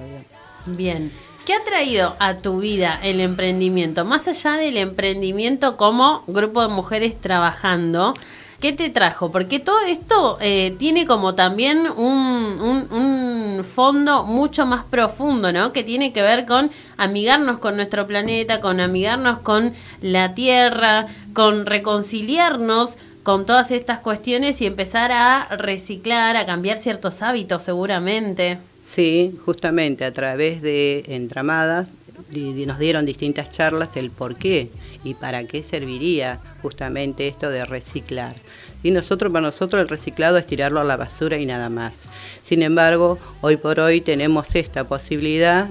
Bien. 0.68 1.12
¿Qué 1.48 1.56
ha 1.56 1.64
traído 1.64 2.16
a 2.20 2.38
tu 2.38 2.60
vida 2.60 3.00
el 3.02 3.22
emprendimiento? 3.22 4.06
Más 4.06 4.28
allá 4.28 4.58
del 4.58 4.78
emprendimiento 4.78 5.78
como 5.78 6.24
grupo 6.28 6.62
de 6.62 6.68
mujeres 6.68 7.20
trabajando, 7.20 8.14
¿qué 8.62 8.72
te 8.72 8.90
trajo? 8.90 9.32
Porque 9.32 9.60
todo 9.60 9.80
esto 9.88 10.38
eh, 10.40 10.74
tiene 10.80 11.06
como 11.06 11.36
también 11.36 11.80
un, 11.98 12.62
un- 12.62 12.88
un 12.94 13.64
fondo 13.66 14.24
mucho 14.24 14.66
más 14.66 14.86
profundo, 14.86 15.52
¿no? 15.52 15.74
Que 15.74 15.84
tiene 15.84 16.14
que 16.14 16.22
ver 16.22 16.46
con 16.46 16.72
amigarnos 16.98 17.60
con 17.60 17.76
nuestro 17.76 18.08
planeta, 18.08 18.62
con 18.62 18.80
amigarnos 18.80 19.40
con 19.40 19.74
la 20.02 20.34
Tierra, 20.36 21.08
con 21.34 21.66
reconciliarnos 21.66 22.98
con 23.24 23.46
todas 23.46 23.70
estas 23.72 24.00
cuestiones 24.00 24.62
y 24.62 24.66
empezar 24.66 25.12
a 25.12 25.48
reciclar, 25.58 26.38
a 26.38 26.46
cambiar 26.46 26.78
ciertos 26.78 27.22
hábitos 27.22 27.62
seguramente. 27.64 28.58
Sí, 28.82 29.38
justamente 29.46 30.06
a 30.06 30.12
través 30.12 30.62
de 30.62 31.04
entramadas 31.08 31.88
nos 32.34 32.80
dieron 32.80 33.06
distintas 33.06 33.52
charlas 33.52 33.96
el 33.98 34.10
por 34.10 34.36
qué 34.38 34.70
y 35.04 35.14
para 35.14 35.46
qué 35.46 35.64
serviría 35.64 36.40
justamente 36.62 37.28
esto 37.28 37.50
de 37.50 37.66
reciclar. 37.66 38.36
Y 38.84 38.92
nosotros, 38.92 39.32
para 39.32 39.46
nosotros 39.46 39.82
el 39.82 39.90
reciclado 39.90 40.38
es 40.38 40.46
tirarlo 40.46 40.80
a 40.80 40.84
la 40.84 40.98
basura 40.98 41.38
y 41.38 41.46
nada 41.46 41.70
más. 41.70 41.94
Sin 42.42 42.64
embargo, 42.64 43.20
hoy 43.42 43.58
por 43.58 43.80
hoy 43.80 44.02
tenemos 44.02 44.56
esta 44.56 44.84
posibilidad 44.84 45.70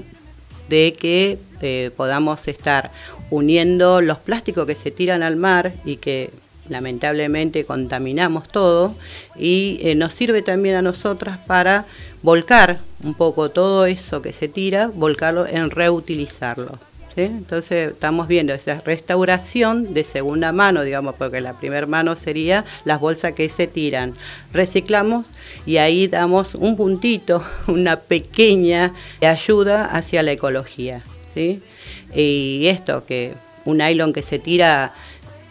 de 0.68 0.92
que 0.92 1.38
eh, 1.60 1.90
podamos 1.96 2.46
estar 2.46 2.92
uniendo 3.30 4.00
los 4.00 4.18
plásticos 4.18 4.66
que 4.66 4.74
se 4.74 4.90
tiran 4.90 5.22
al 5.22 5.36
mar 5.36 5.72
y 5.84 5.96
que 5.96 6.30
lamentablemente 6.68 7.64
contaminamos 7.64 8.46
todo 8.48 8.94
y 9.36 9.80
eh, 9.82 9.96
nos 9.96 10.14
sirve 10.14 10.42
también 10.42 10.76
a 10.76 10.82
nosotras 10.82 11.38
para 11.46 11.86
volcar 12.22 12.78
un 13.02 13.14
poco 13.14 13.50
todo 13.50 13.86
eso 13.86 14.22
que 14.22 14.32
se 14.32 14.46
tira, 14.46 14.86
volcarlo 14.94 15.46
en 15.46 15.70
reutilizarlo. 15.70 16.78
Entonces 17.16 17.92
estamos 17.92 18.28
viendo 18.28 18.54
esa 18.54 18.78
restauración 18.78 19.92
de 19.94 20.04
segunda 20.04 20.52
mano, 20.52 20.82
digamos, 20.82 21.14
porque 21.16 21.40
la 21.40 21.58
primera 21.58 21.86
mano 21.86 22.16
sería 22.16 22.64
las 22.84 23.00
bolsas 23.00 23.32
que 23.32 23.48
se 23.48 23.66
tiran. 23.66 24.14
Reciclamos 24.52 25.26
y 25.66 25.78
ahí 25.78 26.06
damos 26.06 26.54
un 26.54 26.76
puntito, 26.76 27.42
una 27.66 28.00
pequeña 28.00 28.92
ayuda 29.20 29.86
hacia 29.86 30.22
la 30.22 30.32
ecología. 30.32 31.02
Y 31.34 32.66
esto, 32.66 33.04
que 33.06 33.34
un 33.64 33.78
nylon 33.78 34.12
que 34.12 34.22
se 34.22 34.38
tira 34.38 34.92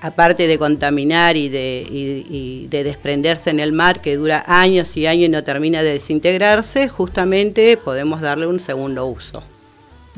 aparte 0.01 0.47
de 0.47 0.57
contaminar 0.57 1.35
y 1.35 1.49
de 1.49 2.67
desprenderse 2.69 3.49
en 3.49 3.59
el 3.59 3.73
mar, 3.73 4.01
que 4.01 4.15
dura 4.15 4.43
años 4.47 4.95
y 4.95 5.07
años 5.07 5.25
y 5.25 5.29
no 5.29 5.43
termina 5.43 5.83
de 5.83 5.93
desintegrarse, 5.93 6.87
justamente 6.87 7.75
podemos 7.77 8.21
darle 8.21 8.47
un 8.47 8.59
segundo 8.59 9.05
uso. 9.05 9.43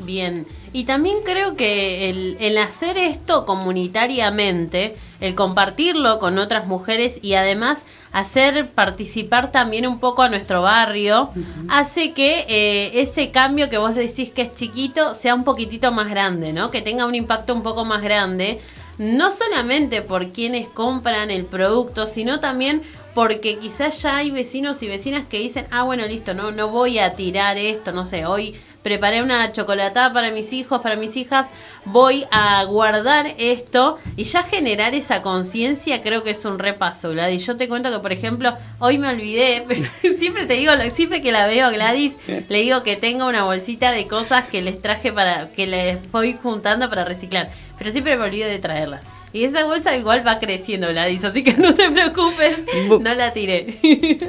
Bien, 0.04 0.46
y 0.72 0.84
también 0.84 1.18
creo 1.24 1.54
que 1.54 2.10
el, 2.10 2.36
el 2.40 2.58
hacer 2.58 2.98
esto 2.98 3.44
comunitariamente, 3.44 4.96
el 5.20 5.34
compartirlo 5.34 6.18
con 6.18 6.38
otras 6.38 6.66
mujeres 6.66 7.20
y 7.22 7.34
además 7.34 7.84
hacer 8.12 8.70
participar 8.70 9.50
también 9.50 9.86
un 9.86 9.98
poco 9.98 10.22
a 10.22 10.28
nuestro 10.28 10.62
barrio, 10.62 11.30
hace 11.68 12.12
que 12.12 12.44
eh, 12.48 13.00
ese 13.00 13.30
cambio 13.30 13.70
que 13.70 13.78
vos 13.78 13.94
decís 13.94 14.30
que 14.30 14.42
es 14.42 14.54
chiquito 14.54 15.14
sea 15.14 15.34
un 15.34 15.44
poquitito 15.44 15.92
más 15.92 16.10
grande, 16.10 16.52
¿no? 16.52 16.70
Que 16.70 16.82
tenga 16.82 17.06
un 17.06 17.14
impacto 17.14 17.54
un 17.54 17.62
poco 17.62 17.84
más 17.84 18.02
grande, 18.02 18.60
no 18.98 19.30
solamente 19.30 20.02
por 20.02 20.30
quienes 20.30 20.68
compran 20.68 21.30
el 21.30 21.46
producto, 21.46 22.06
sino 22.06 22.38
también 22.38 22.82
porque 23.14 23.58
quizás 23.58 24.00
ya 24.02 24.18
hay 24.18 24.30
vecinos 24.30 24.82
y 24.82 24.88
vecinas 24.88 25.26
que 25.26 25.38
dicen, 25.38 25.66
ah, 25.70 25.82
bueno, 25.82 26.06
listo, 26.06 26.34
no, 26.34 26.50
no 26.50 26.68
voy 26.68 26.98
a 26.98 27.14
tirar 27.14 27.58
esto, 27.58 27.92
no 27.92 28.06
sé, 28.06 28.26
hoy 28.26 28.56
preparé 28.82 29.22
una 29.22 29.52
chocolatada 29.52 30.12
para 30.12 30.30
mis 30.30 30.52
hijos, 30.52 30.80
para 30.80 30.96
mis 30.96 31.16
hijas, 31.16 31.48
voy 31.84 32.24
a 32.30 32.62
guardar 32.64 33.34
esto 33.38 33.98
y 34.16 34.24
ya 34.24 34.42
generar 34.42 34.94
esa 34.94 35.22
conciencia 35.22 36.02
creo 36.02 36.22
que 36.22 36.30
es 36.30 36.44
un 36.44 36.58
repaso, 36.58 37.10
Gladys. 37.10 37.46
Yo 37.46 37.56
te 37.56 37.68
cuento 37.68 37.90
que, 37.90 37.98
por 37.98 38.12
ejemplo, 38.12 38.54
hoy 38.78 38.98
me 38.98 39.08
olvidé, 39.08 39.64
pero 39.66 39.82
siempre 40.18 40.46
te 40.46 40.54
digo, 40.54 40.72
siempre 40.92 41.22
que 41.22 41.32
la 41.32 41.46
veo 41.46 41.66
a 41.66 41.70
Gladys, 41.70 42.16
le 42.48 42.58
digo 42.58 42.82
que 42.82 42.96
tengo 42.96 43.26
una 43.26 43.44
bolsita 43.44 43.92
de 43.92 44.06
cosas 44.06 44.48
que 44.48 44.62
les 44.62 44.80
traje 44.80 45.12
para, 45.12 45.50
que 45.50 45.66
les 45.66 46.10
voy 46.10 46.36
juntando 46.40 46.88
para 46.88 47.04
reciclar, 47.04 47.50
pero 47.78 47.90
siempre 47.90 48.16
me 48.16 48.24
olvido 48.24 48.48
de 48.48 48.58
traerla. 48.58 49.00
Y 49.34 49.44
esa 49.44 49.64
bolsa 49.64 49.96
igual 49.96 50.26
va 50.26 50.38
creciendo, 50.38 50.88
Gladys, 50.88 51.24
así 51.24 51.42
que 51.42 51.54
no 51.58 51.74
te 51.74 51.90
preocupes, 51.90 52.58
no 52.88 53.14
la 53.14 53.32
tiré. 53.32 53.78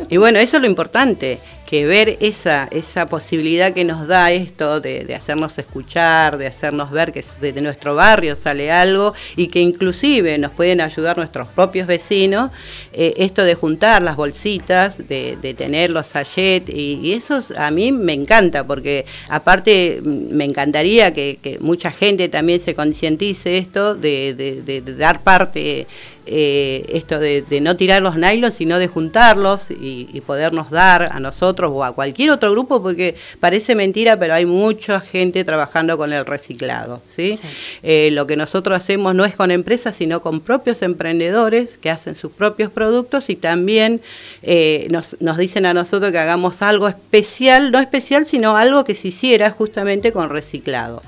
Y 0.10 0.18
bueno, 0.18 0.40
eso 0.40 0.58
es 0.58 0.62
lo 0.62 0.68
importante, 0.68 1.40
que 1.74 1.88
ver 1.88 2.20
esa, 2.22 2.68
esa 2.70 3.08
posibilidad 3.08 3.74
que 3.74 3.84
nos 3.84 4.08
da 4.08 4.32
esto 4.32 4.80
de, 4.80 5.12
hacernos 5.16 5.58
escuchar, 5.58 6.38
de 6.38 6.46
hacernos 6.46 6.92
ver 6.92 7.12
que 7.12 7.26
de 7.42 7.62
nuestro 7.62 7.96
barrio 7.96 8.36
sale 8.36 8.72
algo 8.72 9.16
y 9.36 9.48
que 9.48 9.60
inclusive 9.60 10.38
nos 10.38 10.52
pueden 10.52 10.82
ayudar 10.82 11.18
nuestros 11.18 11.48
propios 11.48 11.88
vecinos, 11.88 12.52
eh, 12.94 13.16
esto 13.18 13.44
de 13.44 13.56
juntar 13.56 14.04
las 14.04 14.18
bolsitas, 14.18 15.00
de, 15.08 15.36
de 15.42 15.56
tener 15.56 15.90
los 15.90 16.06
sachets, 16.06 16.70
y, 16.70 17.00
y 17.02 17.14
eso 17.14 17.38
es- 17.40 17.50
a 17.58 17.72
mí 17.72 17.92
me 17.92 18.14
encanta, 18.14 18.64
porque 18.68 19.08
aparte 19.28 20.00
me 20.04 20.46
encantaría 20.46 21.12
que, 21.12 21.58
mucha 21.60 21.90
gente 21.90 22.30
también 22.30 22.60
se 22.60 22.76
concientice 22.76 23.58
esto 23.58 23.96
de 23.96 24.84
dar 24.96 25.24
parte 25.24 25.88
eh, 26.26 26.86
esto 26.90 27.20
de, 27.20 27.42
de 27.42 27.62
no 27.62 27.76
tirar 27.76 28.02
los 28.02 28.16
nylons, 28.16 28.56
sino 28.56 28.80
de 28.80 28.88
juntarlos 28.88 29.70
y, 29.72 30.08
y 30.14 30.22
podernos 30.22 30.70
dar 30.72 31.10
a 31.12 31.20
nosotros 31.20 31.72
o 31.74 31.84
a 31.84 31.94
cualquier 31.94 32.32
otro 32.32 32.52
grupo, 32.52 32.82
porque 32.82 33.16
parece 33.40 33.76
mentira, 33.76 34.18
pero 34.18 34.34
hay 34.34 34.46
mucha 34.46 35.02
gente 35.02 35.44
trabajando 35.44 35.98
con 35.98 36.14
el 36.14 36.26
reciclado. 36.26 37.02
¿sí? 37.16 37.40
Eh, 37.82 38.10
lo 38.12 38.28
que 38.28 38.36
nosotros 38.36 38.78
hacemos 38.78 39.16
no 39.16 39.26
es 39.26 39.36
con 39.36 39.52
empresas, 39.52 39.96
sino 39.96 40.22
con 40.22 40.42
propios 40.42 40.82
emprendedores 40.82 41.78
que 41.78 41.90
hacen 41.90 42.16
sus 42.16 42.32
propios 42.32 42.72
productos 42.72 43.30
y 43.30 43.36
también 43.36 44.02
eh, 44.42 44.88
nos, 44.92 45.18
nos 45.22 45.38
dicen 45.38 45.66
a 45.66 45.74
nosotros 45.74 46.12
que 46.12 46.20
hagamos 46.20 46.62
algo 46.62 46.88
especial, 46.88 47.72
no 47.72 47.80
especial, 47.80 48.26
sino 48.26 48.58
algo 48.58 48.84
que 48.84 48.96
se 48.96 49.10
hiciera 49.10 49.50
justamente 49.52 50.12
con 50.12 50.30
reciclado. 50.30 51.02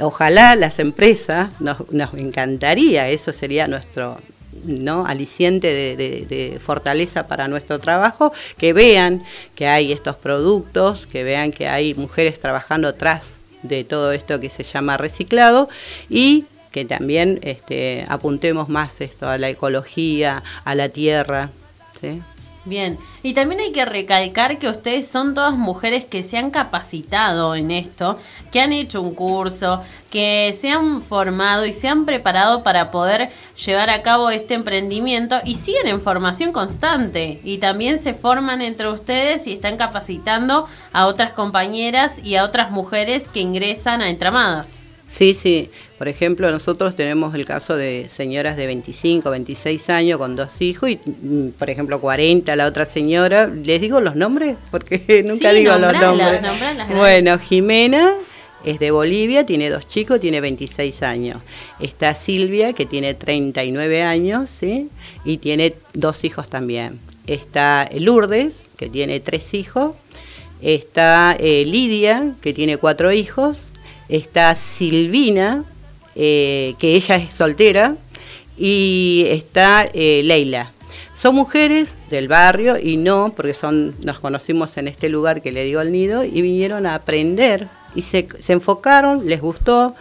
Ojalá 0.00 0.56
las 0.56 0.78
empresas, 0.78 1.50
nos, 1.60 1.90
nos 1.92 2.14
encantaría, 2.14 3.10
eso 3.10 3.30
sería 3.32 3.68
nuestro 3.68 4.16
¿no? 4.64 5.06
aliciente 5.06 5.68
de, 5.68 5.96
de- 5.96 6.58
fortaleza 6.58 7.26
para 7.26 7.48
nuestro 7.48 7.78
trabajo, 7.78 8.32
que 8.56 8.72
vean 8.72 9.24
que 9.54 9.66
hay 9.66 9.92
estos 9.92 10.16
productos, 10.16 11.06
que 11.06 11.24
vean 11.24 11.50
que 11.50 11.68
hay 11.68 11.94
mujeres 11.94 12.38
trabajando 12.38 12.88
atrás 12.88 13.40
de 13.62 13.84
todo 13.84 14.12
esto 14.12 14.40
que 14.40 14.50
se 14.50 14.62
llama 14.62 14.96
reciclado 14.96 15.68
y 16.08 16.44
que 16.70 16.84
también 16.84 17.38
este, 17.42 18.04
apuntemos 18.08 18.68
más 18.68 19.00
esto 19.00 19.28
a 19.28 19.38
la 19.38 19.48
ecología, 19.50 20.42
a 20.64 20.74
la 20.74 20.88
tierra. 20.88 21.50
¿sí? 22.00 22.22
Bien, 22.64 22.96
y 23.24 23.34
también 23.34 23.60
hay 23.60 23.72
que 23.72 23.84
recalcar 23.84 24.58
que 24.58 24.68
ustedes 24.68 25.08
son 25.08 25.34
todas 25.34 25.54
mujeres 25.54 26.04
que 26.04 26.22
se 26.22 26.38
han 26.38 26.52
capacitado 26.52 27.56
en 27.56 27.72
esto, 27.72 28.20
que 28.52 28.60
han 28.60 28.72
hecho 28.72 29.02
un 29.02 29.16
curso, 29.16 29.82
que 30.10 30.56
se 30.56 30.70
han 30.70 31.02
formado 31.02 31.66
y 31.66 31.72
se 31.72 31.88
han 31.88 32.06
preparado 32.06 32.62
para 32.62 32.92
poder 32.92 33.30
llevar 33.66 33.90
a 33.90 34.02
cabo 34.02 34.30
este 34.30 34.54
emprendimiento 34.54 35.40
y 35.44 35.56
siguen 35.56 35.88
en 35.88 36.00
formación 36.00 36.52
constante 36.52 37.40
y 37.42 37.58
también 37.58 37.98
se 37.98 38.14
forman 38.14 38.62
entre 38.62 38.90
ustedes 38.90 39.48
y 39.48 39.54
están 39.54 39.76
capacitando 39.76 40.68
a 40.92 41.06
otras 41.06 41.32
compañeras 41.32 42.24
y 42.24 42.36
a 42.36 42.44
otras 42.44 42.70
mujeres 42.70 43.26
que 43.26 43.40
ingresan 43.40 44.02
a 44.02 44.08
Entramadas. 44.08 44.81
Sí, 45.12 45.34
sí. 45.34 45.68
Por 45.98 46.08
ejemplo, 46.08 46.50
nosotros 46.50 46.96
tenemos 46.96 47.34
el 47.34 47.44
caso 47.44 47.76
de 47.76 48.08
señoras 48.08 48.56
de 48.56 48.66
25, 48.66 49.28
26 49.28 49.90
años 49.90 50.16
con 50.18 50.36
dos 50.36 50.58
hijos 50.62 50.88
y, 50.88 50.96
mm, 51.04 51.50
por 51.58 51.68
ejemplo, 51.68 52.00
40 52.00 52.56
la 52.56 52.64
otra 52.66 52.86
señora. 52.86 53.46
¿Les 53.46 53.78
digo 53.78 54.00
los 54.00 54.16
nombres? 54.16 54.56
Porque 54.70 55.22
nunca 55.26 55.50
Sí, 55.50 55.56
digo 55.58 55.76
los 55.76 55.92
nombres. 55.92 56.40
bueno, 56.96 57.38
Jimena 57.38 58.14
es 58.64 58.78
de 58.78 58.90
Bolivia, 58.90 59.44
tiene 59.44 59.68
dos 59.68 59.86
chicos, 59.86 60.18
tiene 60.18 60.40
26 60.40 61.02
años. 61.02 61.42
Está 61.78 62.14
Silvia, 62.14 62.72
que 62.72 62.86
tiene 62.86 63.12
39 63.12 64.02
años, 64.02 64.48
¿sí? 64.48 64.88
Y 65.26 65.36
tiene 65.36 65.74
dos 65.92 66.24
hijos 66.24 66.48
también. 66.48 66.98
Está 67.26 67.86
Lourdes, 67.94 68.62
que 68.78 68.88
tiene 68.88 69.20
tres 69.20 69.52
hijos. 69.52 69.94
Está 70.62 71.36
eh, 71.38 71.64
Lidia, 71.66 72.32
que 72.40 72.54
tiene 72.54 72.78
cuatro 72.78 73.12
hijos. 73.12 73.58
Está 74.12 74.54
Silvina, 74.54 75.64
eh, 76.14 76.74
que 76.78 76.94
ella 76.94 77.16
es 77.16 77.32
soltera. 77.32 77.96
Y 78.56 79.24
está 79.28 79.88
eh, 79.92 80.20
Leila. 80.22 80.72
Son 81.16 81.34
mujeres 81.34 81.98
del 82.10 82.28
barrio 82.28 82.76
y 82.78 82.96
no, 82.96 83.32
porque 83.34 83.54
son, 83.54 83.94
nos 84.04 84.20
conocimos 84.20 84.76
en 84.76 84.88
este 84.88 85.08
lugar 85.08 85.40
que 85.40 85.52
le 85.52 85.64
digo 85.64 85.80
al 85.80 85.90
nido 85.90 86.24
y 86.24 86.42
vinieron 86.42 86.84
a 86.84 86.94
aprender 86.94 87.68
y 87.94 88.02
se, 88.02 88.28
se 88.40 88.52
enfocaron, 88.52 89.28
les 89.28 89.40
gustó 89.40 89.94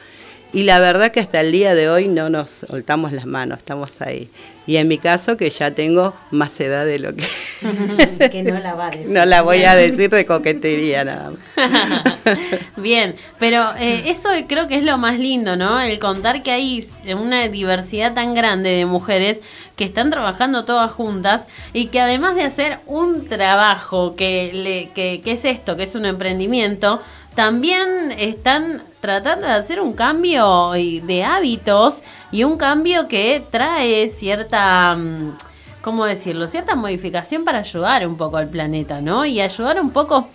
y 0.53 0.63
la 0.63 0.79
verdad 0.79 1.11
que 1.11 1.19
hasta 1.19 1.39
el 1.41 1.51
día 1.51 1.73
de 1.73 1.89
hoy 1.89 2.07
no 2.07 2.29
nos 2.29 2.49
soltamos 2.67 3.13
las 3.13 3.25
manos, 3.25 3.59
estamos 3.59 4.01
ahí. 4.01 4.29
Y 4.67 4.77
en 4.77 4.87
mi 4.87 4.99
caso 4.99 5.37
que 5.37 5.49
ya 5.49 5.71
tengo 5.71 6.13
más 6.29 6.59
edad 6.59 6.85
de 6.85 6.99
lo 6.99 7.15
que... 7.15 7.25
que 8.31 8.43
no 8.43 8.59
la 8.59 8.75
va 8.75 8.87
a 8.87 8.89
decir. 8.91 9.09
no 9.09 9.25
la 9.25 9.41
voy 9.41 9.63
a 9.63 9.75
decir 9.75 10.09
de 10.09 10.25
coquetería 10.25 11.03
nada 11.03 11.31
más. 11.31 12.37
Bien, 12.77 13.15
pero 13.39 13.73
eh, 13.79 14.03
eso 14.05 14.29
creo 14.47 14.67
que 14.67 14.77
es 14.77 14.83
lo 14.83 14.97
más 14.97 15.17
lindo, 15.17 15.55
¿no? 15.55 15.81
El 15.81 15.97
contar 15.99 16.43
que 16.43 16.51
hay 16.51 16.87
una 17.19 17.47
diversidad 17.47 18.13
tan 18.13 18.35
grande 18.35 18.69
de 18.69 18.85
mujeres 18.85 19.41
que 19.75 19.85
están 19.85 20.11
trabajando 20.11 20.63
todas 20.63 20.91
juntas 20.91 21.47
y 21.73 21.87
que 21.87 21.99
además 21.99 22.35
de 22.35 22.43
hacer 22.43 22.77
un 22.85 23.27
trabajo 23.27 24.15
que, 24.15 24.51
le, 24.53 24.89
que, 24.93 25.21
que 25.23 25.31
es 25.31 25.45
esto, 25.45 25.75
que 25.75 25.83
es 25.83 25.95
un 25.95 26.05
emprendimiento, 26.05 27.01
también 27.35 28.11
están 28.17 28.83
tratando 28.99 29.47
de 29.47 29.53
hacer 29.53 29.81
un 29.81 29.93
cambio 29.93 30.71
de 30.71 31.23
hábitos 31.23 32.03
y 32.31 32.43
un 32.43 32.57
cambio 32.57 33.07
que 33.07 33.43
trae 33.49 34.09
cierta... 34.09 34.95
mm, 34.95 35.37
¿Cómo 35.81 36.05
decirlo? 36.05 36.47
Cierta 36.47 36.75
modificación 36.75 37.43
para 37.43 37.59
ayudar 37.59 38.05
un 38.05 38.15
poco 38.15 38.37
al 38.37 38.49
planeta, 38.49 39.01
¿no? 39.01 39.25
Y 39.25 39.41
ayudar 39.41 39.81
un 39.81 39.89
poco 39.89 40.27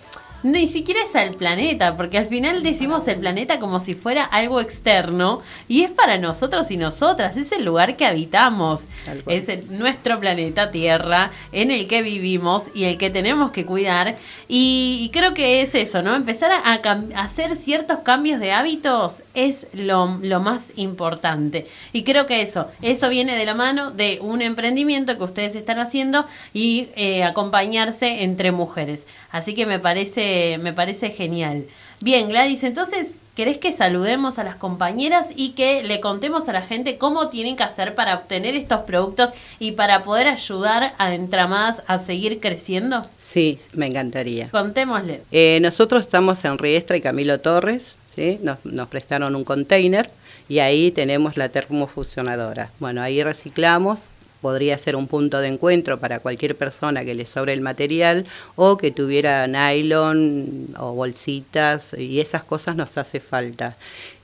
ni 0.51 0.67
siquiera 0.67 1.01
es 1.03 1.15
al 1.15 1.31
planeta, 1.35 1.97
porque 1.97 2.17
al 2.17 2.25
final 2.25 2.63
decimos 2.63 3.07
el 3.07 3.19
planeta 3.19 3.59
como 3.59 3.79
si 3.79 3.93
fuera 3.93 4.23
algo 4.23 4.61
externo 4.61 5.41
y 5.67 5.83
es 5.83 5.91
para 5.91 6.17
nosotros 6.17 6.71
y 6.71 6.77
nosotras, 6.77 7.35
es 7.37 7.51
el 7.51 7.65
lugar 7.65 7.95
que 7.97 8.05
habitamos, 8.05 8.85
es 9.27 9.49
el- 9.49 9.77
nuestro 9.77 10.19
planeta 10.19 10.71
Tierra 10.71 11.31
en 11.51 11.71
el 11.71 11.87
que 11.87 12.01
vivimos 12.01 12.65
y 12.73 12.85
el 12.85 12.97
que 12.97 13.09
tenemos 13.09 13.51
que 13.51 13.65
cuidar 13.65 14.15
y, 14.47 14.99
y 15.01 15.09
creo 15.09 15.33
que 15.33 15.61
es 15.61 15.75
eso, 15.75 16.01
¿no? 16.01 16.15
Empezar 16.15 16.51
a 16.51 16.79
hacer 17.21 17.55
ciertos 17.55 17.99
cambios 17.99 18.39
de 18.39 18.51
hábitos 18.53 19.23
es 19.33 19.67
lo, 19.73 20.17
lo 20.21 20.39
más 20.39 20.71
importante 20.77 21.67
y 21.93 22.03
creo 22.03 22.25
que 22.25 22.41
eso, 22.41 22.67
eso 22.81 23.09
viene 23.09 23.35
de 23.35 23.45
la 23.45 23.53
mano 23.53 23.91
de 23.91 24.19
un 24.21 24.41
emprendimiento 24.41 25.17
que 25.17 25.23
ustedes 25.23 25.55
están 25.55 25.79
haciendo 25.79 26.25
y 26.53 26.87
eh, 26.95 27.23
acompañarse 27.23 28.23
entre 28.23 28.51
mujeres. 28.51 29.07
Así 29.31 29.53
que 29.55 29.65
me 29.65 29.79
parece, 29.79 30.36
me 30.61 30.73
parece 30.73 31.09
genial. 31.09 31.65
Bien, 32.01 32.29
Gladys, 32.29 32.63
entonces, 32.63 33.17
¿querés 33.35 33.57
que 33.57 33.71
saludemos 33.71 34.37
a 34.37 34.43
las 34.43 34.55
compañeras 34.55 35.29
y 35.35 35.53
que 35.53 35.81
le 35.81 35.99
contemos 35.99 36.47
a 36.47 36.53
la 36.53 36.61
gente 36.61 36.97
cómo 36.97 37.29
tienen 37.29 37.55
que 37.55 37.63
hacer 37.63 37.95
para 37.95 38.15
obtener 38.15 38.55
estos 38.55 38.81
productos 38.81 39.31
y 39.59 39.71
para 39.71 40.03
poder 40.03 40.27
ayudar 40.27 40.93
a 40.99 41.13
Entramadas 41.15 41.81
a 41.87 41.97
seguir 41.97 42.39
creciendo? 42.39 43.03
Sí, 43.15 43.57
me 43.73 43.87
encantaría. 43.87 44.49
Contémosle. 44.51 45.23
Eh, 45.31 45.59
nosotros 45.61 46.01
estamos 46.01 46.45
en 46.45 46.57
Riestra 46.59 46.97
y 46.97 47.01
Camilo 47.01 47.39
Torres, 47.39 47.95
¿sí? 48.15 48.37
nos, 48.43 48.63
nos 48.63 48.87
prestaron 48.89 49.35
un 49.35 49.43
container 49.43 50.11
y 50.49 50.59
ahí 50.59 50.91
tenemos 50.91 51.35
la 51.35 51.49
termofusionadora. 51.49 52.69
Bueno, 52.79 53.01
ahí 53.01 53.23
reciclamos, 53.23 53.99
podría 54.41 54.77
ser 54.77 54.95
un 54.95 55.07
punto 55.07 55.39
de 55.39 55.47
encuentro 55.47 55.99
para 55.99 56.19
cualquier 56.19 56.55
persona 56.55 57.03
que 57.03 57.15
le 57.15 57.25
sobre 57.25 57.53
el 57.53 57.61
material 57.61 58.25
o 58.55 58.77
que 58.77 58.91
tuviera 58.91 59.47
nylon 59.47 60.67
o 60.77 60.93
bolsitas 60.93 61.93
y 61.97 62.19
esas 62.19 62.43
cosas 62.43 62.75
nos 62.75 62.97
hace 62.97 63.19
falta. 63.19 63.75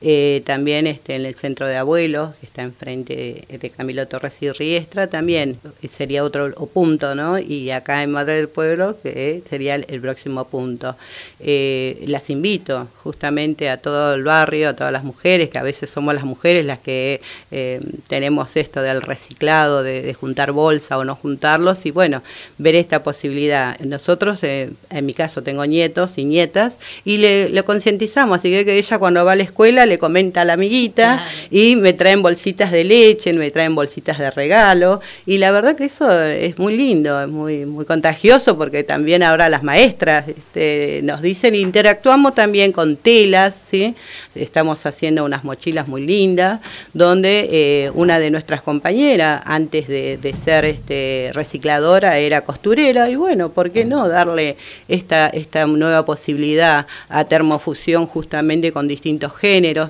Eh, 0.05 0.41
también 0.45 0.85
este, 0.85 1.15
en 1.15 1.25
el 1.25 1.35
centro 1.35 1.65
de 1.65 1.77
abuelos, 1.77 2.35
que 2.37 2.45
está 2.45 2.61
enfrente 2.61 3.45
de, 3.47 3.69
Camilo 3.69 4.05
Torres 4.05 4.35
y 4.41 4.51
Riestra, 4.51 5.07
también 5.07 5.57
sería 5.89 6.25
otro 6.25 6.51
punto, 6.67 7.15
¿no? 7.15 7.39
Y 7.39 7.71
acá 7.71 8.03
en 8.03 8.11
Madre 8.11 8.35
del 8.35 8.49
Pueblo, 8.49 8.97
que 9.01 9.41
sería 9.49 9.75
el, 9.75 10.01
próximo 10.01 10.43
punto. 10.43 10.97
Eh, 11.39 12.03
las 12.05 12.29
invito 12.29 12.89
justamente 13.01 13.69
a 13.69 13.77
todo 13.77 14.15
el 14.15 14.23
barrio, 14.23 14.67
a 14.67 14.75
todas 14.75 14.91
las 14.91 15.05
mujeres, 15.05 15.49
que 15.49 15.57
a 15.57 15.63
veces 15.63 15.89
somos 15.89 16.13
las 16.13 16.25
mujeres 16.25 16.65
las 16.65 16.79
que 16.79 17.21
eh, 17.51 17.79
tenemos 18.09 18.57
esto 18.57 18.81
del 18.81 19.01
reciclado, 19.01 19.83
de, 19.83 20.13
juntar 20.13 20.51
bolsa 20.51 20.97
o 20.97 21.05
no 21.05 21.15
juntarlos, 21.15 21.85
y 21.85 21.91
bueno, 21.91 22.23
ver 22.57 22.75
esta 22.75 23.03
posibilidad. 23.03 23.79
Nosotros, 23.79 24.43
en 24.43 24.75
mi 25.01 25.13
caso, 25.13 25.43
tengo 25.43 25.65
nietos 25.65 26.17
y 26.17 26.25
nietas, 26.25 26.77
y 27.05 27.17
le, 27.17 27.47
le 27.47 27.63
concientizamos, 27.63 28.39
así 28.39 28.51
que, 28.51 28.77
ella 28.77 28.99
cuando 28.99 29.23
va 29.23 29.31
a 29.31 29.35
la 29.37 29.43
escuela 29.43 29.85
comenta 29.99 30.41
a 30.41 30.45
la 30.45 30.53
amiguita 30.53 30.93
Claro. 31.23 31.47
y 31.51 31.75
me 31.75 31.93
traen 31.93 32.21
bolsitas 32.21 32.71
de 32.71 32.83
leche, 32.83 33.33
me 33.33 33.51
traen 33.51 33.75
bolsitas 33.75 34.17
de 34.19 34.31
regalo 34.31 35.01
y 35.25 35.37
la 35.37 35.51
verdad 35.51 35.75
que 35.75 35.85
eso 35.85 36.21
es 36.21 36.57
muy 36.59 36.75
lindo, 36.77 37.21
es 37.21 37.27
muy 37.27 37.65
muy 37.65 37.85
contagioso 37.85 38.57
porque 38.57 38.83
también 38.83 39.23
ahora 39.23 39.49
las 39.49 39.63
maestras 39.63 40.27
este, 40.27 41.01
nos 41.03 41.21
dicen 41.21 41.55
interactuamos 41.55 42.35
también 42.35 42.71
con 42.71 42.95
telas, 42.95 43.55
¿sí? 43.69 43.95
Estamos 44.35 44.85
haciendo 44.85 45.25
unas 45.25 45.43
mochilas 45.43 45.87
muy 45.87 46.05
lindas 46.05 46.59
donde 46.93 47.49
eh, 47.51 47.91
una 47.93 48.19
de 48.19 48.31
nuestras 48.31 48.61
compañeras 48.61 49.41
antes 49.45 49.87
de, 49.87 50.17
de 50.17 50.33
ser 50.33 50.65
este, 50.65 51.31
recicladora 51.33 52.17
era 52.17 52.41
costurera 52.41 53.09
y 53.09 53.15
bueno, 53.15 53.49
¿por 53.49 53.71
qué 53.71 53.85
no 53.85 54.07
darle 54.07 54.57
esta 54.87 55.27
esta 55.27 55.65
nueva 55.65 56.05
posibilidad 56.05 56.85
a 57.09 57.23
termofusión 57.25 58.05
justamente 58.07 58.71
con 58.71 58.87
distintos 58.87 59.35
géneros? 59.35 59.82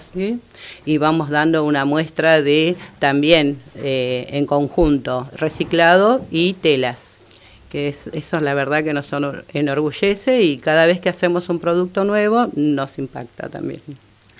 Y 0.85 0.97
vamos 0.97 1.29
dando 1.29 1.63
una 1.63 1.85
muestra 1.85 2.41
de 2.41 2.75
también 2.99 3.59
eh, 3.75 4.27
en 4.31 4.45
conjunto 4.45 5.29
reciclado 5.35 6.25
y 6.31 6.53
telas 6.53 7.17
que 7.73 7.87
es, 7.87 8.05
eso 8.13 8.37
es 8.37 8.43
la 8.43 8.53
verdad 8.53 8.83
que 8.83 8.93
nos 8.93 9.11
enorgullece 9.51 10.43
y 10.43 10.59
cada 10.59 10.85
vez 10.85 11.01
que 11.01 11.09
hacemos 11.09 11.49
un 11.49 11.57
producto 11.57 12.03
nuevo 12.03 12.47
nos 12.55 12.99
impacta 12.99 13.49
también. 13.49 13.81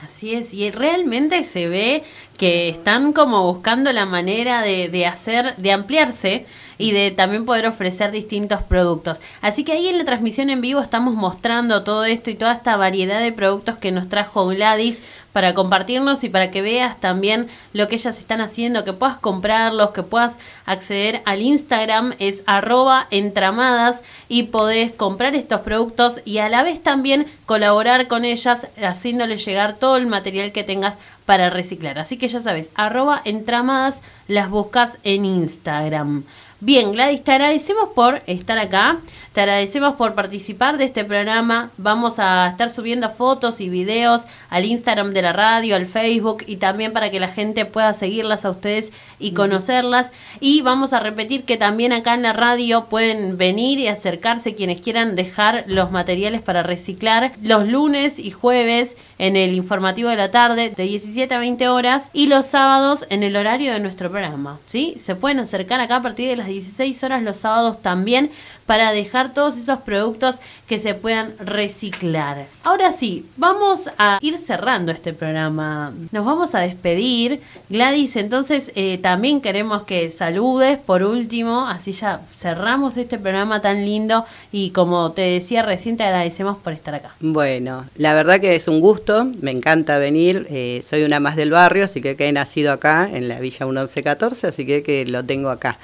Así 0.04 0.36
es, 0.36 0.54
y 0.54 0.70
realmente 0.70 1.44
se 1.44 1.68
ve 1.68 2.04
que 2.38 2.70
están 2.70 3.12
como 3.12 3.52
buscando 3.52 3.92
la 3.92 4.06
manera 4.06 4.62
de 4.62 5.06
hacer, 5.08 5.56
de 5.56 5.72
ampliarse 5.72 6.46
y 6.84 6.92
de 6.92 7.12
también 7.12 7.46
poder 7.46 7.66
ofrecer 7.66 8.12
distintos 8.12 8.62
productos. 8.62 9.22
Así 9.40 9.64
que 9.64 9.72
ahí 9.72 9.88
en 9.88 9.98
la 9.98 10.04
transmisión 10.04 10.50
en 10.50 10.60
vivo 10.60 10.82
estamos 10.82 11.14
mostrando 11.14 11.84
todo 11.84 12.04
esto 12.04 12.30
y 12.30 12.36
toda 12.36 12.52
esta 12.52 12.76
variedad 12.76 13.22
de 13.22 13.32
productos 13.32 13.78
que 13.78 13.94
nos 13.94 14.10
trajo 14.10 14.48
Gladys 14.48 15.02
para 15.32 15.54
compartirnos 15.54 16.26
y 16.26 16.30
para 16.30 16.52
que 16.52 16.62
veas 16.62 17.00
también 17.00 17.48
lo 17.72 17.88
que 17.88 17.96
ellas 17.96 18.20
están 18.20 18.42
haciendo, 18.42 18.84
que 18.84 18.92
puedas 18.92 19.18
comprarlos, 19.18 19.92
que 19.92 20.04
puedas 20.04 20.40
acceder 20.66 21.22
al 21.24 21.42
Instagram, 21.42 22.16
es 22.20 22.44
arroba 22.48 23.08
entramadas 23.12 24.04
y 24.28 24.44
podés 24.44 24.92
comprar 24.92 25.36
estos 25.36 25.62
productos 25.62 26.20
y 26.26 26.40
a 26.40 26.50
la 26.50 26.64
vez 26.64 26.84
también 26.84 27.28
colaborar 27.46 28.08
con 28.08 28.26
ellas 28.26 28.68
haciéndoles 28.84 29.46
llegar 29.46 29.76
todo 29.76 29.96
el 29.96 30.06
material 30.06 30.52
que 30.52 30.66
tengas 30.66 31.00
para 31.26 31.50
reciclar. 31.50 31.98
Así 31.98 32.18
que 32.18 32.28
ya 32.28 32.42
sabes, 32.42 32.70
arroba 32.76 33.22
entramadas 33.24 34.02
las 34.28 34.50
buscas 34.50 35.00
en 35.04 35.24
Instagram. 35.24 36.26
Bien, 36.66 36.94
Gladys, 36.94 37.22
te 37.26 37.34
agradecemos 37.34 37.90
por 37.94 38.20
estar 38.26 38.58
acá, 38.58 39.02
te 39.34 39.42
agradecemos 39.42 39.96
por 39.96 40.14
participar 40.14 40.78
de 40.78 40.86
este 40.86 41.04
programa. 41.04 41.72
Vamos 41.78 42.20
a 42.20 42.48
estar 42.48 42.70
subiendo 42.70 43.10
fotos 43.10 43.60
y 43.60 43.68
videos 43.68 44.22
al 44.50 44.64
Instagram 44.64 45.12
de 45.12 45.24
la 45.24 45.34
radio, 45.34 45.76
al 45.76 45.88
Facebook 45.88 46.46
y 46.48 46.58
también 46.58 46.94
para 46.94 47.12
que 47.12 47.20
la 47.20 47.28
gente 47.28 47.66
pueda 47.66 47.94
seguirlas 47.94 48.46
a 48.46 48.52
ustedes 48.52 48.94
y 49.20 49.34
conocerlas. 49.34 50.14
Y 50.40 50.62
vamos 50.62 50.94
a 50.94 51.02
repetir 51.02 51.44
que 51.44 51.58
también 51.58 51.92
acá 51.92 52.14
en 52.14 52.22
la 52.22 52.32
radio 52.32 52.86
pueden 52.86 53.38
venir 53.38 53.80
y 53.80 53.88
acercarse 53.88 54.56
quienes 54.56 54.80
quieran 54.80 55.18
dejar 55.18 55.66
los 55.68 55.92
materiales 55.92 56.44
para 56.44 56.64
reciclar 56.64 57.34
los 57.42 57.68
lunes 57.68 58.20
y 58.20 58.32
jueves 58.32 58.96
en 59.18 59.36
el 59.36 59.54
informativo 59.54 60.10
de 60.10 60.16
la 60.16 60.32
tarde 60.32 60.70
de 60.70 60.84
17 60.84 61.34
a 61.34 61.40
20 61.40 61.68
horas 61.70 62.10
y 62.14 62.28
los 62.28 62.46
sábados 62.46 63.06
en 63.10 63.24
el 63.24 63.36
horario 63.36 63.74
de 63.74 63.80
nuestro 63.80 64.12
programa. 64.12 64.60
¿sí? 64.68 64.94
Se 64.98 65.16
pueden 65.16 65.40
acercar 65.40 65.82
acá 65.82 65.98
a 65.98 66.02
partir 66.02 66.30
de 66.30 66.36
las 66.36 66.53
16 66.54 67.04
horas 67.04 67.24
los 67.24 67.38
sábados 67.38 67.82
también 67.82 68.32
para 68.66 68.92
dejar 68.92 69.34
todos 69.34 69.58
esos 69.58 69.80
productos 69.80 70.38
que 70.74 70.80
se 70.80 70.96
puedan 70.96 71.36
reciclar. 71.38 72.48
Ahora 72.64 72.92
sí, 72.92 73.28
vamos 73.38 73.82
a 74.00 74.18
ir 74.22 74.40
cerrando 74.40 74.92
este 74.92 75.14
programa. 75.14 75.94
Nos 76.12 76.26
vamos 76.26 76.56
a 76.56 76.62
despedir. 76.62 77.42
Gladys, 77.70 78.16
entonces 78.16 78.72
eh, 78.74 78.98
también 78.98 79.40
queremos 79.40 79.84
que 79.84 80.10
saludes 80.10 80.80
por 80.80 81.04
último, 81.04 81.68
así 81.68 81.92
ya 81.92 82.22
cerramos 82.40 82.98
este 82.98 83.20
programa 83.20 83.62
tan 83.62 83.86
lindo 83.86 84.26
y 84.52 84.72
como 84.72 85.12
te 85.12 85.22
decía 85.22 85.62
recién 85.62 85.96
te 85.96 86.06
agradecemos 86.06 86.58
por 86.58 86.74
estar 86.74 86.96
acá. 86.96 87.14
Bueno, 87.20 87.86
la 87.96 88.16
verdad 88.16 88.40
que 88.40 88.56
es 88.56 88.68
un 88.68 88.80
gusto, 88.80 89.26
me 89.42 89.52
encanta 89.52 90.00
venir, 90.00 90.48
eh, 90.50 90.84
soy 90.90 91.04
una 91.04 91.20
más 91.20 91.36
del 91.36 91.52
barrio, 91.52 91.86
así 91.86 92.02
que, 92.02 92.16
que 92.16 92.28
he 92.28 92.32
nacido 92.32 92.72
acá 92.72 93.08
en 93.14 93.28
la 93.28 93.40
Villa 93.40 93.68
1114, 93.68 94.48
así 94.48 94.66
que, 94.66 94.82
que 94.82 95.06
lo 95.06 95.24
tengo 95.24 95.50
acá. 95.50 95.78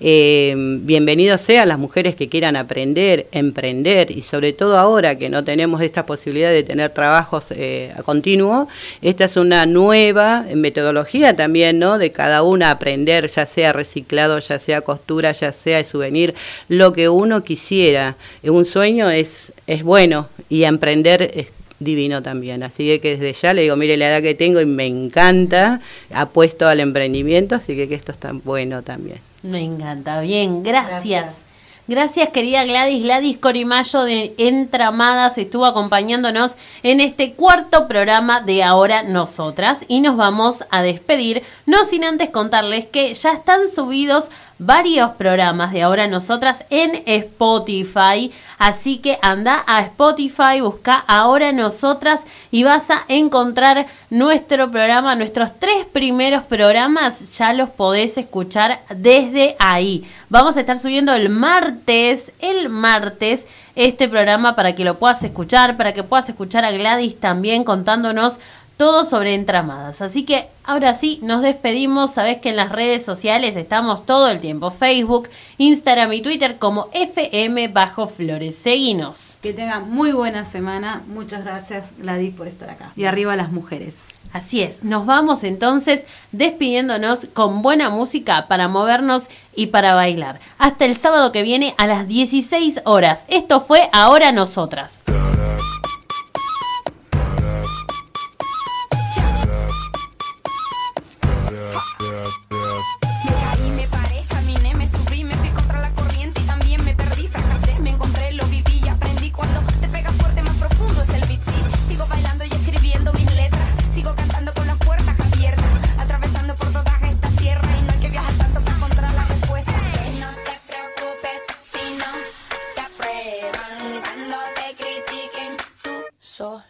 Eh, 0.00 0.52
bienvenidos 0.80 1.42
sean 1.42 1.68
las 1.68 1.78
mujeres 1.78 2.16
que 2.16 2.28
quieran 2.28 2.56
aprender, 2.56 3.28
emprender 3.30 4.10
y 4.10 4.22
sobre 4.32 4.54
todo 4.54 4.78
ahora 4.78 5.18
que 5.18 5.28
no 5.28 5.44
tenemos 5.44 5.82
esta 5.82 6.06
posibilidad 6.06 6.48
de 6.48 6.62
tener 6.62 6.88
trabajos 6.88 7.48
eh, 7.50 7.92
a 7.94 8.02
continuo, 8.02 8.66
esta 9.02 9.26
es 9.26 9.36
una 9.36 9.66
nueva 9.66 10.46
metodología 10.54 11.36
también, 11.36 11.78
¿no? 11.78 11.98
De 11.98 12.12
cada 12.12 12.42
una 12.42 12.70
aprender, 12.70 13.28
ya 13.28 13.44
sea 13.44 13.74
reciclado, 13.74 14.38
ya 14.38 14.58
sea 14.58 14.80
costura, 14.80 15.32
ya 15.32 15.52
sea 15.52 15.84
souvenir, 15.84 16.34
lo 16.70 16.94
que 16.94 17.10
uno 17.10 17.44
quisiera. 17.44 18.16
Un 18.42 18.64
sueño 18.64 19.10
es, 19.10 19.52
es 19.66 19.82
bueno 19.82 20.30
y 20.48 20.64
emprender 20.64 21.30
es 21.34 21.52
divino 21.78 22.22
también. 22.22 22.62
Así 22.62 22.86
que, 22.86 23.00
que 23.02 23.18
desde 23.18 23.34
ya 23.34 23.52
le 23.52 23.60
digo, 23.60 23.76
mire 23.76 23.98
la 23.98 24.08
edad 24.08 24.22
que 24.22 24.34
tengo 24.34 24.62
y 24.62 24.66
me 24.66 24.86
encanta, 24.86 25.82
apuesto 26.10 26.66
al 26.66 26.80
emprendimiento, 26.80 27.56
así 27.56 27.76
que, 27.76 27.86
que 27.86 27.96
esto 27.96 28.12
está 28.12 28.32
bueno 28.32 28.80
también. 28.80 29.18
Me 29.42 29.62
encanta, 29.62 30.22
bien, 30.22 30.62
gracias. 30.62 31.42
Gracias, 31.88 32.28
querida 32.28 32.64
Gladys. 32.64 33.02
Gladys 33.02 33.38
Corimayo 33.38 34.04
de 34.04 34.34
Entramadas 34.38 35.36
estuvo 35.36 35.66
acompañándonos 35.66 36.52
en 36.84 37.00
este 37.00 37.32
cuarto 37.32 37.88
programa 37.88 38.40
de 38.40 38.62
Ahora 38.62 39.02
Nosotras 39.02 39.84
y 39.88 40.00
nos 40.00 40.16
vamos 40.16 40.64
a 40.70 40.80
despedir, 40.82 41.42
no 41.66 41.84
sin 41.84 42.04
antes 42.04 42.30
contarles 42.30 42.86
que 42.86 43.12
ya 43.14 43.32
están 43.32 43.68
subidos 43.68 44.26
varios 44.66 45.12
programas 45.12 45.72
de 45.72 45.82
ahora 45.82 46.06
nosotras 46.06 46.64
en 46.70 47.02
Spotify. 47.06 48.32
Así 48.58 48.98
que 48.98 49.18
anda 49.22 49.64
a 49.66 49.80
Spotify, 49.82 50.60
busca 50.60 50.94
ahora 51.06 51.52
nosotras 51.52 52.22
y 52.50 52.64
vas 52.64 52.90
a 52.90 53.04
encontrar 53.08 53.86
nuestro 54.10 54.70
programa, 54.70 55.14
nuestros 55.14 55.58
tres 55.58 55.84
primeros 55.86 56.44
programas, 56.44 57.36
ya 57.36 57.52
los 57.52 57.70
podés 57.70 58.18
escuchar 58.18 58.80
desde 58.94 59.56
ahí. 59.58 60.04
Vamos 60.28 60.56
a 60.56 60.60
estar 60.60 60.78
subiendo 60.78 61.12
el 61.12 61.28
martes, 61.28 62.32
el 62.38 62.68
martes 62.68 63.46
este 63.74 64.08
programa 64.08 64.54
para 64.54 64.74
que 64.74 64.84
lo 64.84 64.98
puedas 64.98 65.22
escuchar, 65.24 65.76
para 65.76 65.92
que 65.92 66.02
puedas 66.02 66.28
escuchar 66.28 66.64
a 66.64 66.72
Gladys 66.72 67.18
también 67.18 67.64
contándonos 67.64 68.38
todo 68.82 69.04
sobre 69.04 69.34
entramadas. 69.34 70.02
Así 70.02 70.24
que 70.24 70.48
ahora 70.64 70.94
sí, 70.94 71.20
nos 71.22 71.40
despedimos. 71.40 72.14
Sabes 72.14 72.38
que 72.38 72.48
en 72.48 72.56
las 72.56 72.72
redes 72.72 73.04
sociales 73.04 73.54
estamos 73.54 74.04
todo 74.04 74.28
el 74.28 74.40
tiempo, 74.40 74.72
Facebook, 74.72 75.28
Instagram 75.58 76.12
y 76.14 76.20
Twitter 76.20 76.58
como 76.58 76.88
FM 76.92 77.68
Bajo 77.68 78.08
Flores. 78.08 78.56
Seguinos. 78.56 79.38
Que 79.40 79.52
tengan 79.52 79.88
muy 79.88 80.10
buena 80.10 80.44
semana. 80.44 81.00
Muchas 81.06 81.44
gracias, 81.44 81.90
Gladys, 81.96 82.34
por 82.34 82.48
estar 82.48 82.70
acá. 82.70 82.90
Y 82.96 83.04
arriba 83.04 83.36
las 83.36 83.52
mujeres. 83.52 84.08
Así 84.32 84.62
es, 84.62 84.82
nos 84.82 85.06
vamos 85.06 85.44
entonces 85.44 86.04
despidiéndonos 86.32 87.28
con 87.32 87.62
buena 87.62 87.88
música 87.90 88.48
para 88.48 88.66
movernos 88.66 89.28
y 89.54 89.66
para 89.68 89.94
bailar. 89.94 90.40
Hasta 90.58 90.86
el 90.86 90.96
sábado 90.96 91.30
que 91.30 91.42
viene 91.42 91.76
a 91.78 91.86
las 91.86 92.08
16 92.08 92.80
horas. 92.84 93.26
Esto 93.28 93.60
fue 93.60 93.88
Ahora 93.92 94.32
Nosotras. 94.32 95.04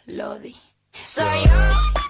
Lodi. 0.06 0.54
Soy 1.04 1.44
yo. 1.44 2.01